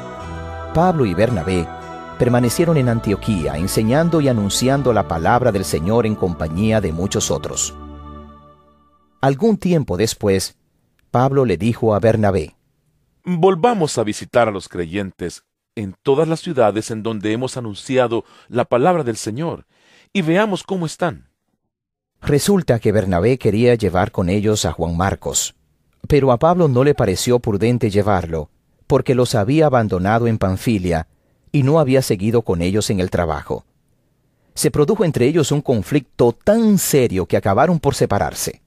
[0.78, 1.66] Pablo y Bernabé
[2.20, 7.74] permanecieron en Antioquía enseñando y anunciando la palabra del Señor en compañía de muchos otros.
[9.20, 10.56] Algún tiempo después,
[11.10, 12.54] Pablo le dijo a Bernabé,
[13.24, 15.42] Volvamos a visitar a los creyentes
[15.74, 19.66] en todas las ciudades en donde hemos anunciado la palabra del Señor
[20.12, 21.28] y veamos cómo están.
[22.22, 25.56] Resulta que Bernabé quería llevar con ellos a Juan Marcos,
[26.06, 28.50] pero a Pablo no le pareció prudente llevarlo,
[28.88, 31.06] porque los había abandonado en Panfilia
[31.52, 33.64] y no había seguido con ellos en el trabajo.
[34.54, 38.62] Se produjo entre ellos un conflicto tan serio que acabaron por separarse.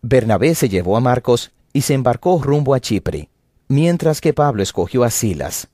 [0.00, 3.30] Bernabé se llevó a Marcos y se embarcó rumbo a Chipre,
[3.66, 5.68] mientras que Pablo escogió a Silas.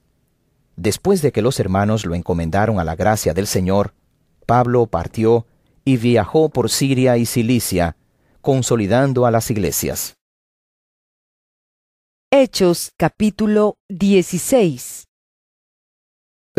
[0.76, 3.92] Después de que los hermanos lo encomendaron a la gracia del Señor,
[4.46, 5.46] Pablo partió
[5.84, 7.96] y viajó por Siria y Cilicia,
[8.40, 10.16] consolidando a las iglesias.
[12.32, 15.08] Hechos capítulo 16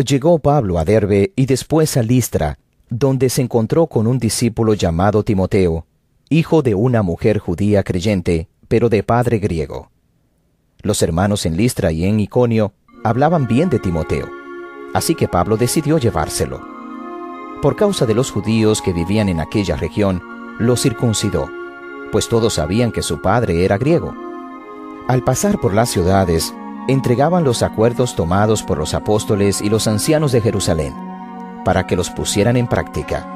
[0.06, 5.24] Llegó Pablo a Derbe y después a Listra, donde se encontró con un discípulo llamado
[5.24, 5.86] Timoteo,
[6.28, 9.92] hijo de una mujer judía creyente, pero de padre griego.
[10.82, 12.74] Los hermanos en Listra y en Iconio
[13.06, 14.28] hablaban bien de Timoteo,
[14.94, 16.60] así que Pablo decidió llevárselo.
[17.62, 20.22] Por causa de los judíos que vivían en aquella región,
[20.60, 21.50] lo circuncidó,
[22.12, 24.31] pues todos sabían que su padre era griego.
[25.08, 26.54] Al pasar por las ciudades,
[26.88, 30.96] entregaban los acuerdos tomados por los apóstoles y los ancianos de Jerusalén,
[31.66, 33.28] para que los pusieran en práctica.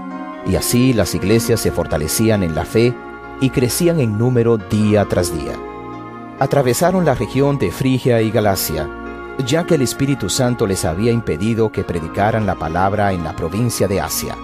[0.48, 2.94] y así las iglesias se fortalecían en la fe
[3.42, 5.54] y crecían en número día tras día.
[6.40, 8.88] Atravesaron la región de Frigia y Galacia,
[9.46, 13.88] ya que el Espíritu Santo les había impedido que predicaran la palabra en la provincia
[13.88, 14.36] de Asia.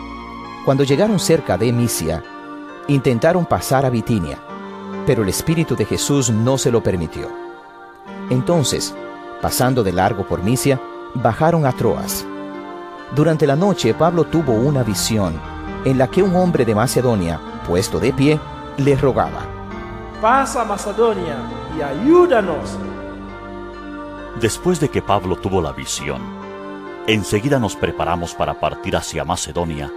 [0.66, 2.24] Cuando llegaron cerca de Misia,
[2.88, 4.40] intentaron pasar a Bitinia,
[5.06, 7.30] pero el Espíritu de Jesús no se lo permitió.
[8.30, 8.96] Entonces,
[9.42, 10.80] pasando de largo por Misia,
[11.16, 12.26] bajaron a Troas.
[13.16, 15.40] Durante la noche Pablo tuvo una visión
[15.84, 18.40] en la que un hombre de Macedonia, puesto de pie,
[18.78, 19.46] le rogaba,
[20.22, 21.36] Pasa a Macedonia
[21.76, 22.78] y ayúdanos.
[24.40, 26.22] Después de que Pablo tuvo la visión,
[27.08, 29.92] enseguida nos preparamos para partir hacia Macedonia,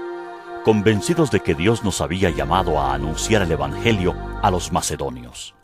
[0.64, 5.54] convencidos de que Dios nos había llamado a anunciar el Evangelio a los macedonios.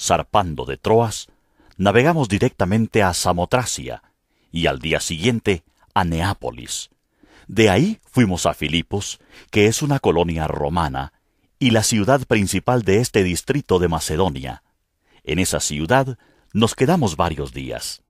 [0.00, 1.28] Zarpando de Troas,
[1.76, 4.02] navegamos directamente a Samotracia
[4.50, 6.88] y al día siguiente a Neápolis.
[7.48, 9.20] De ahí fuimos a Filipos,
[9.50, 11.12] que es una colonia romana,
[11.58, 14.62] y la ciudad principal de este distrito de Macedonia.
[15.22, 16.18] En esa ciudad
[16.54, 18.02] nos quedamos varios días.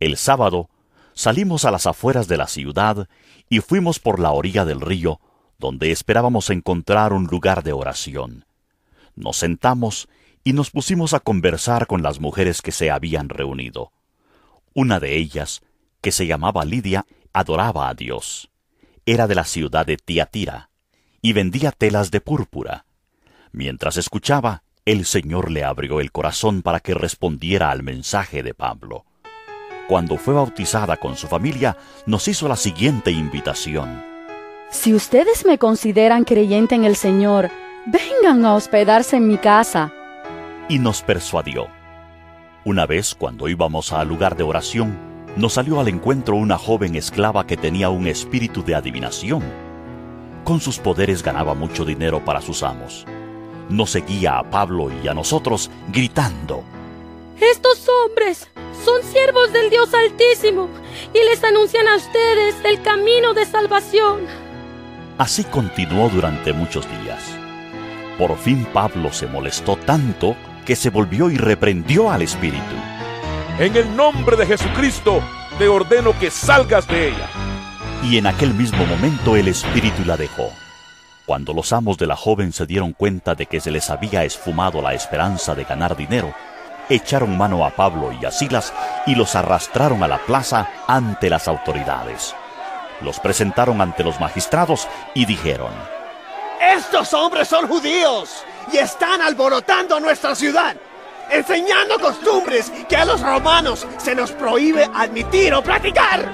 [0.00, 0.68] El sábado
[1.14, 3.08] salimos a las afueras de la ciudad
[3.48, 5.20] y fuimos por la orilla del río,
[5.58, 8.44] donde esperábamos encontrar un lugar de oración.
[9.14, 10.08] Nos sentamos
[10.44, 13.92] y nos pusimos a conversar con las mujeres que se habían reunido.
[14.74, 15.62] Una de ellas,
[16.02, 18.50] que se llamaba Lidia, adoraba a Dios.
[19.06, 20.70] Era de la ciudad de Tiatira
[21.22, 22.84] y vendía telas de púrpura.
[23.52, 29.05] Mientras escuchaba, el Señor le abrió el corazón para que respondiera al mensaje de Pablo.
[29.88, 31.76] Cuando fue bautizada con su familia,
[32.06, 34.02] nos hizo la siguiente invitación.
[34.70, 37.50] Si ustedes me consideran creyente en el Señor,
[37.86, 39.92] vengan a hospedarse en mi casa.
[40.68, 41.68] Y nos persuadió.
[42.64, 44.98] Una vez, cuando íbamos al lugar de oración,
[45.36, 49.44] nos salió al encuentro una joven esclava que tenía un espíritu de adivinación.
[50.42, 53.06] Con sus poderes ganaba mucho dinero para sus amos.
[53.68, 56.64] Nos seguía a Pablo y a nosotros gritando.
[57.40, 58.48] Estos hombres
[58.82, 60.70] son siervos del Dios Altísimo
[61.12, 64.22] y les anuncian a ustedes el camino de salvación.
[65.18, 67.22] Así continuó durante muchos días.
[68.16, 70.34] Por fin Pablo se molestó tanto
[70.64, 72.74] que se volvió y reprendió al espíritu.
[73.58, 75.22] En el nombre de Jesucristo,
[75.58, 77.28] te ordeno que salgas de ella.
[78.02, 80.50] Y en aquel mismo momento el espíritu la dejó.
[81.26, 84.80] Cuando los amos de la joven se dieron cuenta de que se les había esfumado
[84.80, 86.34] la esperanza de ganar dinero,
[86.88, 88.72] echaron mano a Pablo y a Silas
[89.06, 92.34] y los arrastraron a la plaza ante las autoridades.
[93.00, 95.72] Los presentaron ante los magistrados y dijeron,
[96.60, 100.76] Estos hombres son judíos y están alborotando nuestra ciudad
[101.30, 106.30] enseñando costumbres que a los romanos se nos prohíbe admitir o practicar.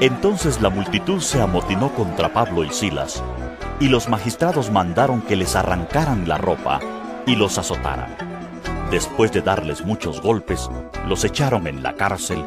[0.00, 3.22] Entonces la multitud se amotinó contra Pablo y Silas,
[3.80, 6.80] y los magistrados mandaron que les arrancaran la ropa
[7.26, 8.37] y los azotaran.
[8.90, 10.70] Después de darles muchos golpes,
[11.06, 12.42] los echaron en la cárcel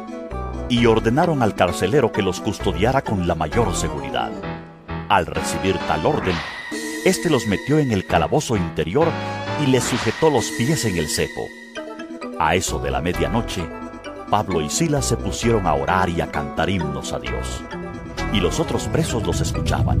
[0.68, 4.32] y ordenaron al carcelero que los custodiara con la mayor seguridad.
[5.08, 6.34] Al recibir tal orden,
[7.04, 9.06] éste los metió en el calabozo interior
[9.62, 11.46] y les sujetó los pies en el cepo.
[12.40, 13.64] A eso de la medianoche,
[14.28, 17.62] Pablo y Silas se pusieron a orar y a cantar himnos a Dios.
[18.32, 20.00] Y los otros presos los escuchaban.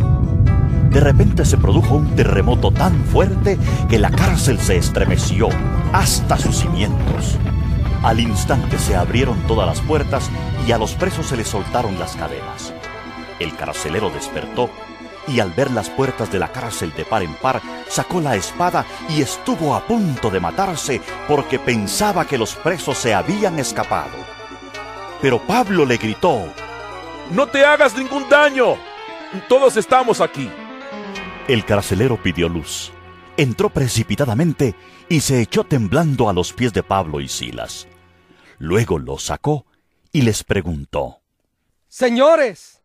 [0.92, 3.58] De repente se produjo un terremoto tan fuerte
[3.88, 5.48] que la cárcel se estremeció
[5.90, 7.38] hasta sus cimientos.
[8.02, 10.28] Al instante se abrieron todas las puertas
[10.66, 12.74] y a los presos se les soltaron las cadenas.
[13.38, 14.68] El carcelero despertó
[15.28, 18.84] y al ver las puertas de la cárcel de par en par, sacó la espada
[19.08, 24.18] y estuvo a punto de matarse porque pensaba que los presos se habían escapado.
[25.22, 26.52] Pero Pablo le gritó,
[27.30, 28.76] No te hagas ningún daño.
[29.48, 30.50] Todos estamos aquí.
[31.48, 32.92] El carcelero pidió luz,
[33.36, 34.74] entró precipitadamente
[35.08, 37.88] y se echó temblando a los pies de Pablo y Silas.
[38.58, 39.66] Luego los sacó
[40.12, 41.20] y les preguntó,
[41.88, 42.82] Señores,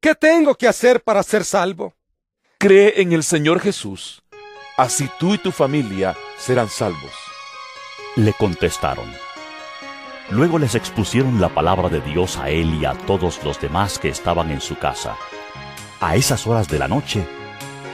[0.00, 1.92] ¿Qué tengo que hacer para ser salvo?
[2.56, 4.22] Cree en el Señor Jesús,
[4.76, 7.12] así tú y tu familia serán salvos.
[8.14, 9.12] Le contestaron.
[10.30, 14.08] Luego les expusieron la palabra de Dios a él y a todos los demás que
[14.08, 15.16] estaban en su casa.
[16.00, 17.26] A esas horas de la noche,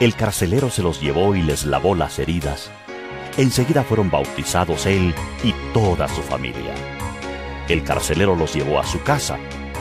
[0.00, 2.70] el carcelero se los llevó y les lavó las heridas.
[3.36, 6.74] Enseguida fueron bautizados él y toda su familia.
[7.68, 9.38] El carcelero los llevó a su casa,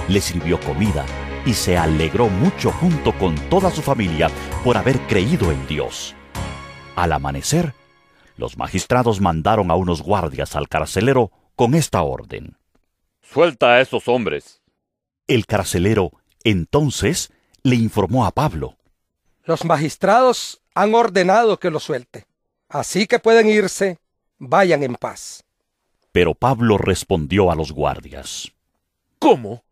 [0.07, 1.05] les sirvió comida
[1.45, 4.29] y se alegró mucho junto con toda su familia
[4.63, 6.15] por haber creído en Dios.
[6.95, 7.73] Al amanecer,
[8.37, 12.57] los magistrados mandaron a unos guardias al carcelero con esta orden.
[13.21, 14.61] Suelta a esos hombres.
[15.27, 16.11] El carcelero
[16.43, 17.31] entonces
[17.63, 18.77] le informó a Pablo.
[19.45, 22.25] Los magistrados han ordenado que lo suelte.
[22.69, 23.99] Así que pueden irse.
[24.39, 25.43] Vayan en paz.
[26.11, 28.51] Pero Pablo respondió a los guardias.
[29.19, 29.63] ¿Cómo?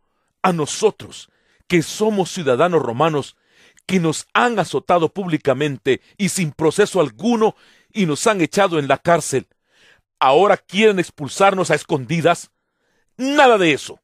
[0.41, 1.29] A nosotros,
[1.67, 3.37] que somos ciudadanos romanos,
[3.85, 7.55] que nos han azotado públicamente y sin proceso alguno
[7.93, 9.47] y nos han echado en la cárcel.
[10.19, 12.51] ¿Ahora quieren expulsarnos a escondidas?
[13.17, 13.99] Nada de eso.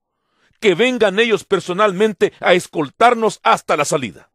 [0.60, 4.30] Que vengan ellos personalmente a escoltarnos hasta la salida.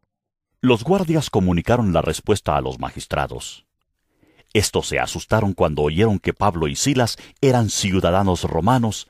[0.63, 3.65] Los guardias comunicaron la respuesta a los magistrados.
[4.53, 9.09] Estos se asustaron cuando oyeron que Pablo y Silas eran ciudadanos romanos,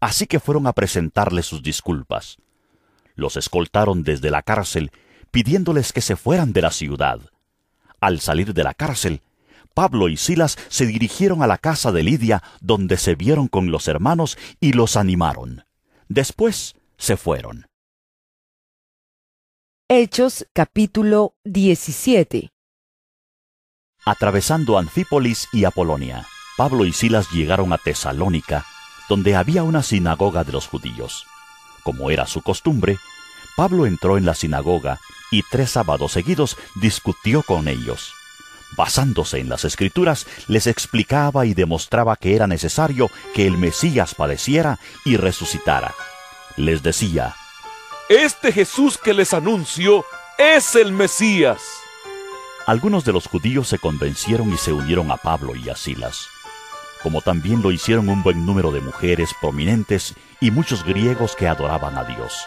[0.00, 2.38] así que fueron a presentarles sus disculpas.
[3.16, 4.92] Los escoltaron desde la cárcel,
[5.30, 7.20] pidiéndoles que se fueran de la ciudad.
[8.00, 9.20] Al salir de la cárcel,
[9.74, 13.88] Pablo y Silas se dirigieron a la casa de Lidia, donde se vieron con los
[13.88, 15.66] hermanos y los animaron.
[16.08, 17.66] Después se fueron.
[19.96, 22.50] Hechos capítulo 17
[24.04, 26.26] Atravesando Anfípolis y Apolonia,
[26.56, 28.66] Pablo y Silas llegaron a Tesalónica,
[29.08, 31.26] donde había una sinagoga de los judíos.
[31.84, 32.98] Como era su costumbre,
[33.56, 34.98] Pablo entró en la sinagoga
[35.30, 38.14] y tres sábados seguidos discutió con ellos.
[38.76, 44.80] Basándose en las escrituras, les explicaba y demostraba que era necesario que el Mesías padeciera
[45.04, 45.94] y resucitara.
[46.56, 47.36] Les decía,
[48.10, 50.04] Este Jesús que les anuncio
[50.36, 51.62] es el Mesías.
[52.66, 56.28] Algunos de los judíos se convencieron y se unieron a Pablo y a Silas,
[57.02, 61.96] como también lo hicieron un buen número de mujeres prominentes y muchos griegos que adoraban
[61.96, 62.46] a Dios.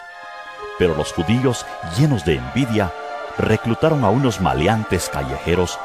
[0.78, 1.66] Pero los judíos,
[1.98, 2.94] llenos de envidia,
[3.36, 5.76] reclutaron a unos maleantes callejeros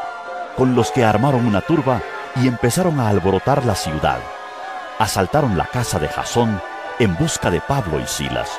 [0.56, 2.04] con los que armaron una turba
[2.36, 4.20] y empezaron a alborotar la ciudad.
[5.00, 6.62] Asaltaron la casa de Jasón
[7.00, 8.52] en busca de Pablo y Silas,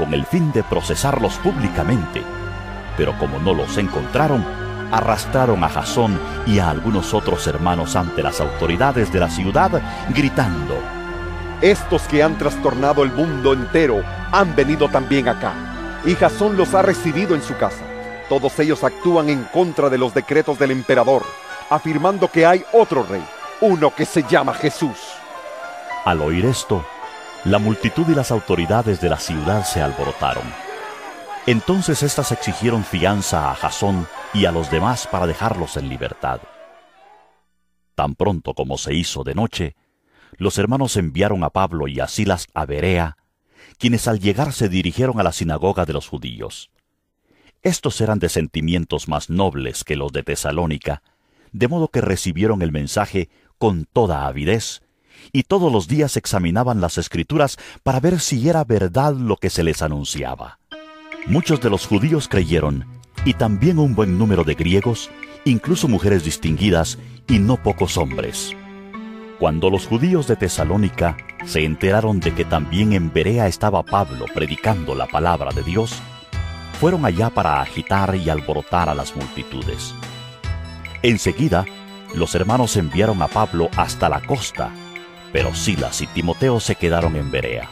[0.00, 2.22] con el fin de procesarlos públicamente.
[2.96, 4.42] Pero como no los encontraron,
[4.90, 9.70] arrastraron a Jasón y a algunos otros hermanos ante las autoridades de la ciudad,
[10.08, 10.78] gritando,
[11.60, 14.02] Estos que han trastornado el mundo entero
[14.32, 15.52] han venido también acá,
[16.06, 17.84] y Jasón los ha recibido en su casa.
[18.30, 21.24] Todos ellos actúan en contra de los decretos del emperador,
[21.68, 23.22] afirmando que hay otro rey,
[23.60, 24.96] uno que se llama Jesús.
[26.06, 26.86] Al oír esto,
[27.44, 30.44] la multitud y las autoridades de la ciudad se alborotaron.
[31.46, 36.40] Entonces éstas exigieron fianza a Jasón y a los demás para dejarlos en libertad.
[37.94, 39.74] Tan pronto como se hizo de noche,
[40.36, 43.16] los hermanos enviaron a Pablo y a Silas a Berea,
[43.78, 46.70] quienes al llegar se dirigieron a la sinagoga de los judíos.
[47.62, 51.02] Estos eran de sentimientos más nobles que los de Tesalónica,
[51.52, 54.82] de modo que recibieron el mensaje con toda avidez,
[55.32, 59.62] y todos los días examinaban las escrituras para ver si era verdad lo que se
[59.62, 60.58] les anunciaba.
[61.26, 62.86] Muchos de los judíos creyeron,
[63.24, 65.10] y también un buen número de griegos,
[65.44, 66.98] incluso mujeres distinguidas
[67.28, 68.54] y no pocos hombres.
[69.38, 71.16] Cuando los judíos de Tesalónica
[71.46, 75.94] se enteraron de que también en Berea estaba Pablo predicando la palabra de Dios,
[76.78, 79.94] fueron allá para agitar y alborotar a las multitudes.
[81.02, 81.64] Enseguida,
[82.14, 84.70] los hermanos enviaron a Pablo hasta la costa,
[85.32, 87.68] pero Silas y Timoteo se quedaron en Berea.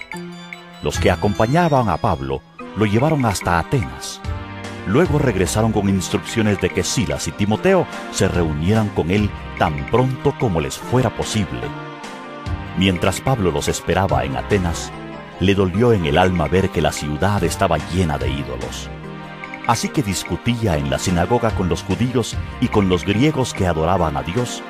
[0.83, 2.41] Los que acompañaban a Pablo
[2.77, 4.21] lo llevaron hasta Atenas.
[4.87, 9.29] Luego regresaron con instrucciones de que Silas y Timoteo se reunieran con él
[9.59, 11.61] tan pronto como les fuera posible.
[12.79, 14.93] Mientras Pablo los esperaba en Atenas,
[15.41, 18.89] le dolió en el alma ver que la ciudad estaba llena de ídolos.
[19.67, 24.17] Así que discutía en la sinagoga con los judíos y con los griegos que adoraban
[24.17, 24.63] a Dios,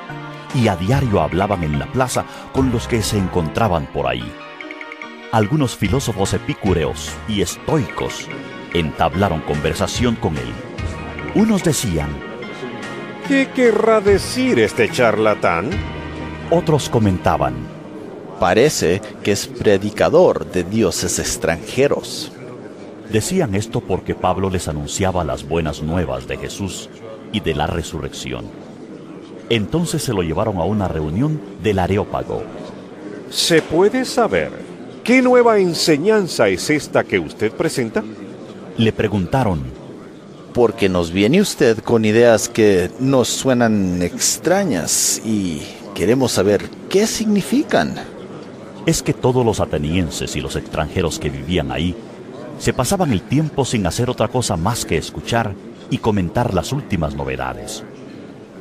[0.55, 4.31] y a diario hablaban en la plaza con los que se encontraban por ahí.
[5.31, 8.27] Algunos filósofos epicúreos y estoicos
[8.73, 10.51] entablaron conversación con él.
[11.35, 12.09] Unos decían,
[13.27, 15.69] ¿Qué querrá decir este charlatán?
[16.49, 17.53] Otros comentaban,
[18.39, 22.31] Parece que es predicador de dioses extranjeros.
[23.11, 26.89] Decían esto porque Pablo les anunciaba las buenas nuevas de Jesús
[27.33, 28.45] y de la resurrección.
[29.49, 32.43] Entonces se lo llevaron a una reunión del Areópago.
[33.29, 34.51] ¿Se puede saber
[35.03, 38.03] qué nueva enseñanza es esta que usted presenta?
[38.77, 39.63] Le preguntaron,
[40.53, 45.61] Porque nos viene usted con ideas que nos suenan extrañas y
[45.93, 47.95] queremos saber qué significan.
[48.85, 51.95] es que todos los atenienses y los extranjeros que vivían ahí
[52.57, 55.53] se pasaban el tiempo sin hacer otra cosa más que escuchar
[55.91, 57.83] y comentar las últimas novedades.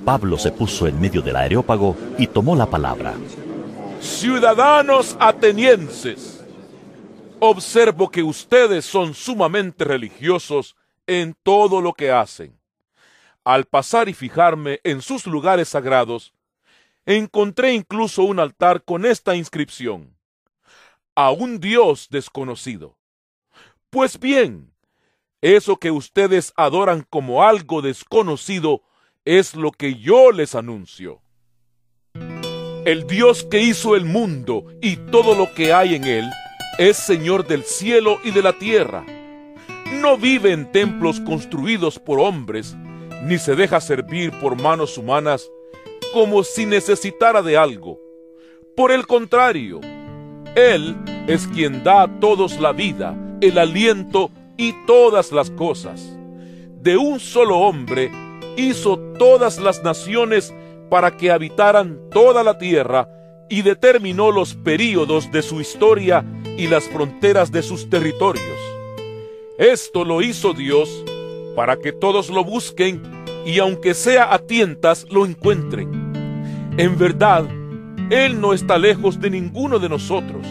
[0.08, 3.12] Pablo se puso en medio del areópago y tomó la palabra.
[4.00, 6.42] Ciudadanos atenienses,
[7.40, 10.76] observo que ustedes son sumamente religiosos
[11.06, 12.58] en todo lo que hacen.
[13.44, 16.32] al pasar y fijarme en sus lugares sagrados,
[17.04, 20.16] encontré incluso un altar con esta inscripción,
[21.16, 22.96] a un Dios desconocido.
[23.90, 24.72] Pues bien,
[25.42, 28.84] eso que ustedes adoran como algo desconocido
[29.28, 31.20] es lo que yo les anuncio.
[32.86, 36.24] El Dios que hizo el mundo y todo lo que hay en él
[36.78, 39.04] es Señor del cielo y de la tierra.
[40.00, 42.74] No vive en templos construidos por hombres,
[43.22, 45.50] ni se deja servir por manos humanas
[46.14, 48.00] como si necesitara de algo.
[48.74, 49.82] Por el contrario,
[50.54, 50.96] Él
[51.26, 56.16] es quien da a todos la vida, el aliento y todas las cosas.
[56.80, 58.10] De un solo hombre
[58.58, 60.52] hizo todas las naciones
[60.90, 63.08] para que habitaran toda la tierra
[63.48, 66.24] y determinó los períodos de su historia
[66.56, 68.58] y las fronteras de sus territorios.
[69.58, 71.04] Esto lo hizo Dios
[71.54, 73.02] para que todos lo busquen
[73.46, 75.88] y aunque sea a tientas lo encuentren.
[76.76, 77.44] En verdad,
[78.10, 80.46] Él no está lejos de ninguno de nosotros,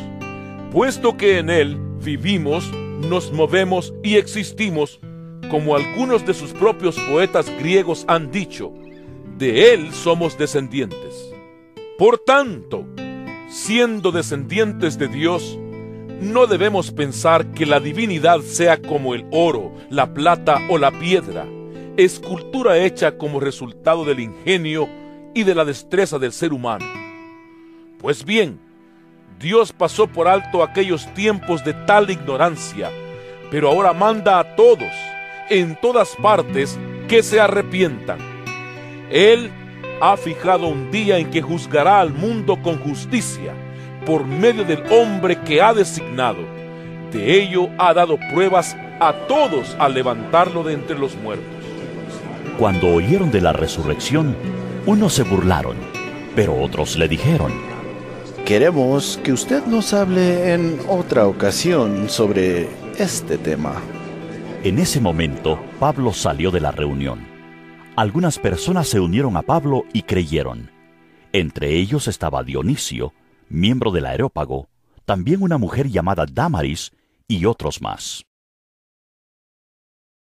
[0.71, 2.69] puesto que en Él vivimos,
[3.09, 4.99] nos movemos y existimos,
[5.49, 8.74] como algunos de sus propios poetas griegos han dicho,
[9.38, 11.34] de Él somos descendientes.
[11.98, 12.86] Por tanto,
[13.49, 15.57] siendo descendientes de Dios,
[16.22, 21.45] no debemos pensar que la divinidad sea como el oro, la plata o la piedra,
[21.95, 24.90] escultura hecha como resultado del ingenio
[25.34, 26.86] y de la destreza del ser humano.
[27.99, 28.60] Pues bien,
[29.40, 32.91] Dios pasó por alto aquellos tiempos de tal ignorancia,
[33.52, 34.91] pero ahora manda a todos,
[35.49, 38.19] en todas partes, que se arrepientan.
[39.10, 39.52] Él
[40.02, 43.53] ha fijado un día en que juzgará al mundo con justicia
[44.06, 46.40] por medio del hombre que ha designado.
[47.11, 51.45] De ello ha dado pruebas a todos al levantarlo de entre los muertos.
[52.57, 54.36] Cuando oyeron de la resurrección,
[54.86, 55.78] unos se burlaron,
[56.36, 57.52] pero otros le dijeron,
[58.45, 63.74] Queremos que usted nos hable en otra ocasión sobre este tema.
[64.63, 67.27] En ese momento, Pablo salió de la reunión.
[67.95, 70.71] Algunas personas se unieron a Pablo y creyeron.
[71.31, 73.13] Entre ellos estaba Dionisio,
[73.49, 74.67] miembro del Areópago,
[75.05, 76.91] también una mujer llamada Damaris
[77.27, 78.25] y otros más.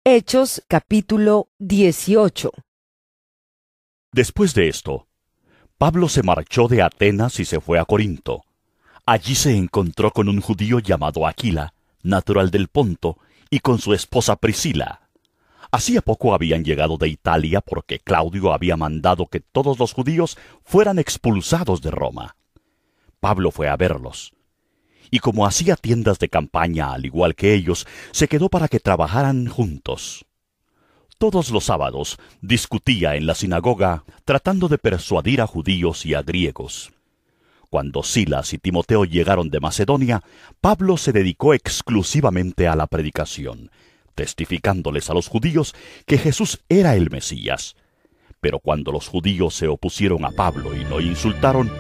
[0.05, 2.53] Hechos capítulo 18
[4.13, 5.07] Después de esto,
[5.79, 8.45] Pablo se marchó de Atenas y se fue a Corinto.
[9.07, 11.73] Allí se encontró con un judío llamado Aquila,
[12.03, 13.19] natural del Ponto,
[13.51, 15.09] y con su esposa Priscila.
[15.73, 20.99] Hacía poco habían llegado de Italia porque Claudio había mandado que todos los judíos fueran
[20.99, 22.37] expulsados de Roma.
[23.21, 24.33] Pablo fue a verlos.
[25.11, 29.47] Y como hacía tiendas de campaña al igual que ellos, se quedó para que trabajaran
[29.47, 30.25] juntos.
[31.19, 36.93] Todos los sábados discutía en la sinagoga tratando de persuadir a judíos y a griegos.
[37.71, 40.23] Cuando Silas y Timoteo llegaron de Macedonia,
[40.61, 43.71] Pablo se dedicó exclusivamente a la predicación,
[44.15, 45.75] testificándoles a los judíos
[46.05, 47.77] que Jesús era el Mesías.
[48.41, 51.71] Pero cuando los judíos se opusieron a Pablo y lo insultaron,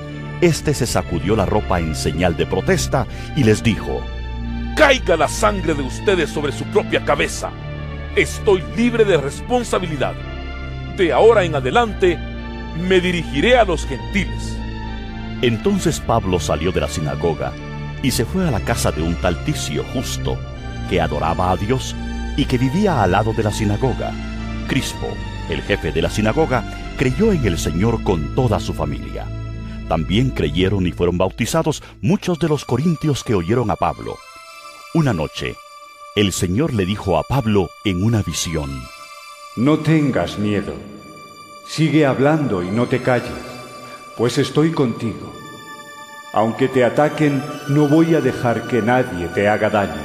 [0.40, 3.06] éste se sacudió la ropa en señal de protesta
[3.36, 4.00] y les dijo,
[4.76, 7.52] Caiga la sangre de ustedes sobre su propia cabeza
[8.16, 10.14] estoy libre de responsabilidad.
[10.96, 12.18] De ahora en adelante
[12.76, 14.60] me dirigiré a los gentiles.
[15.42, 17.52] Entonces Pablo salió de la sinagoga
[18.02, 20.38] y se fue a la casa de un tal Ticio justo,
[20.88, 21.94] que adoraba a Dios
[22.36, 24.12] y que vivía al lado de la sinagoga.
[24.68, 25.08] Crispo,
[25.48, 26.64] el jefe de la sinagoga,
[26.96, 29.26] creyó en el Señor con toda su familia.
[29.88, 34.16] También creyeron y fueron bautizados muchos de los corintios que oyeron a Pablo.
[34.94, 35.56] Una noche,
[36.16, 38.70] el Señor le dijo a Pablo en una visión,
[39.56, 40.74] No tengas miedo,
[41.66, 43.32] sigue hablando y no te calles,
[44.20, 45.32] pues estoy contigo.
[46.34, 50.02] Aunque te ataquen, no voy a dejar que nadie te haga daño,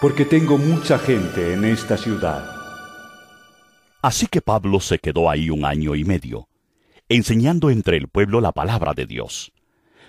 [0.00, 2.42] porque tengo mucha gente en esta ciudad.
[4.00, 6.48] Así que Pablo se quedó ahí un año y medio,
[7.10, 9.52] enseñando entre el pueblo la palabra de Dios.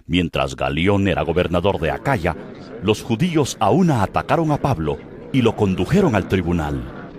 [0.05, 2.37] Mientras Galión era gobernador de Acaya,
[2.83, 4.97] los judíos aún atacaron a Pablo
[5.33, 7.09] y lo condujeron al tribunal.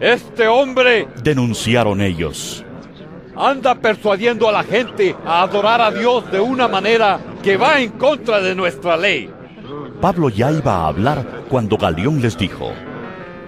[0.00, 2.64] Este hombre, denunciaron ellos,
[3.40, 7.92] anda persuadiendo a la gente a adorar a Dios de una manera que va en
[7.92, 9.30] contra de nuestra ley.
[10.00, 12.72] Pablo ya iba a hablar cuando Galión les dijo,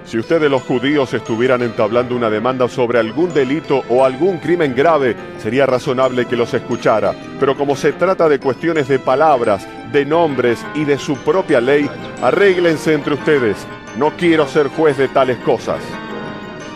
[0.04, 5.16] si ustedes los judíos estuvieran entablando una demanda sobre algún delito o algún crimen grave,
[5.38, 7.14] sería razonable que los escuchara.
[7.38, 11.88] Pero como se trata de cuestiones de palabras, de nombres y de su propia ley,
[12.20, 13.56] arréglense entre ustedes.
[13.96, 15.80] No quiero ser juez de tales cosas.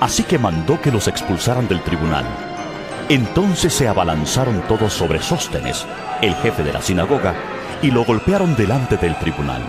[0.00, 2.45] Así que mandó que los expulsaran del tribunal.
[3.08, 5.86] Entonces se abalanzaron todos sobre Sóstenes,
[6.22, 7.36] el jefe de la sinagoga,
[7.80, 9.62] y lo golpearon delante del tribunal.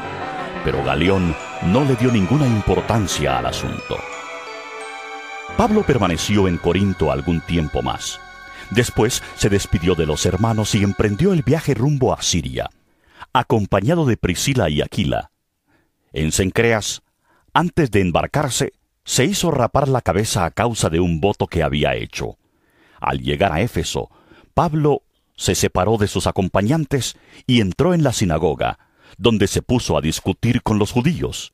[0.64, 1.36] Pero Galeón
[1.68, 3.98] no le dio ninguna importancia al asunto.
[5.56, 8.20] Pablo permaneció en Corinto algún tiempo más.
[8.72, 12.72] Después se despidió de los hermanos y emprendió el viaje rumbo a Siria,
[13.34, 15.30] acompañado de Priscila y Aquila.
[16.12, 17.04] En Cencreas,
[17.54, 18.74] antes de embarcarse,
[19.04, 22.38] se hizo rapar la cabeza a causa de un voto que había hecho.
[23.00, 24.10] Al llegar a Éfeso,
[24.54, 25.04] Pablo
[25.36, 27.16] se separó de sus acompañantes
[27.46, 28.80] y entró en la sinagoga,
[29.18, 31.54] donde se puso a discutir con los judíos.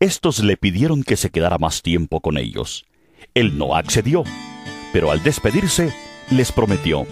[0.00, 2.86] Estos le pidieron que se quedara más tiempo con ellos.
[3.34, 4.24] Él no accedió,
[4.92, 5.94] pero al despedirse
[6.30, 7.06] les prometió,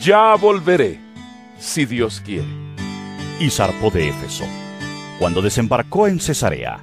[0.00, 1.00] Ya volveré,
[1.58, 2.48] si Dios quiere.
[3.40, 4.44] Y zarpó de Éfeso.
[5.18, 6.80] Cuando desembarcó en Cesarea,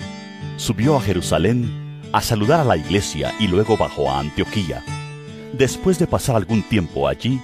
[0.57, 4.83] subió a Jerusalén a saludar a la iglesia y luego bajó a Antioquía.
[5.57, 7.39] Después de pasar algún tiempo allí,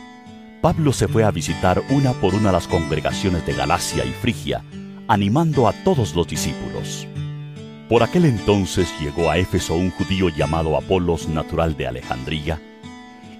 [0.59, 4.65] Pablo se fue a visitar una por una las congregaciones de Galacia y Frigia,
[5.07, 7.07] animando a todos los discípulos.
[7.87, 12.59] Por aquel entonces llegó a Éfeso un judío llamado Apolos, natural de Alejandría.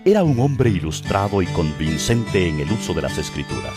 [0.05, 3.75] Era un hombre ilustrado y convincente en el uso de las escrituras.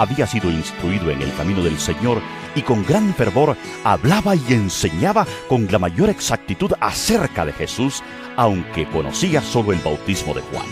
[0.00, 2.22] Había sido instruido en el camino del Señor
[2.54, 3.54] y con gran fervor
[3.84, 8.02] hablaba y enseñaba con la mayor exactitud acerca de Jesús,
[8.34, 10.64] aunque conocía solo el bautismo de Juan.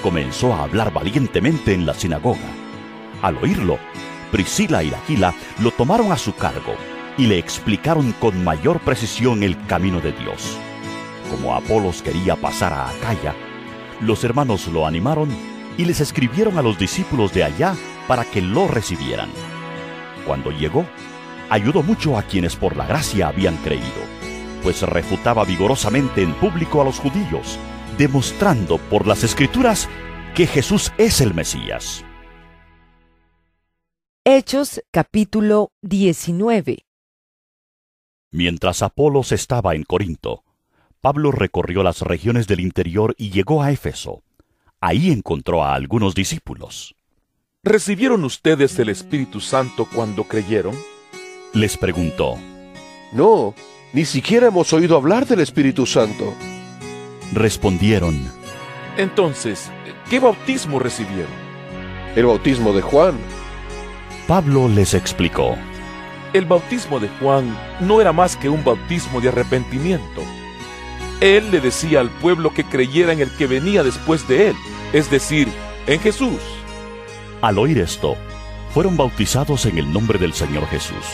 [0.00, 2.38] Comenzó a hablar valientemente en la sinagoga.
[3.20, 3.80] Al oírlo,
[4.30, 6.76] Priscila y Aquila lo tomaron a su cargo
[7.18, 10.56] y le explicaron con mayor precisión el camino de Dios.
[11.32, 13.34] Como Apolos quería pasar a Acaya,
[14.00, 17.76] los hermanos lo animaron y les escribieron a los discípulos de allá
[18.06, 19.30] para que lo recibieran.
[20.26, 20.86] Cuando llegó,
[21.50, 24.02] ayudó mucho a quienes por la gracia habían creído,
[24.62, 27.58] pues refutaba vigorosamente en público a los judíos,
[27.98, 29.88] demostrando por las escrituras
[30.34, 32.04] que Jesús es el Mesías.
[34.24, 36.86] Hechos capítulo 19
[38.32, 40.42] Mientras Apolos estaba en Corinto,
[41.00, 44.23] Pablo recorrió las regiones del interior y llegó a Éfeso.
[44.86, 46.94] Ahí encontró a algunos discípulos.
[47.62, 50.76] ¿Recibieron ustedes el Espíritu Santo cuando creyeron?
[51.54, 52.36] Les preguntó.
[53.10, 53.54] No,
[53.94, 56.34] ni siquiera hemos oído hablar del Espíritu Santo.
[57.32, 58.30] Respondieron.
[58.98, 59.70] Entonces,
[60.10, 61.32] ¿qué bautismo recibieron?
[62.14, 63.16] El bautismo de Juan.
[64.28, 65.56] Pablo les explicó.
[66.34, 70.20] El bautismo de Juan no era más que un bautismo de arrepentimiento.
[71.24, 74.56] Él le decía al pueblo que creyera en el que venía después de él,
[74.92, 75.48] es decir,
[75.86, 76.38] en Jesús.
[77.40, 78.18] Al oír esto,
[78.74, 81.06] fueron bautizados en el nombre del Señor Jesús.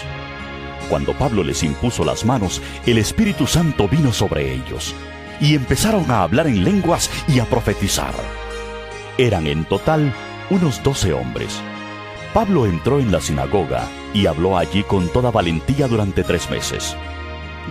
[0.89, 4.97] Cuando Pablo les impuso las manos, el Espíritu Santo vino sobre ellos,
[5.41, 8.15] y empezaron a hablar en lenguas y a profetizar.
[9.17, 10.13] Eran en total
[10.51, 11.63] unos doce hombres.
[12.35, 16.97] Pablo entró en la sinagoga y habló allí con toda valentía durante tres meses.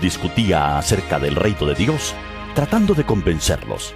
[0.01, 2.15] Discutía acerca del reino de Dios,
[2.55, 3.93] tratando de convencerlos,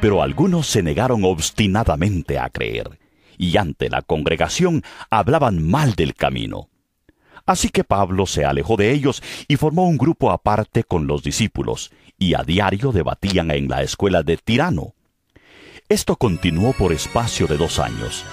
[0.00, 3.00] pero algunos se negaron obstinadamente a creer,
[3.38, 6.68] y ante la congregación hablaban mal del camino.
[7.44, 11.90] Así que Pablo se alejó de ellos y formó un grupo aparte con los discípulos,
[12.18, 14.94] y a diario debatían en la escuela de Tirano.
[15.88, 18.24] Esto continuó por espacio de dos años,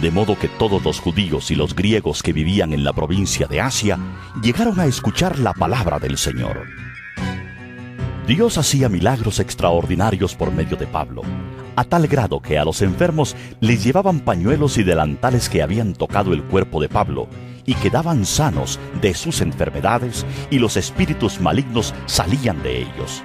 [0.00, 3.60] de modo que todos los judíos y los griegos que vivían en la provincia de
[3.60, 3.98] Asia
[4.42, 6.64] llegaron a escuchar la palabra del Señor.
[8.26, 11.22] Dios hacía milagros extraordinarios por medio de Pablo,
[11.76, 16.32] a tal grado que a los enfermos les llevaban pañuelos y delantales que habían tocado
[16.32, 17.28] el cuerpo de Pablo
[17.64, 23.22] y quedaban sanos de sus enfermedades y los espíritus malignos salían de ellos.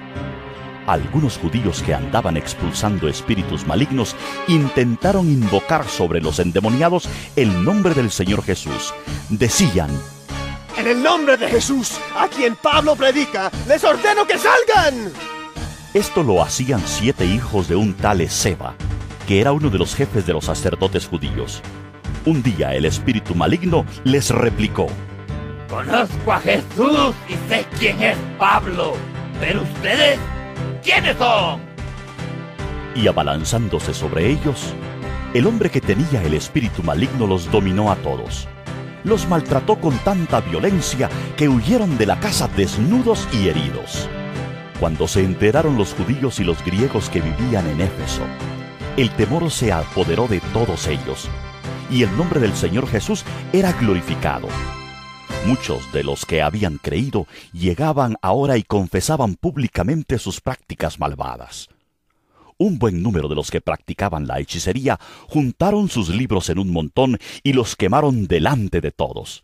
[0.86, 4.16] Algunos judíos que andaban expulsando espíritus malignos
[4.48, 8.92] intentaron invocar sobre los endemoniados el nombre del Señor Jesús.
[9.28, 9.90] Decían,
[10.76, 15.12] En el nombre de Jesús, a quien Pablo predica, les ordeno que salgan.
[15.94, 18.74] Esto lo hacían siete hijos de un tal Seba,
[19.28, 21.62] que era uno de los jefes de los sacerdotes judíos.
[22.24, 24.86] Un día el espíritu maligno les replicó,
[25.68, 28.94] Conozco a Jesús y sé quién es Pablo,
[29.40, 30.18] pero ustedes,
[30.82, 31.72] ¿quiénes son?
[32.94, 34.74] y abalanzándose sobre ellos,
[35.34, 38.48] el hombre que tenía el espíritu maligno los dominó a todos.
[39.04, 44.08] Los maltrató con tanta violencia que huyeron de la casa desnudos y heridos.
[44.78, 48.22] Cuando se enteraron los judíos y los griegos que vivían en Éfeso,
[48.96, 51.28] el temor se apoderó de todos ellos,
[51.90, 54.48] y el nombre del Señor Jesús era glorificado.
[55.46, 61.68] Muchos de los que habían creído llegaban ahora y confesaban públicamente sus prácticas malvadas.
[62.58, 67.18] Un buen número de los que practicaban la hechicería juntaron sus libros en un montón
[67.42, 69.42] y los quemaron delante de todos.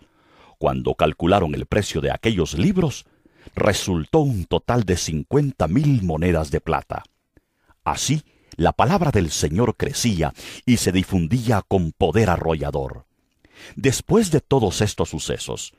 [0.59, 3.05] Cuando calcularon el precio de aquellos libros,
[3.57, 7.03] resultó un total de cincuenta mil monedas de plata.
[7.83, 8.23] Así,
[8.55, 10.33] la palabra del Señor crecía
[10.65, 13.05] y se difundía con poder arrollador.
[13.75, 15.75] Después de todos estos sucesos,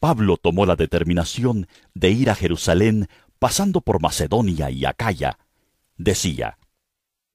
[0.00, 3.08] Pablo tomó la determinación de ir a Jerusalén
[3.38, 5.38] pasando por Macedonia y Acaya.
[5.96, 6.58] Decía,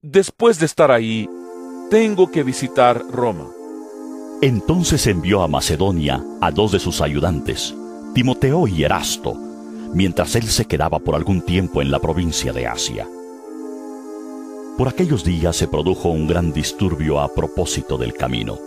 [0.02, 1.30] Después de estar ahí,
[1.90, 3.48] tengo que visitar Roma.
[4.41, 7.73] Entonces envió a Macedonia a dos de sus ayudantes,
[8.14, 9.35] Timoteo y Erasto,
[9.94, 13.07] mientras él se quedaba por algún tiempo en la provincia de Asia.
[14.77, 18.57] Por aquellos días se produjo un gran disturbio a propósito del camino.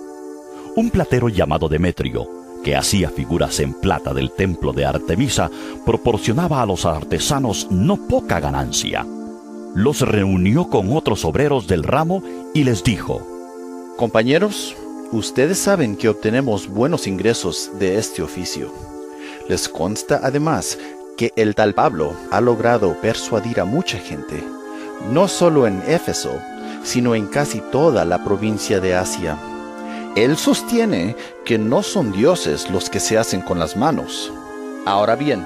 [0.76, 5.52] Un platero llamado Demetrio, que hacía figuras en plata del templo de Artemisa,
[5.84, 9.06] proporcionaba a los artesanos no poca ganancia.
[9.76, 12.24] Los reunió con otros obreros del ramo
[12.54, 13.24] y les dijo,
[13.96, 14.74] Compañeros,
[15.12, 18.72] ustedes saben que obtenemos buenos ingresos de este oficio.
[19.48, 20.76] Les consta además
[21.16, 24.42] que el tal Pablo ha logrado persuadir a mucha gente,
[25.12, 26.36] no solo en Éfeso,
[26.82, 29.38] sino en casi toda la provincia de Asia.
[30.16, 31.14] Él sostiene
[31.44, 34.32] que no son dioses los que se hacen con las manos.
[34.86, 35.44] Ahora bien,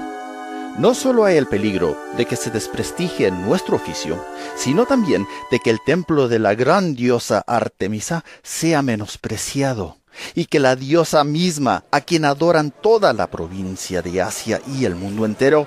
[0.79, 4.25] no solo hay el peligro de que se desprestigie nuestro oficio,
[4.57, 9.97] sino también de que el templo de la gran diosa Artemisa sea menospreciado
[10.37, 14.95] y que la diosa misma, a quien adoran toda la provincia de Asia y el
[14.95, 15.67] mundo entero,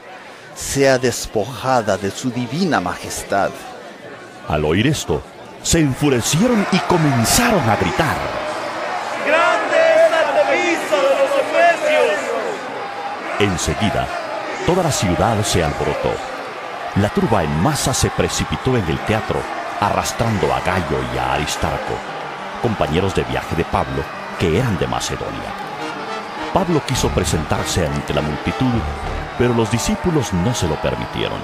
[0.56, 3.50] sea despojada de su divina majestad.
[4.48, 5.22] Al oír esto,
[5.62, 8.43] se enfurecieron y comenzaron a gritar.
[13.40, 14.08] Enseguida,
[14.66, 16.12] toda la ciudad se alborotó.
[16.96, 19.42] La turba en masa se precipitó en el teatro,
[19.80, 21.96] arrastrando a Gallo y a Aristarco,
[22.62, 24.04] compañeros de viaje de Pablo,
[24.40, 25.52] que eran de Macedonia.
[26.54, 28.72] Pablo quiso presentarse ante la multitud,
[29.40, 31.40] pero los discípulos no se lo permitieron.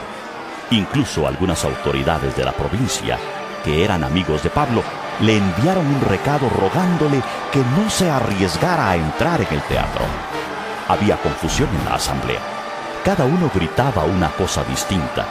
[0.70, 3.18] Incluso algunas autoridades de la provincia,
[3.66, 4.84] que eran amigos de Pablo,
[5.22, 7.22] le enviaron un recado rogándole
[7.52, 10.06] que no se arriesgara a entrar en el teatro.
[10.90, 12.42] Había confusión en la asamblea.
[13.06, 15.26] Cada uno gritaba una cosa distinta,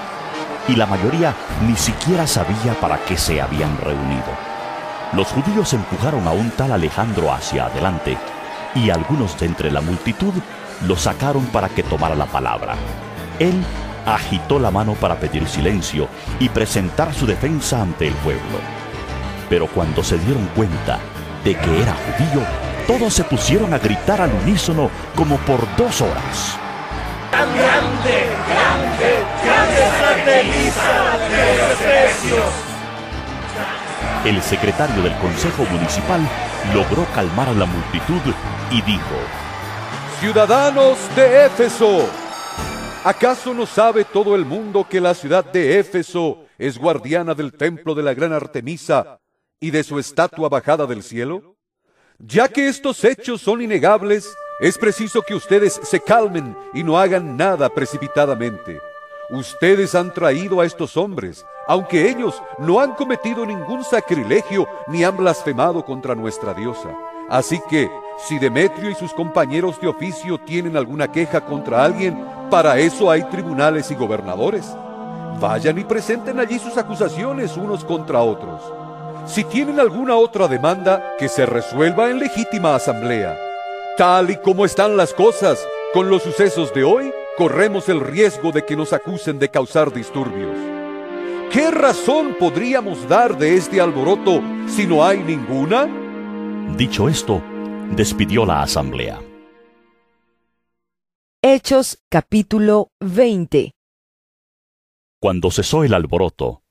[0.69, 1.35] y la mayoría
[1.67, 4.33] ni siquiera sabía para qué se habían reunido.
[5.13, 8.17] Los judíos empujaron a un tal Alejandro hacia adelante,
[8.75, 10.33] y algunos de entre la multitud
[10.87, 12.77] lo sacaron para que tomara la palabra.
[13.41, 13.65] Él
[14.07, 16.09] agitó la mano para pedir silencio
[16.39, 18.61] y presentar su defensa ante el pueblo.
[19.51, 20.99] Pero cuando se dieron cuenta
[21.45, 22.47] de que era judío,
[22.89, 26.59] todos se pusieron a gritar al unísono como por dos horas.
[27.31, 29.11] ¡Grande, grande,
[29.45, 32.69] grande Artemisa de los Efesios!
[34.25, 36.21] El secretario del Consejo Municipal
[36.75, 38.23] logró calmar a la multitud
[38.71, 39.17] y dijo,
[40.21, 42.09] Ciudadanos de Éfeso,
[43.05, 47.95] ¿acaso no sabe todo el mundo que la ciudad de Éfeso es guardiana del templo
[47.95, 49.21] de la gran Artemisa
[49.61, 51.58] y de su estatua bajada del cielo?
[52.21, 57.37] Ya que estos hechos son innegables, es preciso que ustedes se calmen y no hagan
[57.37, 58.81] nada precipitadamente.
[59.31, 65.17] Ustedes han traído a estos hombres, aunque ellos no han cometido ningún sacrilegio ni han
[65.17, 66.89] blasfemado contra nuestra diosa.
[67.31, 67.89] Así que,
[68.27, 72.19] si Demetrio y sus compañeros de oficio tienen alguna queja contra alguien,
[72.51, 74.67] para eso hay tribunales y gobernadores.
[75.39, 78.88] Vayan y presenten allí sus acusaciones unos contra otros.
[79.29, 83.39] Si tienen alguna otra demanda, que se resuelva en legítima asamblea.
[83.99, 88.65] Tal y como están las cosas con los sucesos de hoy, corremos el riesgo de
[88.65, 90.57] que nos acusen de causar disturbios.
[91.53, 95.87] ¿Qué razón podríamos dar de este alboroto si no hay ninguna?
[96.77, 97.43] Dicho esto,
[97.95, 99.21] despidió la asamblea.
[101.43, 103.73] Hechos capítulo 20
[105.21, 106.63] Cuando cesó el alboroto,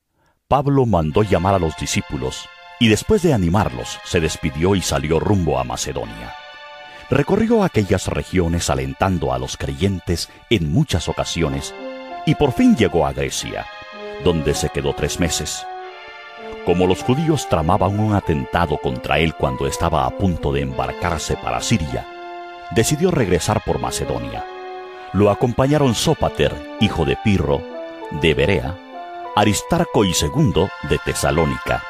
[0.49, 2.47] Pablo mandó llamar a los discípulos
[2.79, 6.33] y después de animarlos se despidió y salió rumbo a Macedonia.
[7.09, 11.75] Recorrió aquellas regiones alentando a los creyentes en muchas ocasiones
[12.25, 13.65] y por fin llegó a Grecia,
[14.23, 15.65] donde se quedó tres meses.
[16.65, 21.59] Como los judíos tramaban un atentado contra él cuando estaba a punto de embarcarse para
[21.59, 22.07] Siria,
[22.71, 24.45] decidió regresar por Macedonia.
[25.11, 27.61] Lo acompañaron Sópater, hijo de Pirro,
[28.21, 28.86] de Berea,
[29.37, 31.83] Aristarco y segundo de Tesalónica,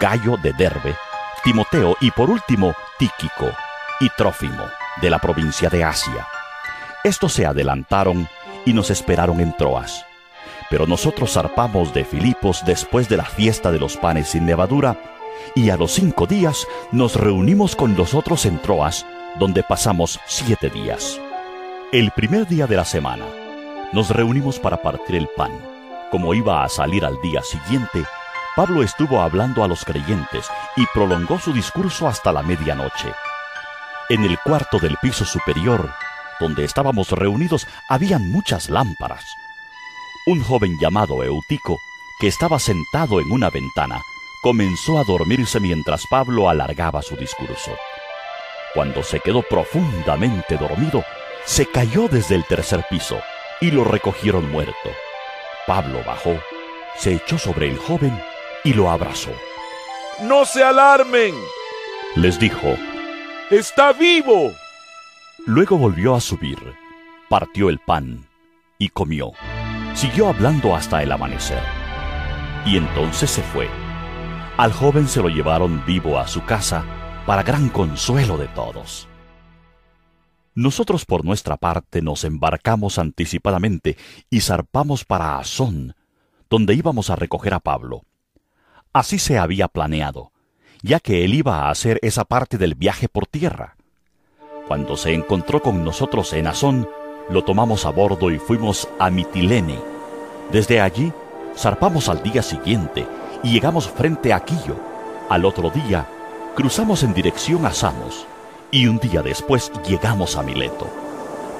[0.00, 0.96] Gallo de Derbe,
[1.44, 3.52] Timoteo y por último Tíquico
[4.00, 4.64] y Trófimo,
[5.00, 6.26] de la provincia de Asia.
[7.04, 8.28] Estos se adelantaron
[8.66, 10.04] y nos esperaron en Troas.
[10.70, 15.00] Pero nosotros zarpamos de Filipos después de la fiesta de los panes sin levadura,
[15.54, 19.06] y a los cinco días nos reunimos con los otros en Troas,
[19.38, 21.20] donde pasamos siete días.
[21.92, 23.26] El primer día de la semana,
[23.92, 25.67] nos reunimos para partir el pan.
[26.10, 28.04] Como iba a salir al día siguiente,
[28.56, 33.12] Pablo estuvo hablando a los creyentes y prolongó su discurso hasta la medianoche.
[34.08, 35.92] En el cuarto del piso superior,
[36.40, 39.24] donde estábamos reunidos, habían muchas lámparas.
[40.26, 41.78] Un joven llamado Eutico,
[42.18, 44.00] que estaba sentado en una ventana,
[44.42, 47.76] comenzó a dormirse mientras Pablo alargaba su discurso.
[48.72, 51.04] Cuando se quedó profundamente dormido,
[51.44, 53.20] se cayó desde el tercer piso
[53.60, 54.90] y lo recogieron muerto.
[55.68, 56.40] Pablo bajó,
[56.96, 58.18] se echó sobre el joven
[58.64, 59.32] y lo abrazó.
[60.22, 61.34] ¡No se alarmen!
[62.16, 62.74] Les dijo,
[63.50, 64.50] ¡Está vivo!
[65.44, 66.58] Luego volvió a subir,
[67.28, 68.26] partió el pan
[68.78, 69.32] y comió.
[69.92, 71.62] Siguió hablando hasta el amanecer.
[72.64, 73.68] Y entonces se fue.
[74.56, 76.82] Al joven se lo llevaron vivo a su casa
[77.26, 79.06] para gran consuelo de todos.
[80.58, 83.96] Nosotros por nuestra parte nos embarcamos anticipadamente
[84.28, 85.94] y zarpamos para Asón,
[86.50, 88.02] donde íbamos a recoger a Pablo.
[88.92, 90.32] Así se había planeado,
[90.82, 93.76] ya que él iba a hacer esa parte del viaje por tierra.
[94.66, 96.88] Cuando se encontró con nosotros en Asón,
[97.30, 99.78] lo tomamos a bordo y fuimos a Mitilene.
[100.50, 101.12] Desde allí,
[101.56, 103.06] zarpamos al día siguiente
[103.44, 104.74] y llegamos frente a Quillo.
[105.28, 106.08] Al otro día,
[106.56, 108.26] cruzamos en dirección a Samos
[108.70, 110.88] y un día después llegamos a Mileto.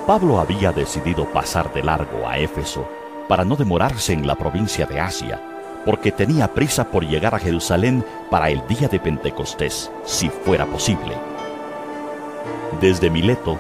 [0.06, 2.88] Pablo había decidido pasar de largo a Éfeso
[3.28, 5.40] para no demorarse en la provincia de Asia,
[5.84, 11.14] porque tenía prisa por llegar a Jerusalén para el día de Pentecostés, si fuera posible.
[12.80, 13.58] Desde Mileto,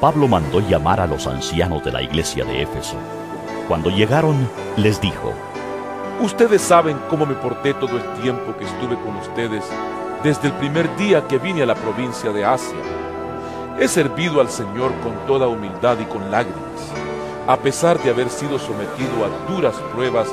[0.00, 2.96] Pablo mandó llamar a los ancianos de la iglesia de Éfeso.
[3.68, 5.32] Cuando llegaron, les dijo,
[6.20, 9.64] Ustedes saben cómo me porté todo el tiempo que estuve con ustedes
[10.22, 12.78] desde el primer día que vine a la provincia de Asia.
[13.80, 16.92] He servido al Señor con toda humildad y con lágrimas,
[17.48, 20.28] a pesar de haber sido sometido a duras pruebas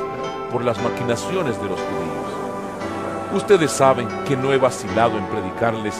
[0.51, 3.33] por las maquinaciones de los judíos.
[3.33, 5.95] Ustedes saben que no he vacilado en predicarles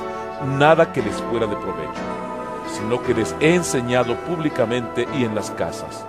[0.59, 2.01] nada que les fuera de provecho,
[2.71, 6.05] sino que les he enseñado públicamente y en las casas.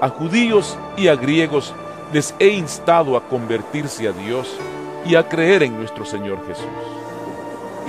[0.00, 1.74] A judíos y a griegos
[2.14, 4.56] les he instado a convertirse a Dios
[5.04, 6.99] y a creer en nuestro Señor Jesús.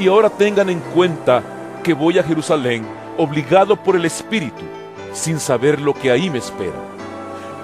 [0.01, 1.43] Y ahora tengan en cuenta
[1.83, 2.83] que voy a Jerusalén
[3.19, 4.63] obligado por el Espíritu,
[5.13, 6.73] sin saber lo que ahí me espera.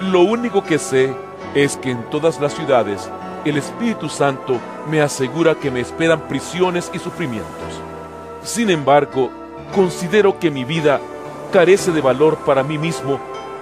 [0.00, 1.12] Lo único que sé
[1.56, 3.10] es que en todas las ciudades
[3.44, 7.82] el Espíritu Santo me asegura que me esperan prisiones y sufrimientos.
[8.44, 9.30] Sin embargo,
[9.74, 11.00] considero que mi vida
[11.52, 13.18] carece de valor para mí mismo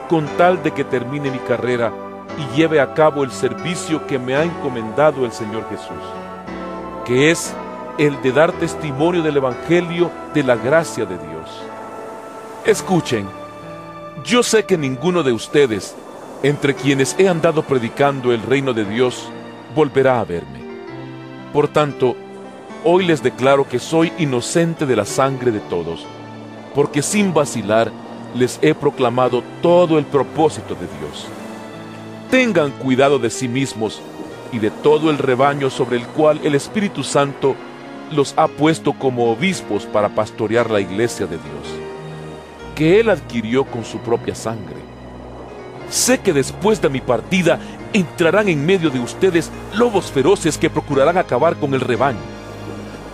[0.06, 1.94] con tal de que termine mi carrera
[2.36, 5.96] y lleve a cabo el servicio que me ha encomendado el Señor Jesús,
[7.06, 7.54] que es
[7.98, 11.62] el de dar testimonio del Evangelio de la gracia de Dios.
[12.64, 13.26] Escuchen,
[14.24, 15.94] yo sé que ninguno de ustedes,
[16.42, 19.28] entre quienes he andado predicando el reino de Dios,
[19.74, 20.60] volverá a verme.
[21.52, 22.16] Por tanto,
[22.84, 26.04] hoy les declaro que soy inocente de la sangre de todos,
[26.74, 27.90] porque sin vacilar
[28.34, 31.26] les he proclamado todo el propósito de Dios.
[32.30, 34.02] Tengan cuidado de sí mismos
[34.52, 37.54] y de todo el rebaño sobre el cual el Espíritu Santo
[38.12, 41.80] los ha puesto como obispos para pastorear la iglesia de Dios,
[42.74, 44.76] que Él adquirió con su propia sangre.
[45.90, 47.58] Sé que después de mi partida
[47.92, 52.18] entrarán en medio de ustedes lobos feroces que procurarán acabar con el rebaño.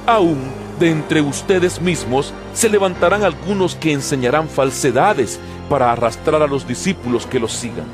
[0.06, 5.38] Aún de entre ustedes mismos se levantarán algunos que enseñarán falsedades
[5.68, 7.86] para arrastrar a los discípulos que los sigan.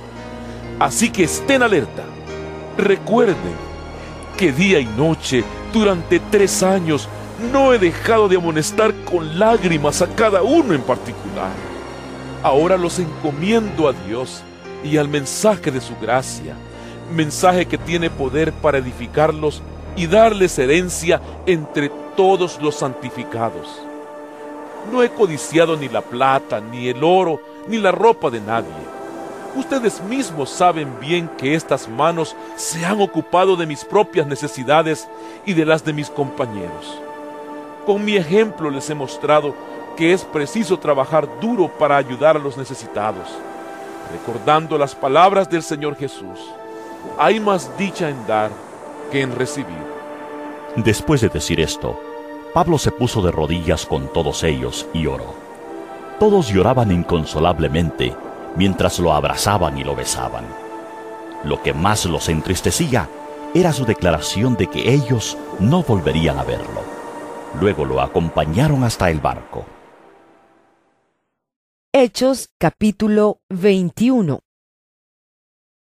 [0.79, 2.05] Así que estén alerta.
[2.77, 3.69] Recuerden
[4.37, 5.43] que día y noche,
[5.73, 7.09] durante tres años,
[7.53, 11.53] no he dejado de amonestar con lágrimas a cada uno en particular.
[12.43, 14.43] Ahora los encomiendo a Dios
[14.85, 16.55] y al mensaje de su gracia,
[17.15, 19.63] mensaje que tiene poder para edificarlos
[19.97, 23.83] y darles herencia entre todos los santificados.
[24.93, 28.98] No he codiciado ni la plata, ni el oro, ni la ropa de nadie
[29.59, 35.09] Ustedes mismos saben bien que estas manos se han ocupado de mis propias necesidades
[35.45, 37.03] y de las de mis compañeros.
[37.85, 39.57] Con mi ejemplo les he mostrado
[39.97, 43.27] que es preciso trabajar duro para ayudar a los necesitados,
[44.13, 46.39] recordando las palabras del Señor Jesús.
[47.19, 48.53] Hay más dicha en dar
[49.11, 49.83] que en recibir.
[50.77, 52.01] Después de decir esto,
[52.55, 55.35] Pablo se puso de rodillas con todos ellos y oró.
[56.21, 58.15] Todos lloraban inconsolablemente
[58.57, 60.45] mientras lo abrazaban y lo besaban.
[61.45, 63.09] Lo que más los entristecía
[63.55, 66.83] era su declaración de que ellos no volverían a verlo.
[67.61, 69.65] Luego lo acompañaron hasta el barco.
[71.93, 74.41] Hechos capítulo 21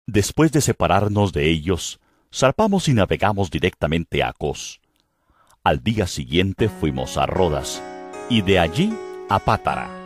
[0.06, 1.98] Después de separarnos de ellos,
[2.32, 4.80] zarpamos y navegamos directamente a Cos.
[5.62, 7.82] Al día siguiente fuimos a Rodas
[8.28, 8.92] y de allí
[9.30, 10.03] a Pátara.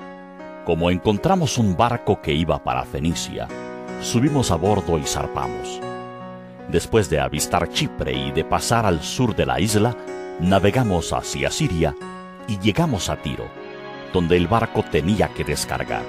[0.68, 3.48] Como encontramos un barco que iba para Fenicia,
[4.02, 5.80] subimos a bordo y zarpamos.
[6.68, 9.96] Después de avistar Chipre y de pasar al sur de la isla,
[10.40, 11.96] navegamos hacia Siria
[12.48, 13.46] y llegamos a Tiro,
[14.12, 16.02] donde el barco tenía que descargar.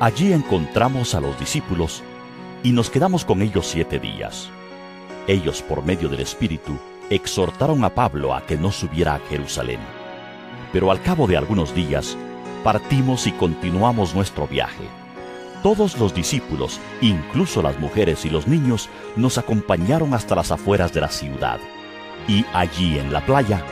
[0.00, 2.02] Allí encontramos a los discípulos
[2.64, 4.50] y nos quedamos con ellos siete días.
[5.28, 6.76] Ellos, por medio del Espíritu,
[7.08, 9.78] exhortaron a Pablo a que no subiera a Jerusalén.
[10.72, 12.18] Pero al cabo de algunos días,
[12.62, 14.84] partimos y continuamos nuestro viaje.
[15.62, 21.02] Todos los discípulos, incluso las mujeres y los niños, nos acompañaron hasta las afueras de
[21.02, 21.58] la ciudad.
[22.26, 23.62] Y allí en la playa,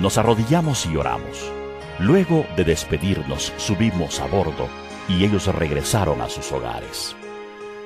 [0.00, 1.50] nos arrodillamos y oramos.
[1.98, 4.68] Luego de despedirnos, subimos a bordo
[5.08, 7.16] y ellos regresaron a sus hogares.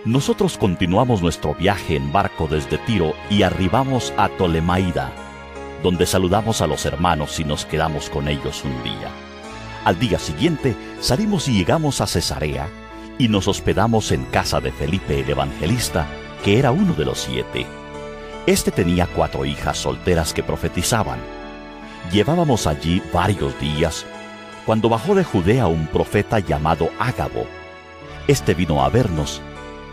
[0.04, 5.12] Nosotros continuamos nuestro viaje en barco desde Tiro y arribamos a Tolemaida,
[5.82, 9.23] donde saludamos a los hermanos y nos quedamos con ellos un día.
[9.84, 12.68] Al día siguiente salimos y llegamos a Cesarea
[13.18, 16.06] y nos hospedamos en casa de Felipe el Evangelista,
[16.42, 17.66] que era uno de los siete.
[18.46, 21.18] Este tenía cuatro hijas solteras que profetizaban.
[22.10, 24.06] Llevábamos allí varios días
[24.66, 27.46] cuando bajó de Judea un profeta llamado Ágabo.
[28.26, 29.42] Este vino a vernos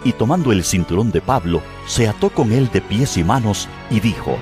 [0.03, 3.99] y tomando el cinturón de Pablo, se ató con él de pies y manos y
[3.99, 4.37] dijo,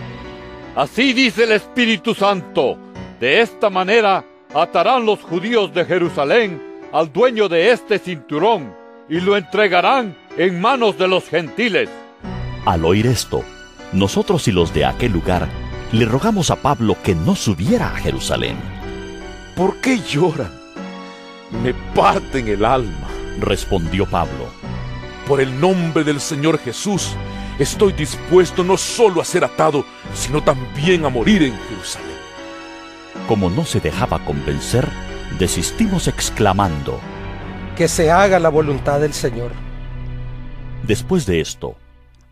[0.76, 2.78] Así dice el Espíritu Santo,
[3.20, 4.24] de esta manera
[4.54, 6.62] atarán los judíos de Jerusalén
[6.92, 8.76] al dueño de este cinturón
[9.08, 11.90] y lo entregarán en manos de los gentiles.
[12.66, 13.44] Al oír esto,
[13.94, 15.48] nosotros y los de aquel lugar
[15.92, 18.58] le rogamos a Pablo que no subiera a Jerusalén.
[19.56, 20.52] ¿Por qué lloran?
[21.64, 23.08] Me parten el alma,
[23.40, 24.60] respondió Pablo
[25.30, 27.12] por el nombre del Señor Jesús,
[27.60, 29.86] estoy dispuesto no solo a ser atado,
[30.16, 32.19] sino también a morir en Jerusalén.
[33.30, 34.90] Como no se dejaba convencer,
[35.38, 37.00] desistimos exclamando,
[37.78, 39.52] Que se haga la voluntad del Señor.
[40.82, 41.76] Después de esto,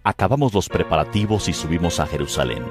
[0.04, 2.64] acabamos los preparativos y subimos a Jerusalén.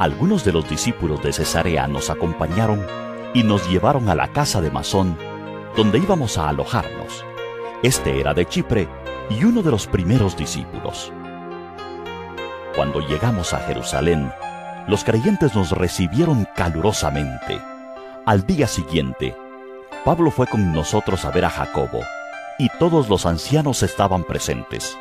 [0.00, 2.84] Algunos de los discípulos de Cesarea nos acompañaron
[3.32, 5.16] y nos llevaron a la casa de Masón,
[5.76, 7.24] donde íbamos a alojarnos.
[7.84, 8.88] Este era de Chipre
[9.30, 11.12] y uno de los primeros discípulos.
[12.74, 14.32] Cuando llegamos a Jerusalén,
[14.86, 17.58] los creyentes nos recibieron calurosamente.
[18.24, 19.36] Al día siguiente,
[20.04, 22.00] Pablo fue con nosotros a ver a Jacobo,
[22.58, 24.96] y todos los ancianos estaban presentes.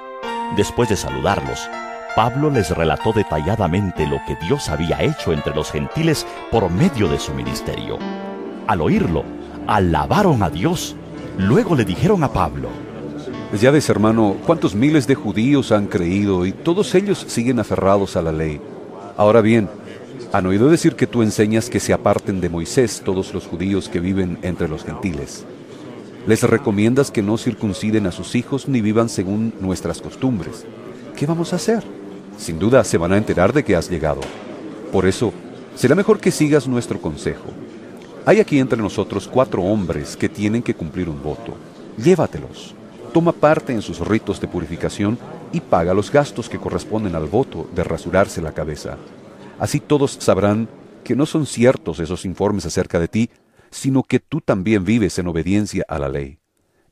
[0.57, 1.69] Después de saludarlos,
[2.15, 7.19] Pablo les relató detalladamente lo que Dios había hecho entre los gentiles por medio de
[7.19, 7.99] su ministerio.
[8.67, 9.23] Al oírlo,
[9.67, 10.95] alabaron a Dios.
[11.37, 12.69] Luego le dijeron a Pablo,
[13.59, 18.21] ya ves, hermano, cuántos miles de judíos han creído y todos ellos siguen aferrados a
[18.21, 18.59] la ley.
[19.17, 19.69] Ahora bien,
[20.33, 23.99] han oído decir que tú enseñas que se aparten de Moisés todos los judíos que
[23.99, 25.45] viven entre los gentiles.
[26.27, 30.65] Les recomiendas que no circunciden a sus hijos ni vivan según nuestras costumbres.
[31.15, 31.83] ¿Qué vamos a hacer?
[32.37, 34.21] Sin duda se van a enterar de que has llegado.
[34.91, 35.31] Por eso,
[35.75, 37.49] será mejor que sigas nuestro consejo.
[38.25, 41.55] Hay aquí entre nosotros cuatro hombres que tienen que cumplir un voto.
[41.97, 42.75] Llévatelos
[43.15, 45.17] toma parte en sus ritos de purificación
[45.55, 48.97] y paga los gastos que corresponden al voto de rasurarse la cabeza.
[49.57, 50.67] Así todos sabrán
[51.05, 53.29] que no son ciertos esos informes acerca de ti,
[53.71, 56.39] sino que tú también vives en obediencia a la ley.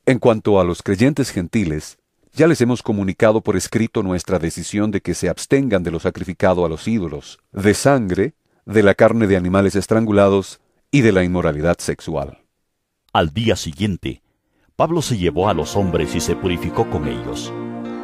[0.05, 1.97] En cuanto a los creyentes gentiles,
[2.31, 6.65] ya les hemos comunicado por escrito nuestra decisión de que se abstengan de lo sacrificado
[6.65, 8.33] a los ídolos, de sangre,
[8.65, 12.39] de la carne de animales estrangulados y de la inmoralidad sexual.
[13.11, 14.21] Al día siguiente,
[14.77, 17.51] Pablo se llevó a los hombres y se purificó con ellos.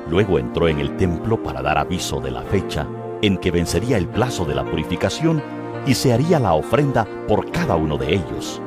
[0.10, 2.88] Luego entró en el templo para dar aviso de la fecha
[3.22, 5.44] en que vencería el plazo de la purificación
[5.86, 8.62] y se haría la ofrenda por cada uno de ellos.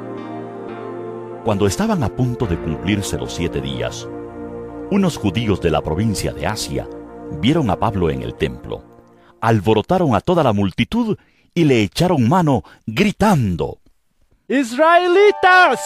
[1.44, 4.09] Cuando estaban a punto de cumplirse los siete días,
[4.90, 6.89] unos judíos de la provincia de Asia
[7.40, 8.85] vieron a Pablo en el templo,
[9.40, 11.16] alborotaron a toda la multitud
[11.55, 13.78] y le echaron mano gritando,
[14.48, 15.81] Israelitas,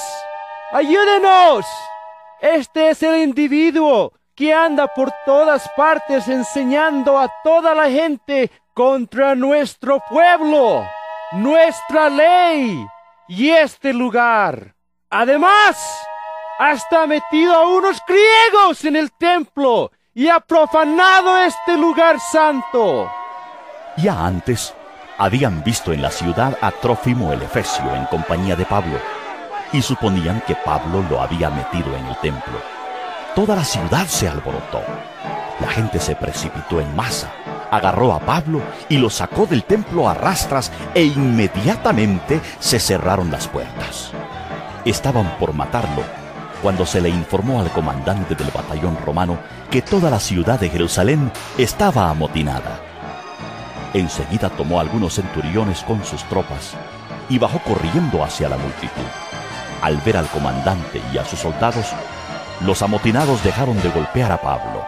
[0.73, 1.65] ayúdenos.
[2.41, 9.35] Este es el individuo que anda por todas partes enseñando a toda la gente contra
[9.35, 10.85] nuestro pueblo,
[11.33, 12.87] nuestra ley
[13.27, 14.75] y este lugar.
[15.09, 15.77] Además,
[16.59, 23.11] hasta ha metido a unos griegos en el templo y ha profanado este lugar santo.
[23.97, 24.75] Ya antes
[25.17, 28.99] habían visto en la ciudad a Trófimo el Efesio en compañía de Pablo
[29.73, 32.76] y suponían que Pablo lo había metido en el templo.
[33.37, 34.81] Toda la ciudad se alborotó.
[35.61, 37.31] La gente se precipitó en masa,
[37.71, 43.47] agarró a Pablo y lo sacó del templo a rastras e inmediatamente se cerraron las
[43.47, 44.11] puertas.
[44.87, 46.03] Estaban por matarlo
[46.63, 49.39] cuando se le informó al comandante del batallón romano
[49.71, 52.81] que toda la ciudad de Jerusalén estaba amotinada.
[53.93, 56.73] Enseguida tomó algunos centuriones con sus tropas
[57.29, 59.11] y bajó corriendo hacia la multitud.
[59.83, 61.93] Al ver al comandante y a sus soldados,
[62.61, 64.85] los amotinados dejaron de golpear a Pablo.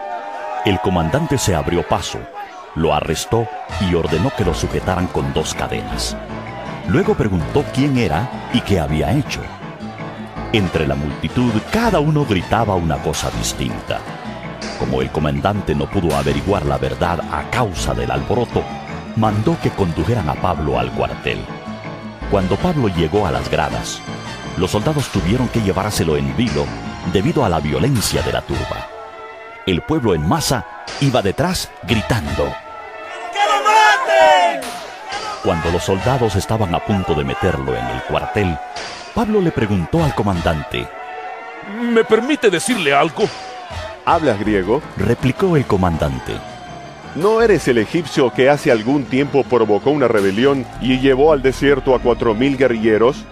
[0.64, 2.18] El comandante se abrió paso,
[2.74, 3.46] lo arrestó
[3.80, 6.16] y ordenó que lo sujetaran con dos cadenas.
[6.88, 9.40] Luego preguntó quién era y qué había hecho.
[10.52, 14.00] Entre la multitud cada uno gritaba una cosa distinta.
[14.78, 18.62] Como el comandante no pudo averiguar la verdad a causa del alboroto,
[19.16, 21.44] mandó que condujeran a Pablo al cuartel.
[22.30, 24.00] Cuando Pablo llegó a las gradas,
[24.56, 26.64] los soldados tuvieron que llevárselo en vilo
[27.12, 28.88] debido a la violencia de la turba.
[29.66, 30.64] El pueblo en masa
[31.00, 32.44] iba detrás gritando.
[33.32, 34.60] ¡Que lo maten!
[35.42, 38.58] Cuando los soldados estaban a punto de meterlo en el cuartel,
[39.14, 40.88] Pablo le preguntó al comandante.
[41.80, 43.24] ¿Me permite decirle algo?
[44.04, 44.80] ¿Hablas griego?
[44.96, 46.34] replicó el comandante.
[47.14, 51.94] ¿No eres el egipcio que hace algún tiempo provocó una rebelión y llevó al desierto
[51.94, 53.24] a cuatro mil guerrilleros?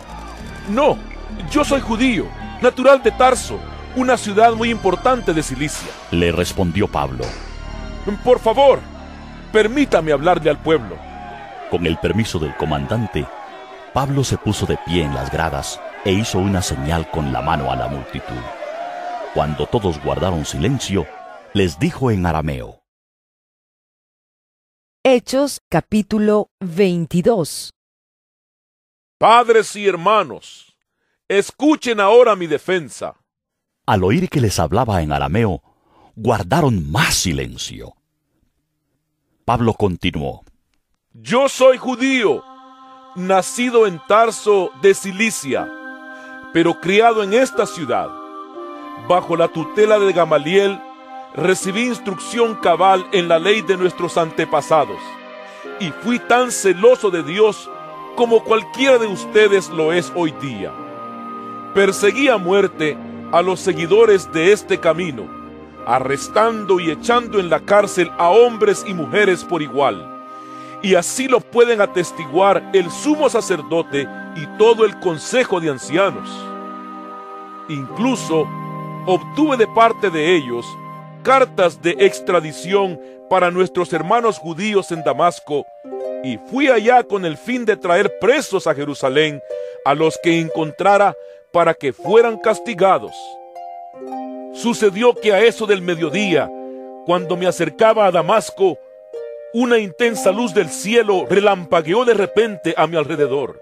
[0.68, 0.98] No,
[1.50, 2.26] yo soy judío,
[2.62, 3.58] natural de Tarso,
[3.94, 5.88] una ciudad muy importante de Cilicia.
[6.10, 7.24] Le respondió Pablo.
[8.24, 8.80] Por favor,
[9.52, 10.96] permítame hablarle al pueblo.
[11.70, 13.26] Con el permiso del comandante,
[13.92, 17.72] Pablo se puso de pie en las gradas e hizo una señal con la mano
[17.72, 18.34] a la multitud.
[19.34, 21.06] Cuando todos guardaron silencio,
[21.52, 22.82] les dijo en arameo.
[25.04, 27.70] Hechos capítulo 22
[29.18, 30.65] Padres y hermanos,
[31.28, 33.16] escuchen ahora mi defensa.
[33.86, 35.62] Al oír que les hablaba en arameo,
[36.14, 37.94] guardaron más silencio.
[39.44, 40.44] Pablo continuó.
[41.12, 42.42] Yo soy judío,
[43.14, 45.70] nacido en Tarso de Cilicia,
[46.52, 48.08] pero criado en esta ciudad.
[49.08, 50.80] Bajo la tutela de Gamaliel,
[51.34, 55.00] recibí instrucción cabal en la ley de nuestros antepasados,
[55.80, 57.70] y fui tan celoso de Dios
[58.16, 60.72] como cualquiera de ustedes lo es hoy día.
[61.76, 62.96] Perseguí a muerte
[63.32, 65.28] a los seguidores de este camino,
[65.86, 70.24] arrestando y echando en la cárcel a hombres y mujeres por igual.
[70.82, 76.30] Y así lo pueden atestiguar el sumo sacerdote y todo el consejo de ancianos.
[77.68, 78.48] Incluso
[79.04, 80.64] obtuve de parte de ellos
[81.22, 82.98] cartas de extradición
[83.28, 85.66] para nuestros hermanos judíos en Damasco,
[86.24, 89.42] y fui allá con el fin de traer presos a Jerusalén
[89.84, 91.14] a los que encontrara
[91.56, 93.16] para que fueran castigados.
[94.52, 96.52] Sucedió que a eso del mediodía,
[97.06, 98.76] cuando me acercaba a Damasco,
[99.54, 103.58] una intensa luz del cielo relampagueó de repente a mi alrededor.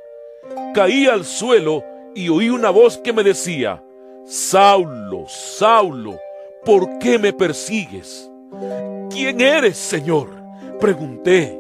[0.75, 1.85] Caí al suelo
[2.17, 3.81] y oí una voz que me decía,
[4.25, 6.19] Saulo, Saulo,
[6.65, 8.29] ¿por qué me persigues?
[9.09, 10.31] ¿Quién eres, Señor?
[10.81, 11.57] Pregunté.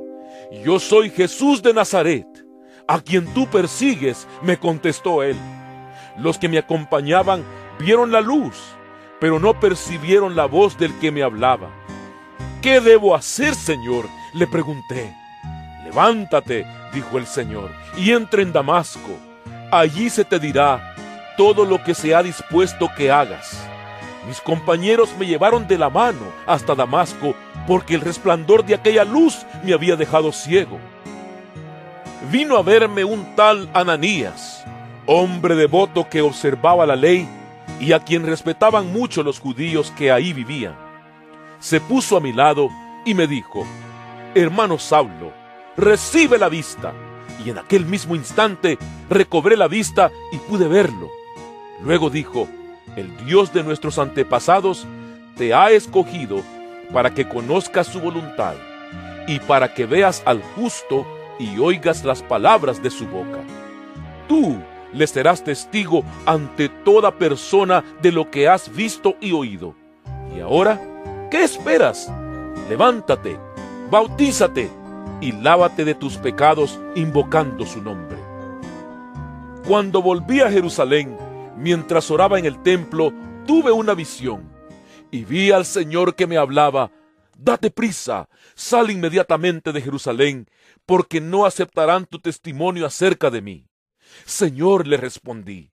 [0.64, 2.26] Yo soy Jesús de Nazaret,
[2.88, 5.36] a quien tú persigues, me contestó él.
[6.16, 7.44] Los que me acompañaban
[7.78, 8.56] vieron la luz,
[9.20, 11.68] pero no percibieron la voz del que me hablaba.
[12.62, 14.06] ¿Qué debo hacer, Señor?
[14.32, 15.14] le pregunté.
[15.84, 19.16] Levántate, dijo el Señor, y entra en Damasco.
[19.70, 20.94] Allí se te dirá
[21.36, 23.66] todo lo que se ha dispuesto que hagas.
[24.26, 27.34] Mis compañeros me llevaron de la mano hasta Damasco
[27.66, 30.78] porque el resplandor de aquella luz me había dejado ciego.
[32.30, 34.64] Vino a verme un tal Ananías,
[35.06, 37.28] hombre devoto que observaba la ley
[37.80, 40.76] y a quien respetaban mucho los judíos que ahí vivían.
[41.60, 42.68] Se puso a mi lado
[43.04, 43.66] y me dijo,
[44.34, 45.32] hermano Saulo,
[45.76, 46.92] recibe la vista.
[47.44, 48.78] Y en aquel mismo instante
[49.10, 51.10] recobré la vista y pude verlo.
[51.82, 52.48] Luego dijo,
[52.96, 54.86] el Dios de nuestros antepasados
[55.36, 56.42] te ha escogido
[56.92, 58.54] para que conozcas su voluntad
[59.26, 61.06] y para que veas al justo
[61.38, 63.40] y oigas las palabras de su boca.
[64.28, 64.58] Tú
[64.94, 69.74] le serás testigo ante toda persona de lo que has visto y oído.
[70.34, 70.80] Y ahora,
[71.30, 72.10] ¿qué esperas?
[72.68, 73.38] Levántate,
[73.90, 74.70] bautízate
[75.20, 78.18] y lávate de tus pecados invocando su nombre.
[79.66, 81.16] Cuando volví a Jerusalén,
[81.56, 83.12] mientras oraba en el templo,
[83.46, 84.50] tuve una visión
[85.10, 86.90] y vi al Señor que me hablaba,
[87.36, 90.48] Date prisa, sal inmediatamente de Jerusalén,
[90.86, 93.66] porque no aceptarán tu testimonio acerca de mí.
[94.24, 95.70] Señor, le respondí,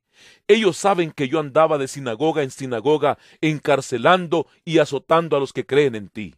[0.47, 5.65] ellos saben que yo andaba de sinagoga en sinagoga, encarcelando y azotando a los que
[5.65, 6.35] creen en ti.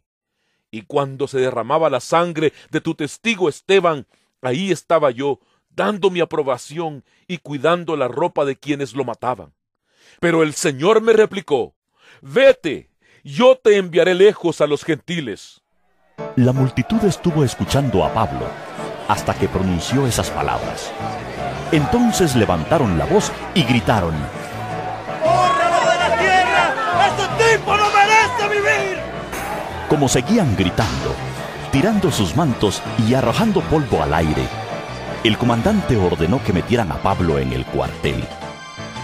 [0.70, 4.06] Y cuando se derramaba la sangre de tu testigo Esteban,
[4.42, 5.40] ahí estaba yo,
[5.70, 9.52] dando mi aprobación y cuidando la ropa de quienes lo mataban.
[10.20, 11.74] Pero el Señor me replicó,
[12.22, 12.90] Vete,
[13.24, 15.62] yo te enviaré lejos a los gentiles.
[16.36, 18.46] La multitud estuvo escuchando a Pablo
[19.08, 20.92] hasta que pronunció esas palabras.
[21.72, 24.14] Entonces levantaron la voz y gritaron,
[25.24, 26.74] ¡Bórralo de la tierra!
[27.08, 29.02] ¡Este tipo no merece vivir!
[29.88, 31.14] Como seguían gritando,
[31.72, 34.46] tirando sus mantos y arrojando polvo al aire,
[35.24, 38.24] el comandante ordenó que metieran a Pablo en el cuartel.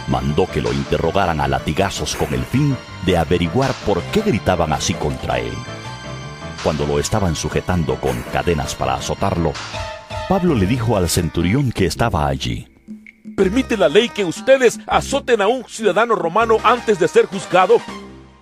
[0.06, 2.76] Mandó que lo interrogaran a latigazos con el fin
[3.06, 5.54] de averiguar por qué gritaban así contra él.
[6.62, 9.52] Cuando lo estaban sujetando con cadenas para azotarlo,
[10.30, 12.68] Pablo le dijo al centurión que estaba allí.
[13.36, 17.80] ¿Permite la ley que ustedes azoten a un ciudadano romano antes de ser juzgado?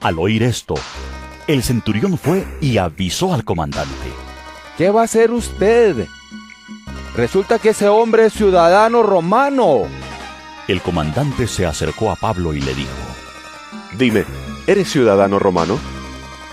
[0.02, 0.74] Al oír esto,
[1.46, 4.12] el centurión fue y avisó al comandante.
[4.76, 6.06] ¿Qué va a hacer usted?
[7.16, 9.84] Resulta que ese hombre es ciudadano romano.
[10.68, 12.90] El comandante se acercó a Pablo y le dijo.
[13.96, 14.26] Dime,
[14.66, 15.78] ¿eres ciudadano romano?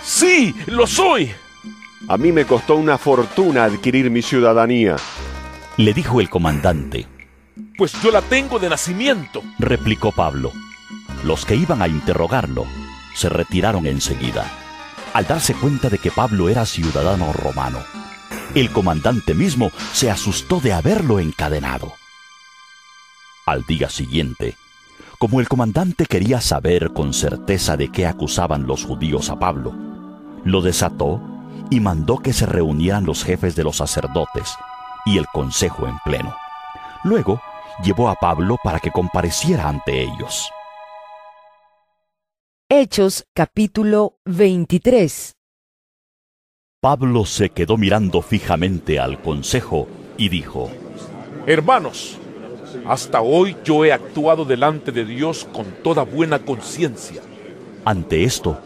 [0.01, 1.33] Sí, lo soy.
[2.07, 4.95] A mí me costó una fortuna adquirir mi ciudadanía.
[5.77, 7.07] Le dijo el comandante.
[7.77, 10.51] Pues yo la tengo de nacimiento, replicó Pablo.
[11.23, 12.65] Los que iban a interrogarlo
[13.15, 14.45] se retiraron enseguida,
[15.13, 17.79] al darse cuenta de que Pablo era ciudadano romano.
[18.53, 21.93] El comandante mismo se asustó de haberlo encadenado.
[23.47, 24.55] Al día siguiente,
[25.17, 29.73] como el comandante quería saber con certeza de qué acusaban los judíos a Pablo,
[30.43, 31.34] lo desató
[31.69, 34.55] y mandó que se reunieran los jefes de los sacerdotes
[35.05, 36.35] y el consejo en pleno.
[37.03, 37.41] Luego
[37.83, 40.49] llevó a Pablo para que compareciera ante ellos.
[42.69, 45.33] Hechos capítulo 23
[46.81, 49.87] Pablo se quedó mirando fijamente al consejo
[50.17, 50.69] y dijo,
[51.47, 52.17] Hermanos,
[52.87, 57.21] hasta hoy yo he actuado delante de Dios con toda buena conciencia.
[57.85, 58.59] Ante esto,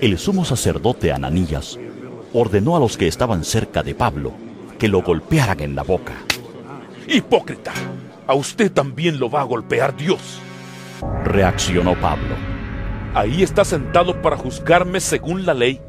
[0.00, 1.78] el sumo sacerdote Ananías
[2.32, 4.32] ordenó a los que estaban cerca de Pablo
[4.78, 6.14] que lo golpearan en la boca.
[7.06, 7.72] Hipócrita,
[8.26, 10.40] a usted también lo va a golpear Dios.
[11.24, 12.34] Reaccionó Pablo.
[13.14, 15.80] Ahí está sentado para juzgarme según la ley.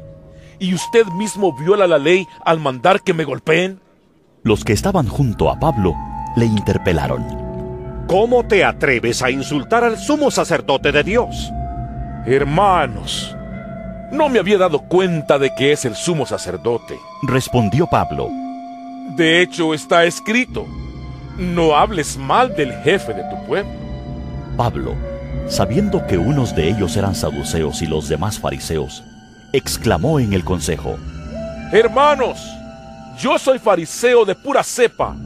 [0.58, 3.80] ¿Y usted mismo viola la ley al mandar que me golpeen?
[4.42, 5.94] Los que estaban junto a Pablo
[6.36, 7.24] le interpelaron.
[8.08, 11.50] ¿Cómo te atreves a insultar al sumo sacerdote de Dios?
[12.26, 13.34] Hermanos,
[14.12, 17.00] no me había dado cuenta de que es el sumo sacerdote.
[17.22, 18.28] Respondió Pablo.
[19.16, 20.66] De hecho, está escrito,
[21.38, 23.72] no hables mal del jefe de tu pueblo.
[24.56, 24.94] Pablo,
[25.48, 29.02] sabiendo que unos de ellos eran saduceos y los demás fariseos,
[29.52, 30.96] exclamó en el consejo,
[31.72, 32.38] Hermanos,
[33.18, 35.16] yo soy fariseo de pura cepa.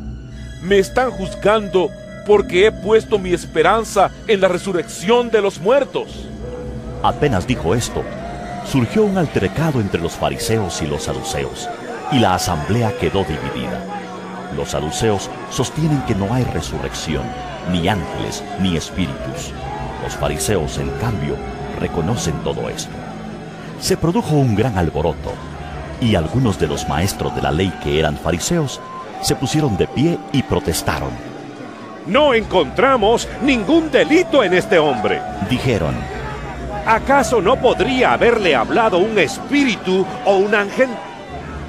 [0.62, 1.90] Me están juzgando
[2.24, 6.28] porque he puesto mi esperanza en la resurrección de los muertos.
[7.02, 8.02] Apenas dijo esto,
[8.66, 11.68] surgió un altercado entre los fariseos y los saduceos,
[12.12, 13.80] y la asamblea quedó dividida.
[14.56, 17.22] Los saduceos sostienen que no hay resurrección,
[17.70, 19.52] ni ángeles, ni espíritus.
[20.02, 21.36] Los fariseos, en cambio,
[21.80, 22.92] reconocen todo esto.
[23.80, 25.32] Se produjo un gran alboroto,
[26.00, 28.80] y algunos de los maestros de la ley que eran fariseos
[29.22, 31.10] se pusieron de pie y protestaron.
[32.06, 35.20] No encontramos ningún delito en este hombre.
[35.50, 35.94] Dijeron,
[36.86, 40.88] ¿acaso no podría haberle hablado un espíritu o un ángel?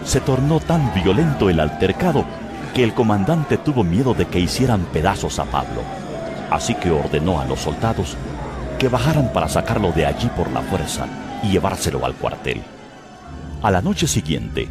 [0.03, 2.23] Se tornó tan violento el altercado
[2.73, 5.81] que el comandante tuvo miedo de que hicieran pedazos a Pablo.
[6.49, 8.15] Así que ordenó a los soldados
[8.79, 11.07] que bajaran para sacarlo de allí por la fuerza
[11.43, 12.61] y llevárselo al cuartel.
[13.63, 14.69] A la noche siguiente,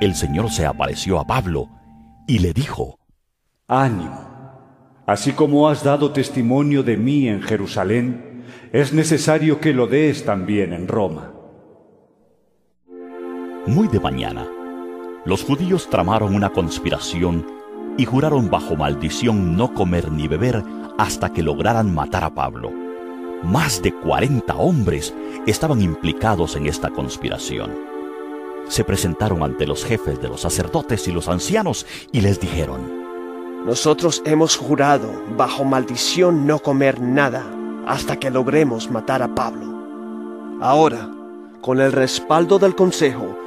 [0.00, 1.68] el Señor se apareció a Pablo
[2.26, 2.98] y le dijo,
[3.66, 8.31] Ánimo, así como has dado testimonio de mí en Jerusalén,
[8.72, 11.30] es necesario que lo des también en Roma.
[13.66, 14.48] Muy de mañana,
[15.26, 17.46] los judíos tramaron una conspiración
[17.98, 20.64] y juraron bajo maldición no comer ni beber
[20.96, 22.72] hasta que lograran matar a Pablo.
[23.42, 25.14] Más de 40 hombres
[25.46, 27.72] estaban implicados en esta conspiración.
[28.68, 32.80] Se presentaron ante los jefes de los sacerdotes y los ancianos y les dijeron,
[33.66, 40.58] Nosotros hemos jurado bajo maldición no comer nada hasta que logremos matar a Pablo.
[40.60, 41.08] Ahora,
[41.60, 43.38] con el respaldo del Consejo,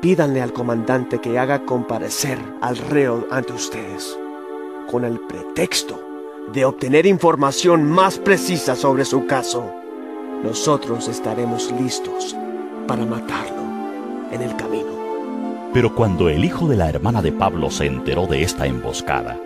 [0.00, 4.18] pídanle al comandante que haga comparecer al reo ante ustedes,
[4.90, 5.98] con el pretexto
[6.52, 9.70] de obtener información más precisa sobre su caso.
[10.42, 12.36] Nosotros estaremos listos
[12.88, 13.62] para matarlo
[14.32, 14.90] en el camino.
[15.72, 19.38] Pero cuando el hijo de la hermana de Pablo se enteró de esta emboscada,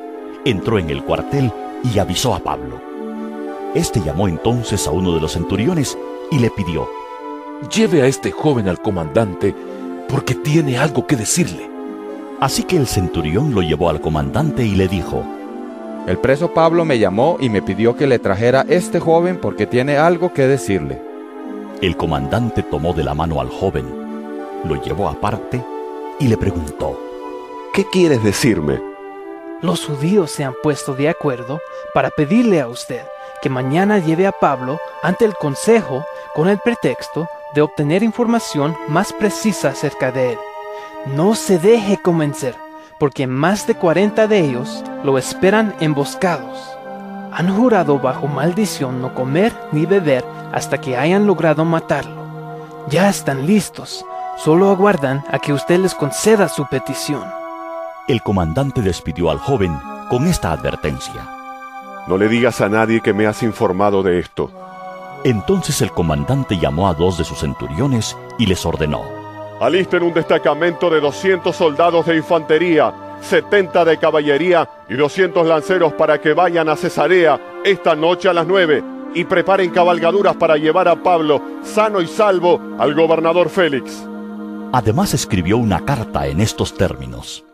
[0.44, 1.52] entró en el cuartel
[1.84, 2.85] y avisó a Pablo.
[3.76, 5.98] Este llamó entonces a uno de los centuriones
[6.30, 6.88] y le pidió,
[7.70, 9.54] Lleve a este joven al comandante
[10.08, 11.68] porque tiene algo que decirle.
[12.40, 15.22] Así que el centurión lo llevó al comandante y le dijo,
[16.06, 19.98] El preso Pablo me llamó y me pidió que le trajera este joven porque tiene
[19.98, 21.02] algo que decirle.
[21.82, 23.84] El comandante tomó de la mano al joven,
[24.64, 25.62] lo llevó aparte
[26.18, 26.98] y le preguntó,
[27.74, 28.80] ¿Qué quieres decirme?
[29.60, 31.60] Los judíos se han puesto de acuerdo
[31.92, 33.02] para pedirle a usted
[33.46, 36.04] que mañana lleve a Pablo ante el Consejo
[36.34, 40.38] con el pretexto de obtener información más precisa acerca de él.
[41.14, 42.56] No se deje convencer,
[42.98, 46.58] porque más de 40 de ellos lo esperan emboscados.
[47.32, 52.26] Han jurado bajo maldición no comer ni beber hasta que hayan logrado matarlo.
[52.88, 54.04] Ya están listos,
[54.38, 57.22] solo aguardan a que usted les conceda su petición.
[58.08, 59.78] El comandante despidió al joven
[60.10, 61.35] con esta advertencia.
[62.06, 64.50] No le digas a nadie que me has informado de esto.
[65.24, 69.02] Entonces el comandante llamó a dos de sus centuriones y les ordenó.
[69.60, 76.20] Alisten un destacamento de 200 soldados de infantería, 70 de caballería y 200 lanceros para
[76.20, 78.84] que vayan a Cesarea esta noche a las 9
[79.14, 84.06] y preparen cabalgaduras para llevar a Pablo sano y salvo al gobernador Félix.
[84.72, 87.44] Además escribió una carta en estos términos.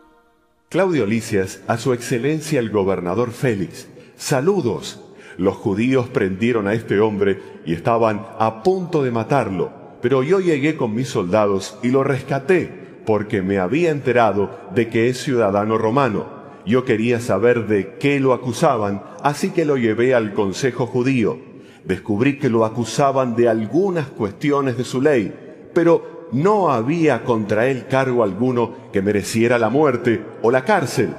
[0.69, 3.87] Claudio Licias, a su excelencia el gobernador Félix,
[4.23, 5.01] saludos.
[5.37, 10.77] Los judíos prendieron a este hombre y estaban a punto de matarlo, pero yo llegué
[10.77, 16.25] con mis soldados y lo rescaté porque me había enterado de que es ciudadano romano.
[16.65, 21.37] Yo quería saber de qué lo acusaban, así que lo llevé al Consejo judío.
[21.83, 25.33] Descubrí que lo acusaban de algunas cuestiones de su ley,
[25.73, 31.09] pero no había contra él cargo alguno que mereciera la muerte o la cárcel.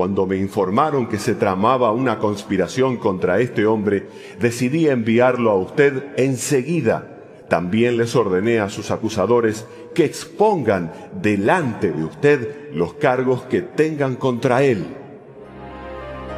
[0.00, 4.08] Cuando me informaron que se tramaba una conspiración contra este hombre,
[4.40, 7.18] decidí enviarlo a usted enseguida.
[7.50, 14.16] También les ordené a sus acusadores que expongan delante de usted los cargos que tengan
[14.16, 14.86] contra él.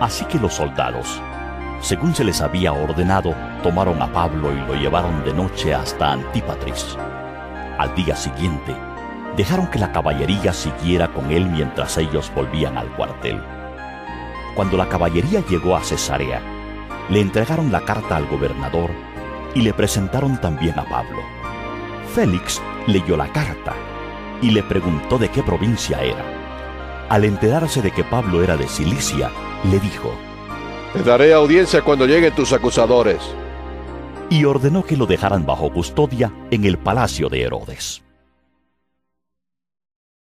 [0.01, 1.23] Así que los soldados,
[1.81, 3.33] según se les había ordenado,
[3.63, 6.99] tomaron a Pablo y lo llevaron de noche hasta Antípatris.
[7.79, 8.75] Al día siguiente,
[9.37, 13.41] dejaron que la caballería siguiera con él mientras ellos volvían al cuartel.
[14.55, 16.43] Cuando la caballería llegó a Cesarea,
[17.09, 18.91] le entregaron la carta al gobernador
[19.55, 21.23] y le presentaron también a Pablo.
[22.15, 23.75] Félix leyó la carta
[24.43, 27.07] y le preguntó de qué provincia era.
[27.09, 29.31] Al enterarse de que Pablo era de Cilicia,
[29.71, 30.13] le dijo,
[30.93, 33.21] Te daré audiencia cuando lleguen tus acusadores.
[34.31, 38.02] Y ordenó que lo dejaran bajo custodia en el palacio de Herodes.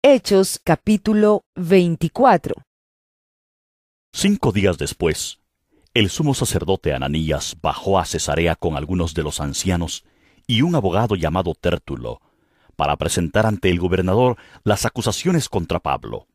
[0.07, 2.53] Hechos capítulo 24
[4.13, 5.39] Cinco días después,
[5.95, 10.05] el sumo sacerdote Ananías bajó a Cesarea con algunos de los ancianos
[10.45, 12.21] y un abogado llamado Tértulo,
[12.75, 16.27] para presentar ante el gobernador las acusaciones contra Pablo.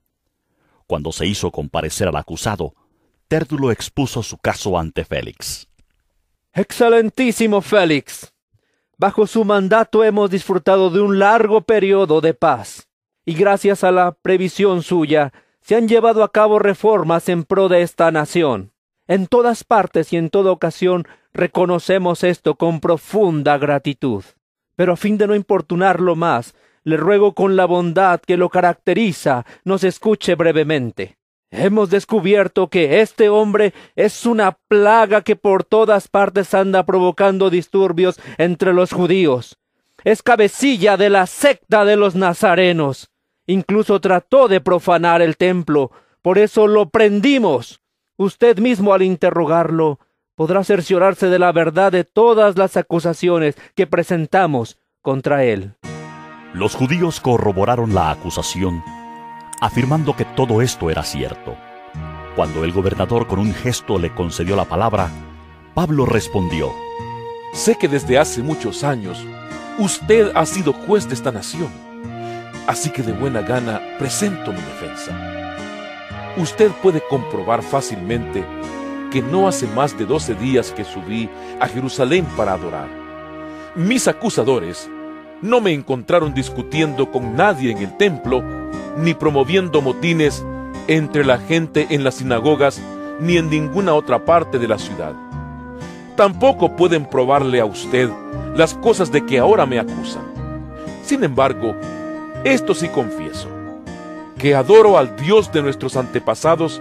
[0.88, 2.74] Cuando se hizo comparecer al acusado,
[3.28, 5.68] Tértulo expuso su caso ante Félix.
[6.52, 8.32] Excelentísimo Félix,
[8.98, 12.89] bajo su mandato hemos disfrutado de un largo periodo de paz,
[13.30, 17.82] y gracias a la previsión suya se han llevado a cabo reformas en pro de
[17.82, 18.72] esta nación.
[19.06, 24.24] En todas partes y en toda ocasión reconocemos esto con profunda gratitud.
[24.74, 29.46] Pero a fin de no importunarlo más, le ruego con la bondad que lo caracteriza,
[29.62, 31.16] nos escuche brevemente.
[31.52, 38.18] Hemos descubierto que este hombre es una plaga que por todas partes anda provocando disturbios
[38.38, 39.56] entre los judíos.
[40.02, 43.09] Es cabecilla de la secta de los nazarenos.
[43.50, 45.90] Incluso trató de profanar el templo.
[46.22, 47.80] Por eso lo prendimos.
[48.16, 49.98] Usted mismo al interrogarlo
[50.36, 55.74] podrá cerciorarse de la verdad de todas las acusaciones que presentamos contra él.
[56.54, 58.84] Los judíos corroboraron la acusación,
[59.60, 61.56] afirmando que todo esto era cierto.
[62.36, 65.10] Cuando el gobernador con un gesto le concedió la palabra,
[65.74, 66.72] Pablo respondió,
[67.52, 69.18] Sé que desde hace muchos años
[69.76, 71.89] usted ha sido juez de esta nación,
[72.66, 75.12] así que de buena gana presento mi defensa.
[76.36, 78.44] Usted puede comprobar fácilmente
[79.10, 82.88] que no hace más de doce días que subí a Jerusalén para adorar.
[83.74, 84.88] Mis acusadores
[85.42, 88.42] no me encontraron discutiendo con nadie en el templo,
[88.96, 90.44] ni promoviendo motines
[90.86, 92.80] entre la gente en las sinagogas,
[93.20, 95.12] ni en ninguna otra parte de la ciudad.
[96.16, 98.10] Tampoco pueden probarle a usted
[98.54, 100.22] las cosas de que ahora me acusan.
[101.02, 101.74] Sin embargo,
[102.44, 103.48] esto sí confieso,
[104.38, 106.80] que adoro al Dios de nuestros antepasados,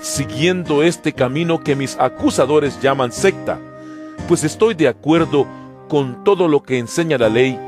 [0.00, 3.58] siguiendo este camino que mis acusadores llaman secta,
[4.28, 5.46] pues estoy de acuerdo
[5.88, 7.58] con todo lo que enseña la ley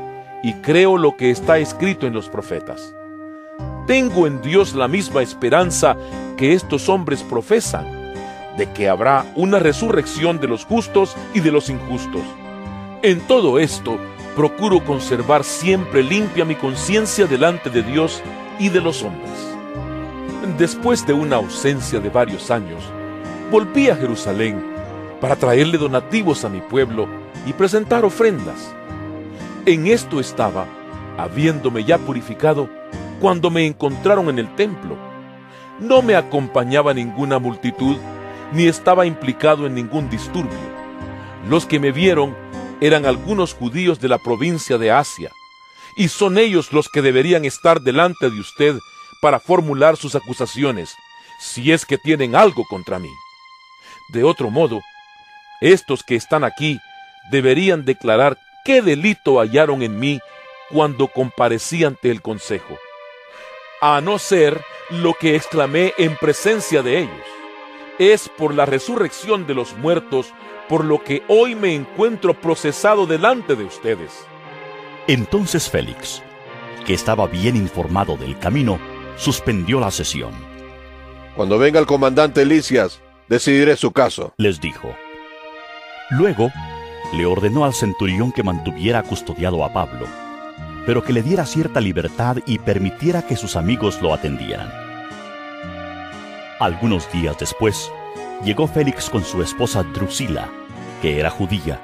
[0.43, 2.93] y creo lo que está escrito en los profetas.
[3.87, 5.97] Tengo en Dios la misma esperanza
[6.37, 8.13] que estos hombres profesan,
[8.57, 12.21] de que habrá una resurrección de los justos y de los injustos.
[13.01, 13.97] En todo esto,
[14.35, 18.21] procuro conservar siempre limpia mi conciencia delante de Dios
[18.59, 19.31] y de los hombres.
[20.57, 22.83] Después de una ausencia de varios años,
[23.51, 24.63] volví a Jerusalén
[25.19, 27.07] para traerle donativos a mi pueblo
[27.45, 28.73] y presentar ofrendas.
[29.65, 30.65] En esto estaba,
[31.17, 32.69] habiéndome ya purificado,
[33.19, 34.97] cuando me encontraron en el templo.
[35.79, 37.97] No me acompañaba ninguna multitud,
[38.51, 40.71] ni estaba implicado en ningún disturbio.
[41.47, 42.35] Los que me vieron
[42.81, 45.31] eran algunos judíos de la provincia de Asia,
[45.95, 48.75] y son ellos los que deberían estar delante de usted
[49.21, 50.95] para formular sus acusaciones,
[51.39, 53.11] si es que tienen algo contra mí.
[54.09, 54.81] De otro modo,
[55.61, 56.79] estos que están aquí
[57.31, 60.19] deberían declarar qué delito hallaron en mí
[60.71, 62.79] cuando comparecí ante el consejo,
[63.79, 67.25] a no ser lo que exclamé en presencia de ellos.
[67.99, 70.33] Es por la resurrección de los muertos
[70.71, 74.25] por lo que hoy me encuentro procesado delante de ustedes.
[75.05, 76.23] Entonces Félix,
[76.85, 78.79] que estaba bien informado del camino,
[79.17, 80.31] suspendió la sesión.
[81.35, 84.95] Cuando venga el comandante Licias, decidiré su caso, les dijo.
[86.09, 86.49] Luego,
[87.11, 90.07] le ordenó al centurión que mantuviera custodiado a Pablo,
[90.85, 94.71] pero que le diera cierta libertad y permitiera que sus amigos lo atendieran.
[96.61, 97.91] Algunos días después,
[98.45, 100.49] llegó Félix con su esposa Drusila,
[101.01, 101.81] que era judía,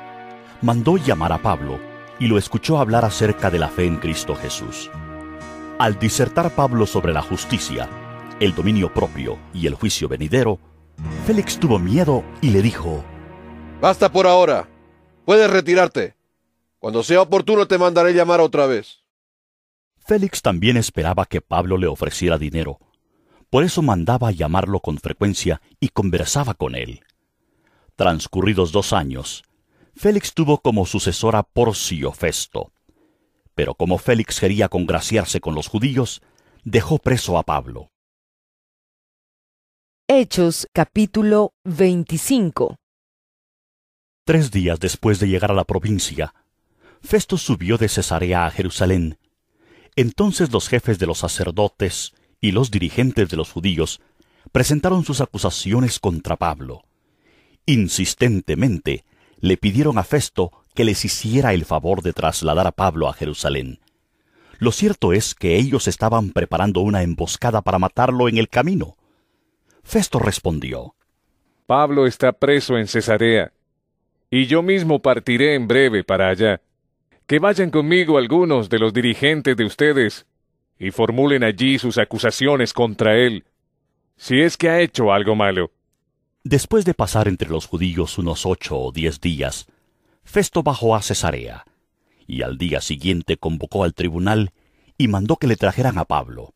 [0.61, 1.79] mandó llamar a Pablo
[2.19, 4.89] y lo escuchó hablar acerca de la fe en Cristo Jesús.
[5.79, 7.89] Al disertar Pablo sobre la justicia,
[8.39, 10.59] el dominio propio y el juicio venidero,
[11.25, 13.03] Félix tuvo miedo y le dijo,
[13.81, 14.67] Basta por ahora,
[15.25, 16.15] puedes retirarte.
[16.79, 19.03] Cuando sea oportuno te mandaré llamar otra vez.
[19.97, 22.79] Félix también esperaba que Pablo le ofreciera dinero.
[23.49, 27.01] Por eso mandaba llamarlo con frecuencia y conversaba con él.
[27.97, 29.43] Transcurridos dos años,
[29.95, 32.71] Félix tuvo como sucesora Porcio Festo.
[33.55, 36.21] Pero como Félix quería congraciarse con los judíos,
[36.63, 37.89] dejó preso a Pablo.
[40.07, 42.75] Hechos capítulo 25
[44.25, 46.35] Tres días después de llegar a la provincia,
[47.01, 49.17] Festo subió de Cesarea a Jerusalén.
[49.95, 54.01] Entonces los jefes de los sacerdotes y los dirigentes de los judíos
[54.51, 56.86] presentaron sus acusaciones contra Pablo.
[57.69, 59.03] Insistentemente
[59.41, 63.81] le pidieron a Festo que les hiciera el favor de trasladar a Pablo a Jerusalén.
[64.57, 68.95] Lo cierto es que ellos estaban preparando una emboscada para matarlo en el camino.
[69.83, 70.95] Festo respondió,
[71.65, 73.51] Pablo está preso en Cesarea,
[74.31, 76.61] y yo mismo partiré en breve para allá.
[77.25, 80.25] Que vayan conmigo algunos de los dirigentes de ustedes
[80.79, 83.43] y formulen allí sus acusaciones contra él,
[84.15, 85.73] si es que ha hecho algo malo.
[86.49, 89.67] Después de pasar entre los judíos unos ocho o diez días,
[90.23, 91.65] Festo bajó a Cesarea,
[92.25, 94.53] y al día siguiente convocó al tribunal
[94.97, 96.53] y mandó que le trajeran a Pablo.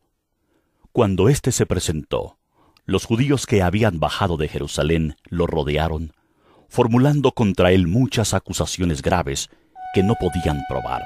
[0.92, 2.38] Cuando éste se presentó,
[2.86, 6.14] los judíos que habían bajado de Jerusalén lo rodearon,
[6.70, 9.50] formulando contra él muchas acusaciones graves
[9.92, 11.02] que no podían probar.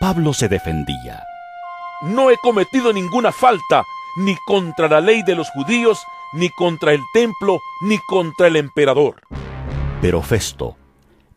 [0.00, 1.24] Pablo se defendía.
[2.02, 3.84] No he cometido ninguna falta,
[4.18, 5.98] ni contra la ley de los judíos,
[6.36, 9.22] ni contra el templo, ni contra el emperador.
[10.00, 10.76] Pero Festo,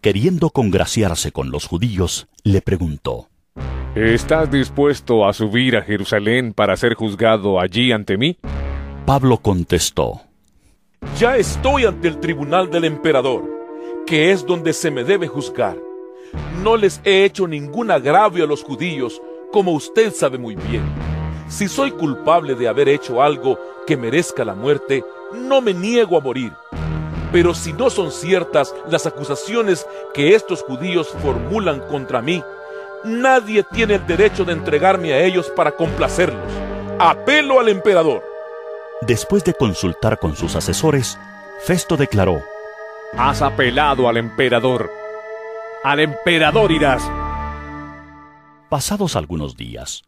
[0.02, 3.30] queriendo congraciarse con los judíos, le preguntó,
[3.96, 8.38] ¿Estás dispuesto a subir a Jerusalén para ser juzgado allí ante mí?
[9.06, 10.22] Pablo contestó,
[11.18, 13.44] Ya estoy ante el tribunal del emperador,
[14.06, 15.78] que es donde se me debe juzgar.
[16.64, 19.20] No les he hecho ningún agravio a los judíos,
[19.52, 20.84] como usted sabe muy bien.
[21.50, 25.04] Si soy culpable de haber hecho algo que merezca la muerte,
[25.34, 26.54] no me niego a morir.
[27.32, 32.44] Pero si no son ciertas las acusaciones que estos judíos formulan contra mí,
[33.04, 36.52] nadie tiene el derecho de entregarme a ellos para complacerlos.
[37.00, 38.24] Apelo al emperador.
[39.02, 41.18] Después de consultar con sus asesores,
[41.64, 42.42] Festo declaró,
[43.18, 44.92] Has apelado al emperador.
[45.84, 47.02] Al emperador irás.
[48.70, 50.04] Pasados algunos días,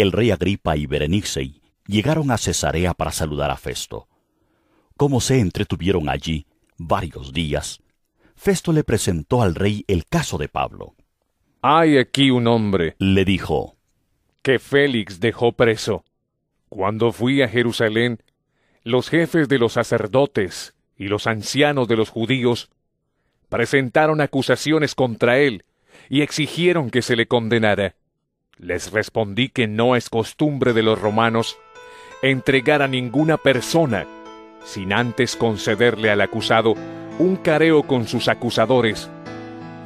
[0.00, 4.08] el rey Agripa y Berenice llegaron a Cesarea para saludar a Festo.
[4.96, 6.46] Como se entretuvieron allí
[6.76, 7.80] varios días,
[8.36, 10.94] Festo le presentó al rey el caso de Pablo.
[11.62, 13.76] Hay aquí un hombre, le dijo,
[14.42, 16.04] que Félix dejó preso.
[16.68, 18.22] Cuando fui a Jerusalén,
[18.82, 22.70] los jefes de los sacerdotes y los ancianos de los judíos
[23.48, 25.64] presentaron acusaciones contra él
[26.08, 27.94] y exigieron que se le condenara.
[28.60, 31.56] Les respondí que no es costumbre de los romanos
[32.20, 34.06] entregar a ninguna persona
[34.64, 36.74] sin antes concederle al acusado
[37.18, 39.08] un careo con sus acusadores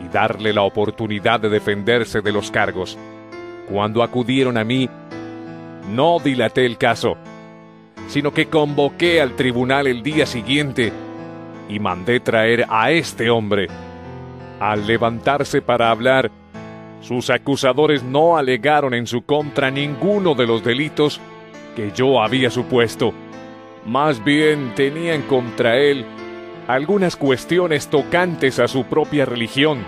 [0.05, 2.99] y darle la oportunidad de defenderse de los cargos.
[3.71, 4.91] Cuando acudieron a mí,
[5.91, 7.17] no dilaté el caso,
[8.09, 10.93] sino que convoqué al tribunal el día siguiente
[11.69, 13.69] y mandé traer a este hombre.
[14.59, 16.33] Al levantarse para hablar,
[17.05, 21.21] sus acusadores no alegaron en su contra ninguno de los delitos
[21.77, 23.13] que yo había supuesto.
[23.85, 26.07] Más bien tenían contra él
[26.67, 29.81] algunas cuestiones tocantes a su propia religión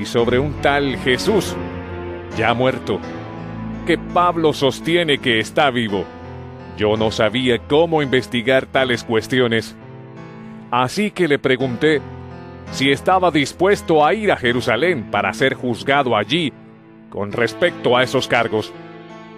[0.00, 1.56] y sobre un tal Jesús,
[2.36, 3.00] ya muerto,
[3.84, 6.04] que Pablo sostiene que está vivo.
[6.76, 9.74] Yo no sabía cómo investigar tales cuestiones.
[10.70, 12.00] Así que le pregunté
[12.72, 16.52] si estaba dispuesto a ir a Jerusalén para ser juzgado allí
[17.10, 18.72] con respecto a esos cargos.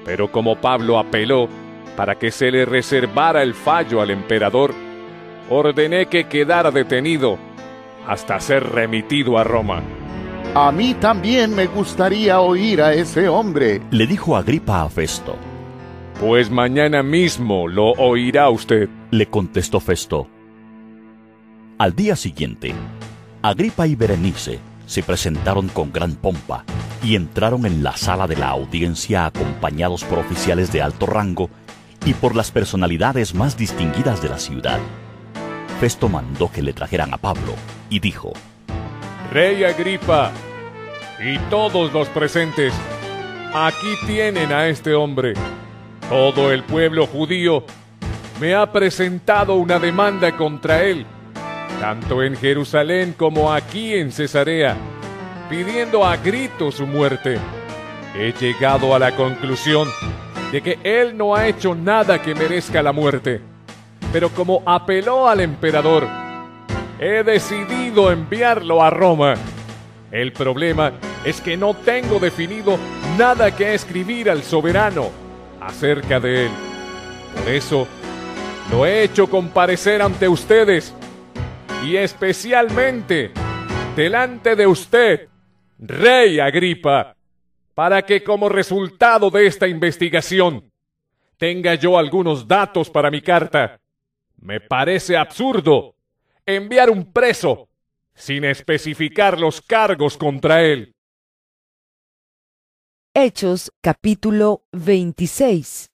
[0.05, 1.49] Pero como Pablo apeló
[1.97, 4.75] para que se le reservara el fallo al emperador,
[5.49, 7.39] ordené que quedara detenido
[8.07, 9.83] hasta ser remitido a Roma.
[10.55, 15.36] A mí también me gustaría oír a ese hombre, le dijo Agripa a Festo.
[16.18, 20.26] Pues mañana mismo lo oirá usted, le contestó Festo.
[21.78, 22.75] Al día siguiente,
[23.43, 26.62] Agripa y Berenice se presentaron con gran pompa
[27.02, 31.49] y entraron en la sala de la audiencia acompañados por oficiales de alto rango
[32.05, 34.78] y por las personalidades más distinguidas de la ciudad.
[35.81, 37.55] Festo mandó que le trajeran a Pablo
[37.89, 38.35] y dijo,
[39.33, 40.33] Rey Agripa
[41.19, 42.75] y todos los presentes,
[43.55, 45.33] aquí tienen a este hombre.
[46.10, 47.65] Todo el pueblo judío
[48.39, 51.07] me ha presentado una demanda contra él,
[51.79, 54.77] tanto en Jerusalén como aquí en Cesarea,
[55.49, 57.39] pidiendo a grito su muerte.
[58.17, 59.89] He llegado a la conclusión
[60.51, 63.41] de que él no ha hecho nada que merezca la muerte.
[64.13, 66.09] Pero como apeló al emperador,
[66.99, 69.35] he decidido enviarlo a Roma.
[70.11, 70.93] El problema
[71.25, 72.77] es que no tengo definido
[73.17, 75.11] nada que escribir al soberano
[75.61, 76.51] acerca de él.
[77.37, 77.87] Por eso,
[78.73, 80.93] lo he hecho comparecer ante ustedes
[81.84, 83.33] y especialmente
[83.97, 85.28] delante de usted,
[85.78, 87.17] Rey Agripa
[87.81, 90.70] para que como resultado de esta investigación
[91.39, 93.81] tenga yo algunos datos para mi carta.
[94.36, 95.94] Me parece absurdo
[96.44, 97.70] enviar un preso
[98.15, 100.92] sin especificar los cargos contra él.
[103.15, 105.89] Hechos capítulo 26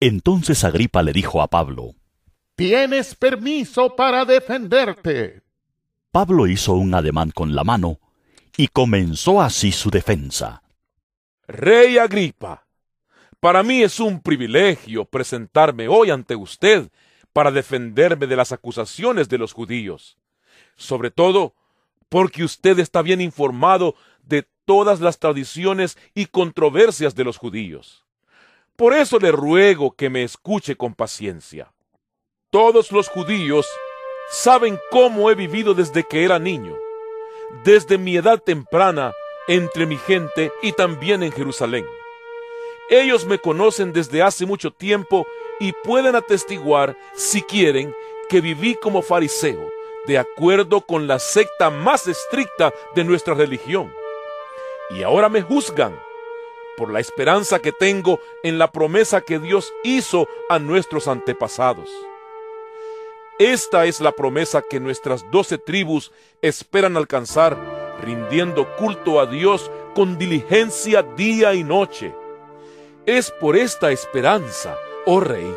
[0.00, 1.94] Entonces Agripa le dijo a Pablo,
[2.56, 5.42] Tienes permiso para defenderte.
[6.12, 7.98] Pablo hizo un ademán con la mano
[8.56, 10.62] y comenzó así su defensa.
[11.48, 12.64] Rey Agripa,
[13.40, 16.92] para mí es un privilegio presentarme hoy ante usted
[17.32, 20.16] para defenderme de las acusaciones de los judíos,
[20.76, 21.54] sobre todo
[22.08, 28.04] porque usted está bien informado de todas las tradiciones y controversias de los judíos.
[28.76, 31.73] Por eso le ruego que me escuche con paciencia.
[32.54, 33.66] Todos los judíos
[34.30, 36.78] saben cómo he vivido desde que era niño
[37.64, 39.12] desde mi edad temprana
[39.48, 41.84] entre mi gente y también en Jerusalén.
[42.90, 45.26] Ellos me conocen desde hace mucho tiempo
[45.58, 47.92] y pueden atestiguar, si quieren,
[48.28, 49.68] que viví como fariseo,
[50.06, 53.92] de acuerdo con la secta más estricta de nuestra religión.
[54.90, 56.00] Y ahora me juzgan
[56.76, 61.90] por la esperanza que tengo en la promesa que Dios hizo a nuestros antepasados.
[63.38, 67.56] Esta es la promesa que nuestras doce tribus esperan alcanzar,
[68.00, 72.14] rindiendo culto a Dios con diligencia día y noche.
[73.06, 75.52] Es por esta esperanza, oh rey,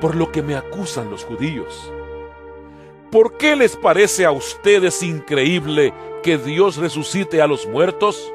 [0.00, 1.90] por lo que me acusan los judíos.
[3.10, 8.32] ¿Por qué les parece a ustedes increíble que Dios resucite a los muertos?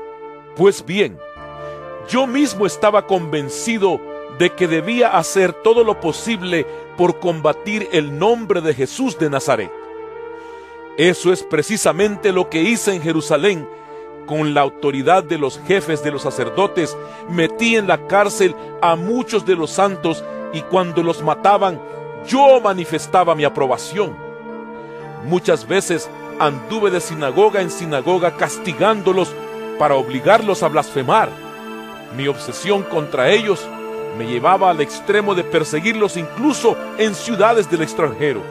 [0.57, 1.17] Pues bien,
[2.09, 4.01] yo mismo estaba convencido
[4.37, 6.65] de que debía hacer todo lo posible
[6.97, 9.71] por combatir el nombre de Jesús de Nazaret.
[10.97, 13.67] Eso es precisamente lo que hice en Jerusalén.
[14.25, 16.95] Con la autoridad de los jefes de los sacerdotes,
[17.29, 21.81] metí en la cárcel a muchos de los santos y cuando los mataban,
[22.27, 24.15] yo manifestaba mi aprobación.
[25.25, 29.33] Muchas veces anduve de sinagoga en sinagoga castigándolos
[29.79, 31.29] para obligarlos a blasfemar.
[32.15, 33.67] Mi obsesión contra ellos
[34.17, 38.41] me llevaba al extremo de perseguirlos incluso en ciudades del extranjero.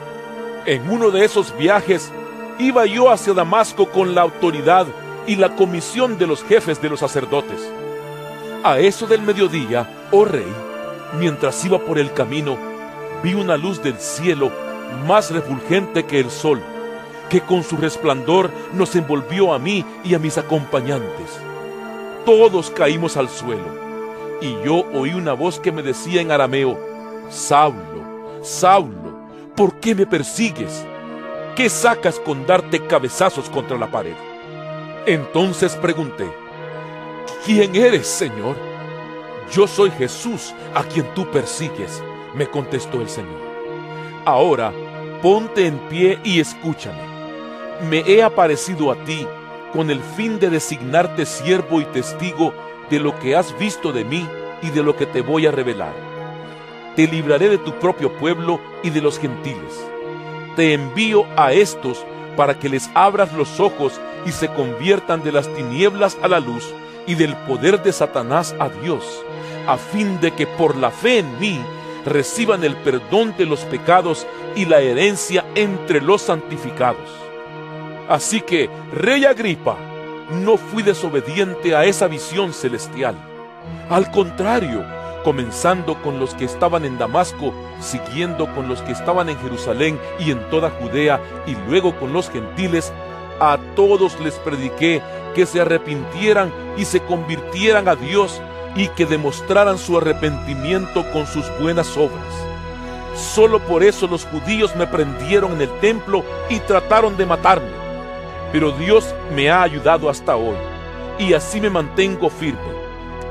[0.65, 2.11] En uno de esos viajes
[2.59, 4.87] iba yo hacia Damasco con la autoridad
[5.27, 7.71] y la comisión de los jefes de los sacerdotes.
[8.63, 10.51] A eso del mediodía, oh rey,
[11.19, 12.57] mientras iba por el camino,
[13.23, 14.51] vi una luz del cielo
[15.07, 16.61] más refulgente que el sol,
[17.29, 21.39] que con su resplandor nos envolvió a mí y a mis acompañantes.
[22.25, 23.90] Todos caímos al suelo,
[24.41, 26.77] y yo oí una voz que me decía en arameo,
[27.29, 30.83] Saulo, Saulo, ¿por qué me persigues?
[31.55, 34.15] ¿Qué sacas con darte cabezazos contra la pared?
[35.05, 36.27] Entonces pregunté,
[37.45, 38.55] ¿quién eres, Señor?
[39.51, 42.01] Yo soy Jesús, a quien tú persigues,
[42.33, 43.41] me contestó el Señor.
[44.25, 44.71] Ahora,
[45.21, 47.01] ponte en pie y escúchame.
[47.89, 49.27] Me he aparecido a ti
[49.73, 52.53] con el fin de designarte siervo y testigo
[52.91, 54.27] de lo que has visto de mí
[54.61, 55.93] y de lo que te voy a revelar.
[56.95, 59.83] Te libraré de tu propio pueblo y de los gentiles.
[60.57, 62.05] Te envío a estos
[62.35, 66.67] para que les abras los ojos y se conviertan de las tinieblas a la luz
[67.07, 69.23] y del poder de Satanás a Dios,
[69.67, 71.59] a fin de que por la fe en mí
[72.05, 77.09] reciban el perdón de los pecados y la herencia entre los santificados.
[78.09, 79.77] Así que, Rey Agripa,
[80.31, 83.15] no fui desobediente a esa visión celestial.
[83.89, 84.83] Al contrario,
[85.23, 90.31] comenzando con los que estaban en Damasco, siguiendo con los que estaban en Jerusalén y
[90.31, 92.91] en toda Judea, y luego con los gentiles,
[93.39, 95.01] a todos les prediqué
[95.35, 98.41] que se arrepintieran y se convirtieran a Dios
[98.75, 102.25] y que demostraran su arrepentimiento con sus buenas obras.
[103.15, 107.80] Solo por eso los judíos me prendieron en el templo y trataron de matarme.
[108.51, 110.57] Pero Dios me ha ayudado hasta hoy,
[111.19, 112.59] y así me mantengo firme,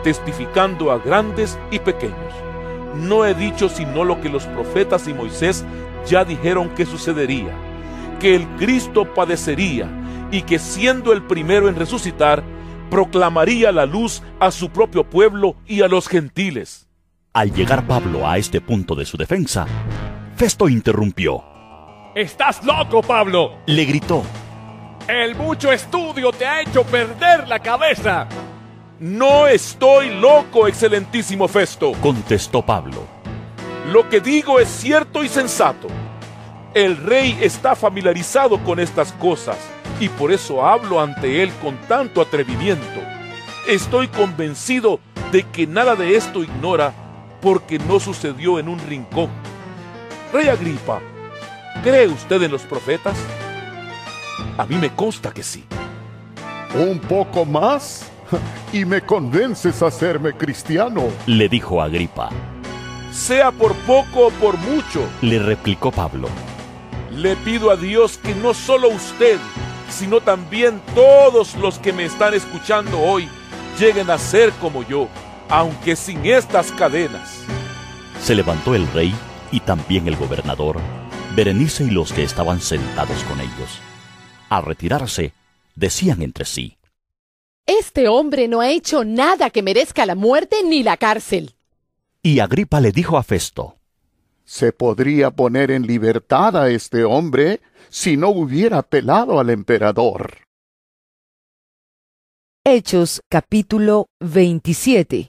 [0.02, 2.34] testificando a grandes y pequeños.
[2.94, 5.64] No he dicho sino lo que los profetas y Moisés
[6.06, 7.52] ya dijeron que sucedería,
[8.18, 9.88] que el Cristo padecería
[10.30, 12.42] y que siendo el primero en resucitar,
[12.90, 16.88] proclamaría la luz a su propio pueblo y a los gentiles.
[17.32, 19.66] Al llegar Pablo a este punto de su defensa,
[20.34, 21.44] Festo interrumpió.
[22.14, 23.58] ¡Estás loco, Pablo!
[23.66, 24.24] Le gritó.
[25.10, 28.28] El mucho estudio te ha hecho perder la cabeza.
[29.00, 33.08] No estoy loco, excelentísimo Festo, contestó Pablo.
[33.90, 35.88] Lo que digo es cierto y sensato.
[36.74, 39.56] El rey está familiarizado con estas cosas
[39.98, 43.00] y por eso hablo ante él con tanto atrevimiento.
[43.66, 45.00] Estoy convencido
[45.32, 46.92] de que nada de esto ignora
[47.40, 49.28] porque no sucedió en un rincón.
[50.32, 51.00] Rey Agripa,
[51.82, 53.16] ¿cree usted en los profetas?
[54.60, 55.64] A mí me consta que sí.
[56.74, 58.10] ¿Un poco más?
[58.74, 61.04] Y me convences a hacerme cristiano.
[61.24, 62.28] Le dijo Agripa.
[63.10, 65.00] Sea por poco o por mucho.
[65.22, 66.28] Le replicó Pablo.
[67.10, 69.38] Le pido a Dios que no solo usted,
[69.88, 73.30] sino también todos los que me están escuchando hoy
[73.78, 75.08] lleguen a ser como yo,
[75.48, 77.44] aunque sin estas cadenas.
[78.22, 79.14] Se levantó el rey
[79.50, 80.76] y también el gobernador,
[81.34, 83.80] Berenice y los que estaban sentados con ellos.
[84.50, 85.32] Al retirarse,
[85.76, 86.76] decían entre sí,
[87.66, 91.54] Este hombre no ha hecho nada que merezca la muerte ni la cárcel.
[92.20, 93.76] Y Agripa le dijo a Festo,
[94.44, 100.38] Se podría poner en libertad a este hombre si no hubiera apelado al emperador.
[102.64, 105.28] Hechos capítulo 27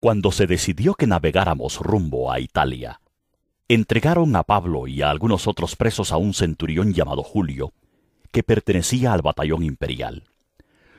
[0.00, 3.00] Cuando se decidió que navegáramos rumbo a Italia,
[3.68, 7.72] entregaron a Pablo y a algunos otros presos a un centurión llamado Julio,
[8.30, 10.24] que pertenecía al batallón imperial.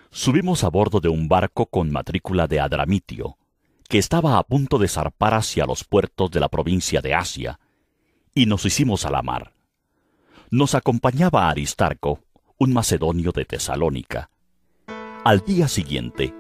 [0.10, 3.38] Subimos a bordo de un barco con matrícula de Adramitio,
[3.88, 7.60] que estaba a punto de zarpar hacia los puertos de la provincia de Asia,
[8.34, 9.54] y nos hicimos a la mar.
[10.50, 12.20] Nos acompañaba Aristarco,
[12.58, 14.30] un macedonio de Tesalónica.
[15.24, 16.34] Al día siguiente,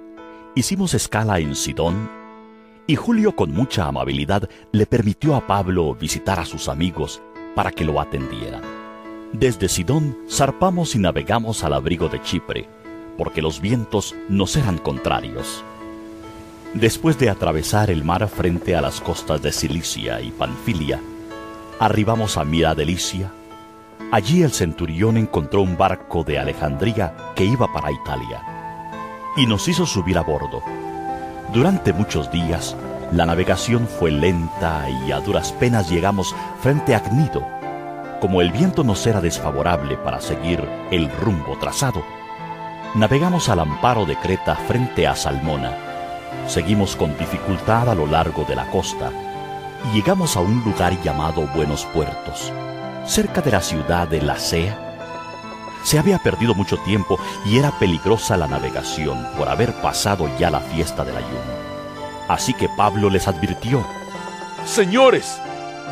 [0.55, 2.24] hicimos escala en Sidón
[2.87, 7.21] y Julio con mucha amabilidad le permitió a Pablo visitar a sus amigos
[7.55, 8.61] para que lo atendieran.
[9.33, 12.69] Desde Sidón zarpamos y navegamos al abrigo de Chipre,
[13.17, 15.63] porque los vientos nos eran contrarios.
[16.73, 20.99] Después de atravesar el mar frente a las costas de Cilicia y Panfilia,
[21.79, 23.31] arribamos a Mira de Licia.
[24.11, 28.43] Allí el centurión encontró un barco de Alejandría que iba para Italia
[29.37, 30.61] y nos hizo subir a bordo.
[31.55, 32.75] Durante muchos días,
[33.13, 37.47] la navegación fue lenta y a duras penas llegamos frente a Cnido.
[38.19, 40.61] Como el viento nos era desfavorable para seguir
[40.91, 42.03] el rumbo trazado,
[42.93, 45.71] navegamos al amparo de Creta frente a Salmona.
[46.45, 49.09] Seguimos con dificultad a lo largo de la costa
[49.85, 52.51] y llegamos a un lugar llamado Buenos Puertos,
[53.05, 54.94] cerca de la ciudad de Lacea.
[55.85, 60.59] Se había perdido mucho tiempo y era peligrosa la navegación por haber pasado ya la
[60.59, 61.55] fiesta del ayuno.
[62.27, 63.85] Así que Pablo les advirtió,
[64.65, 65.39] Señores,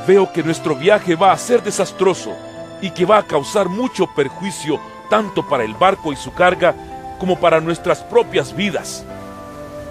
[0.08, 2.36] veo que nuestro viaje va a ser desastroso
[2.82, 4.80] y que va a causar mucho perjuicio
[5.12, 6.74] tanto para el barco y su carga
[7.20, 9.06] como para nuestras propias vidas.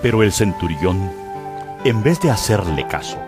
[0.02, 1.12] Pero el centurión,
[1.84, 3.18] en vez de hacerle caso,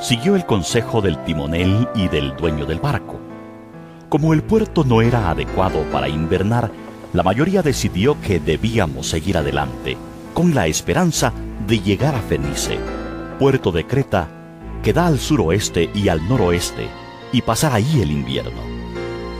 [0.00, 3.21] siguió el consejo del timonel y del dueño del barco.
[4.12, 6.70] Como el puerto no era adecuado para invernar,
[7.14, 9.96] la mayoría decidió que debíamos seguir adelante,
[10.34, 11.32] con la esperanza
[11.66, 12.78] de llegar a Fenice,
[13.38, 14.28] puerto de Creta,
[14.82, 16.88] que da al suroeste y al noroeste,
[17.32, 18.60] y pasar ahí el invierno.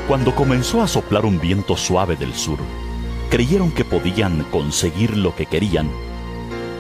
[0.08, 2.58] Cuando comenzó a soplar un viento suave del sur,
[3.28, 5.90] creyeron que podían conseguir lo que querían,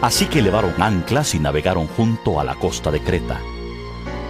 [0.00, 3.38] así que elevaron anclas y navegaron junto a la costa de Creta.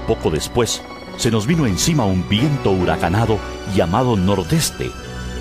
[0.09, 0.83] Poco después,
[1.17, 3.39] se nos vino encima un viento huracanado
[3.75, 4.91] llamado nordeste,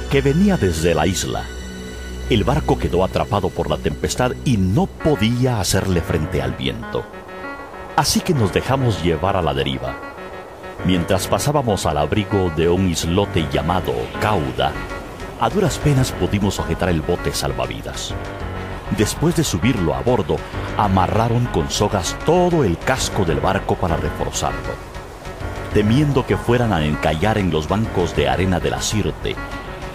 [0.09, 1.45] que venía desde la isla.
[2.29, 7.03] El barco quedó atrapado por la tempestad y no podía hacerle frente al viento.
[7.95, 9.95] Así que nos dejamos llevar a la deriva.
[10.85, 14.71] Mientras pasábamos al abrigo de un islote llamado Cauda,
[15.39, 18.13] a duras penas pudimos sujetar el bote salvavidas.
[18.97, 20.37] Después de subirlo a bordo,
[20.77, 24.90] amarraron con sogas todo el casco del barco para reforzarlo.
[25.73, 29.37] Temiendo que fueran a encallar en los bancos de arena de la Sirte,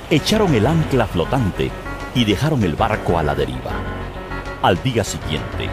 [0.08, 1.70] echaron el ancla flotante
[2.14, 3.72] y dejaron el barco a la deriva.
[4.62, 5.68] Al día siguiente,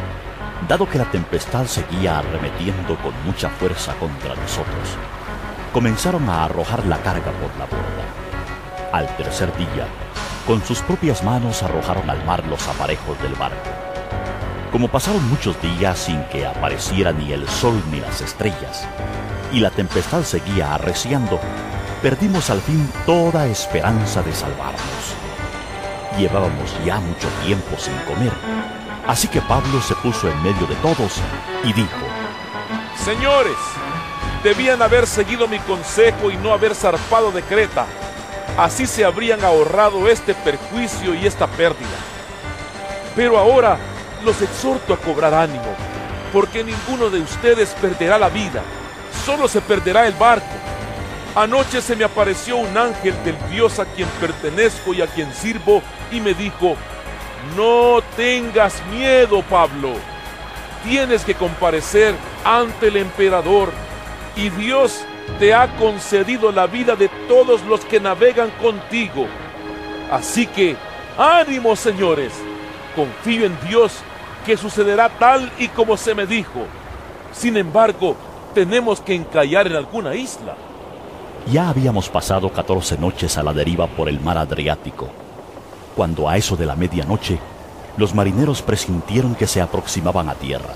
[0.67, 4.89] dado que la tempestad seguía arremetiendo con mucha fuerza contra nosotros,
[5.71, 8.91] comenzaron a arrojar la carga por la borda.
[8.91, 9.87] Al tercer día,
[10.45, 13.69] con sus propias manos arrojaron al mar los aparejos del barco.
[14.69, 18.85] Como pasaron muchos días sin que apareciera ni el sol ni las estrellas,
[19.53, 21.39] y la tempestad seguía arreciando,
[22.01, 24.81] perdimos al fin toda esperanza de salvarnos.
[26.17, 28.33] Llevábamos ya mucho tiempo sin comer,
[29.07, 31.21] así que Pablo se puso en medio de todos
[31.63, 32.07] y dijo,
[33.05, 33.57] Señores,
[34.43, 37.85] debían haber seguido mi consejo y no haber zarpado de Creta.
[38.57, 41.97] Así se habrían ahorrado este perjuicio y esta pérdida.
[43.15, 43.77] Pero ahora
[44.23, 45.75] los exhorto a cobrar ánimo,
[46.31, 48.63] porque ninguno de ustedes perderá la vida,
[49.25, 50.45] solo se perderá el barco.
[51.35, 55.81] Anoche se me apareció un ángel del Dios a quien pertenezco y a quien sirvo
[56.11, 56.75] y me dijo,
[57.55, 59.93] no tengas miedo, Pablo.
[60.83, 63.71] Tienes que comparecer ante el emperador
[64.35, 65.05] y Dios
[65.39, 69.27] te ha concedido la vida de todos los que navegan contigo.
[70.11, 70.75] Así que,
[71.17, 72.33] ánimo, señores.
[72.95, 73.93] Confío en Dios
[74.45, 76.67] que sucederá tal y como se me dijo.
[77.31, 78.15] Sin embargo,
[78.53, 80.55] tenemos que encallar en alguna isla.
[81.51, 85.09] Ya habíamos pasado 14 noches a la deriva por el mar Adriático,
[85.95, 87.37] cuando a eso de la medianoche,
[87.97, 90.73] los marineros presintieron que se aproximaban a tierra.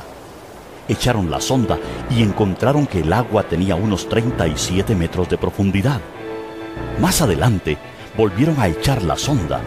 [0.87, 1.77] Echaron la sonda
[2.09, 6.01] y encontraron que el agua tenía unos 37 metros de profundidad.
[6.99, 7.77] Más adelante,
[8.15, 9.61] volvieron a echar la sonda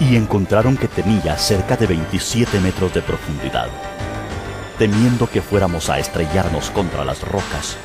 [0.00, 3.68] y encontraron que tenía cerca de 27 metros de profundidad.
[4.78, 7.76] Temiendo que fuéramos a estrellarnos contra las rocas,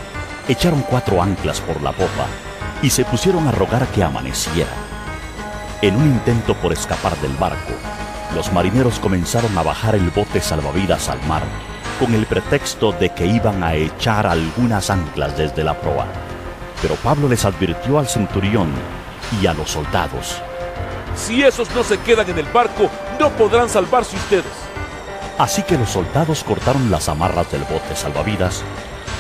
[0.48, 2.26] echaron cuatro anclas por la popa
[2.82, 4.72] y se pusieron a rogar que amaneciera.
[5.82, 7.74] En un intento por escapar del barco,
[8.34, 11.44] los marineros comenzaron a bajar el bote salvavidas al mar
[12.00, 16.06] con el pretexto de que iban a echar algunas anclas desde la proa.
[16.82, 18.72] Pero Pablo les advirtió al centurión
[19.42, 20.42] y a los soldados.
[21.16, 24.67] Si esos no se quedan en el barco, no podrán salvarse ustedes.
[25.38, 28.64] Así que los soldados cortaron las amarras del bote salvavidas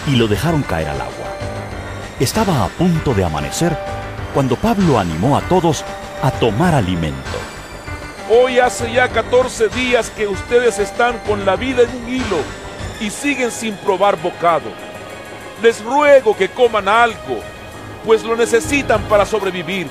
[0.07, 1.27] y lo dejaron caer al agua.
[2.19, 3.77] Estaba a punto de amanecer
[4.33, 5.85] cuando Pablo animó a todos
[6.23, 7.37] a tomar alimento.
[8.29, 12.39] Hoy hace ya 14 días que ustedes están con la vida en un hilo
[12.99, 14.71] y siguen sin probar bocado.
[15.61, 17.39] Les ruego que coman algo,
[18.03, 19.87] pues lo necesitan para sobrevivir.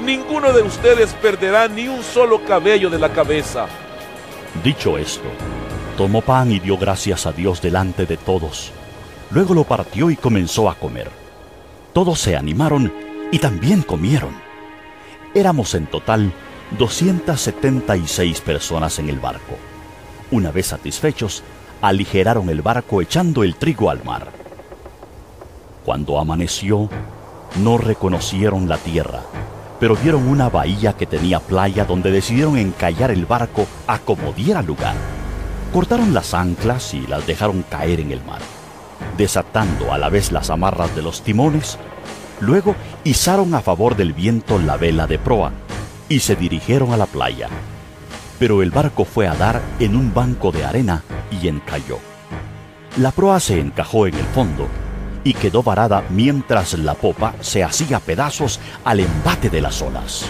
[0.00, 3.66] Ninguno de ustedes perderá ni un solo cabello de la cabeza.
[4.62, 5.28] Dicho esto,
[5.96, 8.72] Tomó pan y dio gracias a Dios delante de todos.
[9.30, 11.08] Luego lo partió y comenzó a comer.
[11.92, 12.92] Todos se animaron
[13.30, 14.34] y también comieron.
[15.34, 16.32] Éramos en total
[16.78, 19.56] 276 personas en el barco.
[20.32, 21.44] Una vez satisfechos,
[21.80, 24.32] aligeraron el barco echando el trigo al mar.
[25.84, 26.88] Cuando amaneció,
[27.62, 29.20] no reconocieron la tierra,
[29.84, 34.62] pero vieron una bahía que tenía playa donde decidieron encallar el barco a como diera
[34.62, 34.94] lugar.
[35.74, 38.40] Cortaron las anclas y las dejaron caer en el mar,
[39.18, 41.78] desatando a la vez las amarras de los timones.
[42.40, 45.52] Luego izaron a favor del viento la vela de proa
[46.08, 47.50] y se dirigieron a la playa.
[48.38, 51.98] Pero el barco fue a dar en un banco de arena y encalló.
[52.96, 54.66] La proa se encajó en el fondo
[55.24, 60.26] y quedó varada mientras la popa se hacía pedazos al embate de las olas.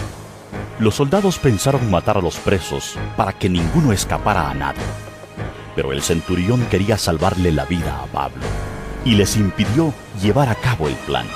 [0.79, 4.79] Los soldados pensaron matar a los presos para que ninguno escapara a nado.
[5.75, 8.43] Pero el centurión quería salvarle la vida a Pablo
[9.03, 11.27] y les impidió llevar a cabo el plan.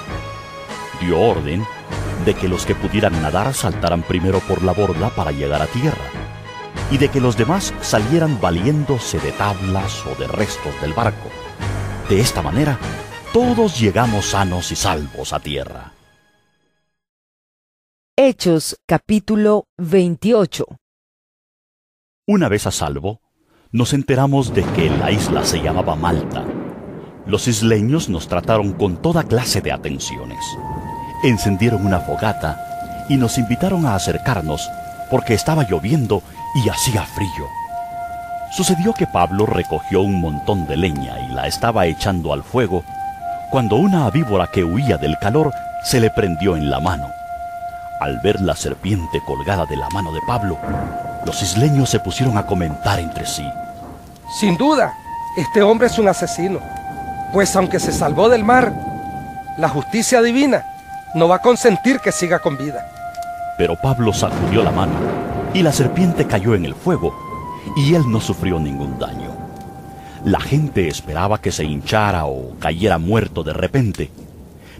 [1.01, 1.65] Dio orden
[2.25, 5.97] de que los que pudieran nadar saltaran primero por la borda para llegar a tierra
[6.91, 11.29] y de que los demás salieran valiéndose de tablas o de restos del barco.
[12.09, 12.77] De esta manera,
[13.33, 15.91] todos llegamos sanos y salvos a tierra.
[18.17, 20.65] Hechos capítulo 28
[22.27, 23.21] Una vez a salvo,
[23.71, 26.43] nos enteramos de que la isla se llamaba Malta.
[27.27, 30.43] Los isleños nos trataron con toda clase de atenciones.
[31.23, 34.67] Encendieron una fogata y nos invitaron a acercarnos
[35.11, 36.23] porque estaba lloviendo
[36.55, 37.47] y hacía frío.
[38.51, 42.83] Sucedió que Pablo recogió un montón de leña y la estaba echando al fuego
[43.49, 45.51] cuando una víbora que huía del calor
[45.83, 47.11] se le prendió en la mano.
[47.99, 50.57] Al ver la serpiente colgada de la mano de Pablo,
[51.25, 53.45] los isleños se pusieron a comentar entre sí.
[54.39, 54.93] Sin duda,
[55.35, 56.59] este hombre es un asesino,
[57.33, 58.71] pues aunque se salvó del mar,
[59.57, 60.63] la justicia divina
[61.15, 62.85] no va a consentir que siga con vida.
[63.57, 64.93] Pero Pablo sacudió la mano
[65.53, 67.13] y la serpiente cayó en el fuego
[67.75, 69.28] y él no sufrió ningún daño.
[70.25, 74.11] La gente esperaba que se hinchara o cayera muerto de repente,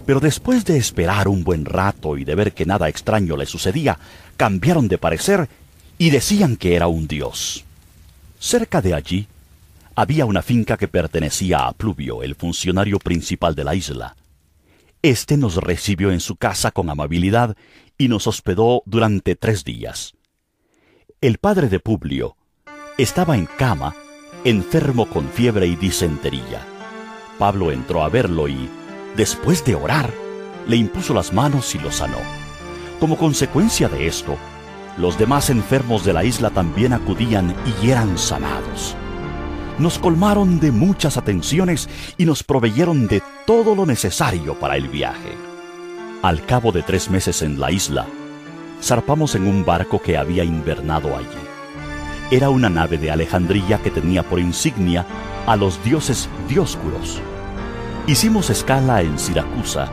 [0.04, 3.98] pero después de esperar un buen rato y de ver que nada extraño le sucedía,
[4.36, 5.48] cambiaron de parecer
[5.98, 7.64] y decían que era un dios.
[8.38, 9.28] Cerca de allí
[9.94, 14.16] había una finca que pertenecía a Pluvio, el funcionario principal de la isla.
[15.02, 17.56] Este nos recibió en su casa con amabilidad
[17.96, 20.14] y nos hospedó durante tres días.
[21.20, 22.36] El padre de Publio
[22.98, 23.94] estaba en cama,
[24.44, 26.66] enfermo con fiebre y disentería.
[27.38, 28.68] Pablo entró a verlo y,
[29.16, 30.10] después de orar,
[30.66, 32.18] le impuso las manos y lo sanó.
[32.98, 34.36] Como consecuencia de esto,
[34.98, 38.94] los demás enfermos de la isla también acudían y eran sanados.
[39.78, 41.88] Nos colmaron de muchas atenciones
[42.18, 45.34] y nos proveyeron de todo lo necesario para el viaje.
[46.22, 48.06] Al cabo de tres meses en la isla,
[48.82, 51.49] zarpamos en un barco que había invernado allí.
[52.32, 55.04] Era una nave de Alejandría que tenía por insignia
[55.46, 57.20] a los dioses dioscuros.
[58.06, 59.90] Hicimos escala en Siracusa,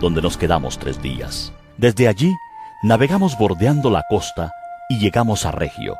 [0.00, 1.52] donde nos quedamos tres días.
[1.76, 2.34] Desde allí
[2.82, 4.52] navegamos bordeando la costa
[4.88, 5.98] y llegamos a Regio.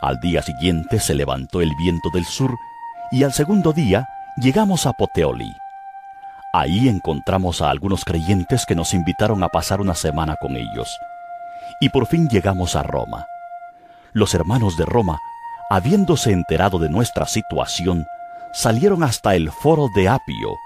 [0.00, 2.54] Al día siguiente se levantó el viento del sur
[3.10, 5.52] y al segundo día llegamos a Poteoli.
[6.52, 10.96] Ahí encontramos a algunos creyentes que nos invitaron a pasar una semana con ellos
[11.80, 13.26] y por fin llegamos a Roma.
[14.12, 15.20] Los hermanos de Roma,
[15.70, 18.04] habiéndose enterado de nuestra situación,
[18.52, 20.56] salieron hasta el foro de Apio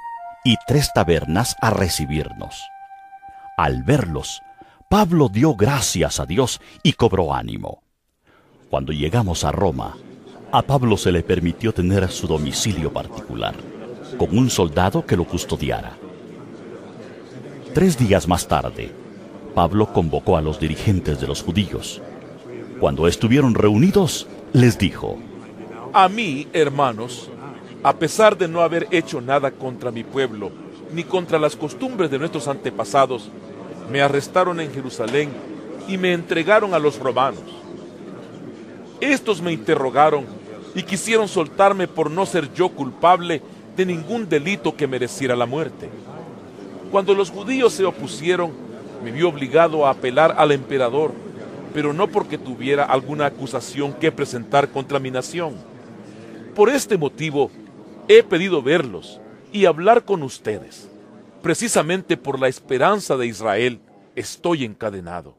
[0.44, 2.62] y tres tabernas a recibirnos.
[3.56, 4.42] Al verlos,
[4.88, 7.82] Pablo dio gracias a Dios y cobró ánimo.
[8.70, 9.96] Cuando llegamos a Roma,
[10.52, 13.54] a Pablo se le permitió tener su domicilio particular,
[14.18, 15.92] con un soldado que lo custodiara.
[17.74, 18.92] Tres días más tarde,
[19.54, 22.00] Pablo convocó a los dirigentes de los judíos.
[22.84, 25.16] Cuando estuvieron reunidos, les dijo,
[25.94, 27.30] A mí, hermanos,
[27.82, 30.50] a pesar de no haber hecho nada contra mi pueblo,
[30.92, 33.30] ni contra las costumbres de nuestros antepasados,
[33.90, 35.30] me arrestaron en Jerusalén
[35.88, 37.40] y me entregaron a los romanos.
[39.00, 40.26] Estos me interrogaron
[40.74, 43.40] y quisieron soltarme por no ser yo culpable
[43.78, 45.88] de ningún delito que mereciera la muerte.
[46.90, 48.52] Cuando los judíos se opusieron,
[49.02, 51.24] me vio obligado a apelar al emperador,
[51.74, 55.56] pero no porque tuviera alguna acusación que presentar contra mi nación.
[56.54, 57.50] Por este motivo,
[58.06, 59.20] he pedido verlos
[59.52, 60.88] y hablar con ustedes.
[61.42, 63.80] Precisamente por la esperanza de Israel,
[64.14, 65.36] estoy encadenado.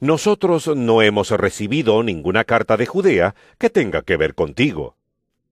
[0.00, 4.96] Nosotros no hemos recibido ninguna carta de Judea que tenga que ver contigo.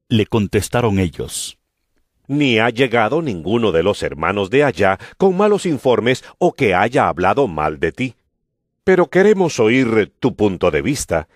[0.09, 1.59] Le contestaron ellos,
[2.27, 7.09] Ni ha llegado ninguno de los hermanos de allá con malos informes o que haya
[7.09, 8.15] hablado mal de ti.
[8.85, 11.29] Pero queremos oír tu punto de vista,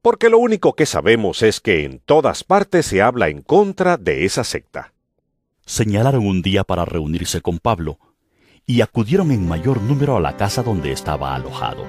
[0.00, 4.24] porque lo único que sabemos es que en todas partes se habla en contra de
[4.24, 4.92] esa secta.
[5.66, 7.98] Señalaron un día para reunirse con Pablo,
[8.66, 11.84] y acudieron en mayor número a la casa donde estaba alojado.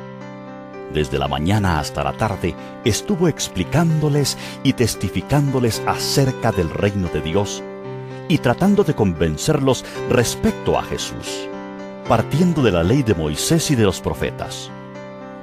[0.93, 7.63] Desde la mañana hasta la tarde estuvo explicándoles y testificándoles acerca del reino de Dios
[8.27, 11.47] y tratando de convencerlos respecto a Jesús,
[12.07, 14.71] partiendo de la ley de Moisés y de los profetas.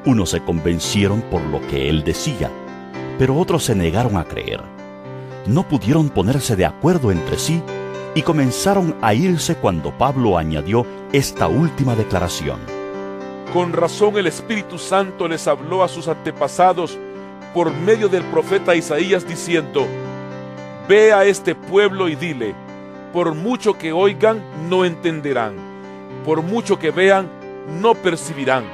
[0.05, 2.50] Unos se convencieron por lo que él decía,
[3.18, 4.60] pero otros se negaron a creer.
[5.47, 7.62] No pudieron ponerse de acuerdo entre sí
[8.14, 12.58] y comenzaron a irse cuando Pablo añadió esta última declaración.
[13.52, 16.98] Con razón el Espíritu Santo les habló a sus antepasados
[17.55, 19.86] por medio del profeta Isaías diciendo,
[20.89, 22.55] Ve a este pueblo y dile,
[23.12, 25.55] por mucho que oigan, no entenderán,
[26.24, 27.28] por mucho que vean,
[27.81, 28.64] no percibirán,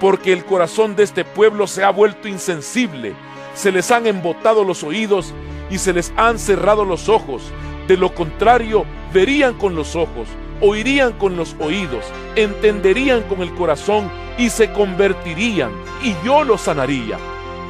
[0.00, 3.14] porque el corazón de este pueblo se ha vuelto insensible,
[3.54, 5.34] se les han embotado los oídos
[5.70, 7.42] y se les han cerrado los ojos,
[7.86, 10.26] de lo contrario verían con los ojos,
[10.60, 12.04] oirían con los oídos,
[12.34, 15.70] entenderían con el corazón y se convertirían,
[16.02, 17.18] y yo los sanaría.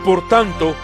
[0.05, 0.75] Por tanto,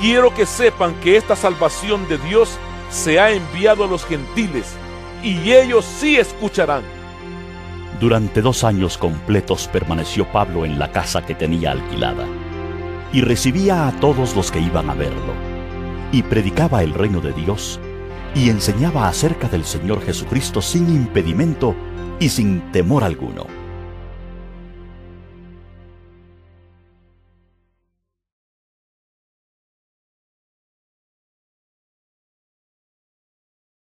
[0.00, 2.58] quiero que sepan que esta salvación de Dios
[2.90, 4.74] se ha enviado a los gentiles,
[5.22, 6.99] y ellos sí escucharán.
[8.00, 12.26] Durante dos años completos permaneció Pablo en la casa que tenía alquilada,
[13.12, 15.34] y recibía a todos los que iban a verlo,
[16.10, 17.78] y predicaba el reino de Dios,
[18.34, 21.74] y enseñaba acerca del Señor Jesucristo sin impedimento
[22.18, 23.59] y sin temor alguno.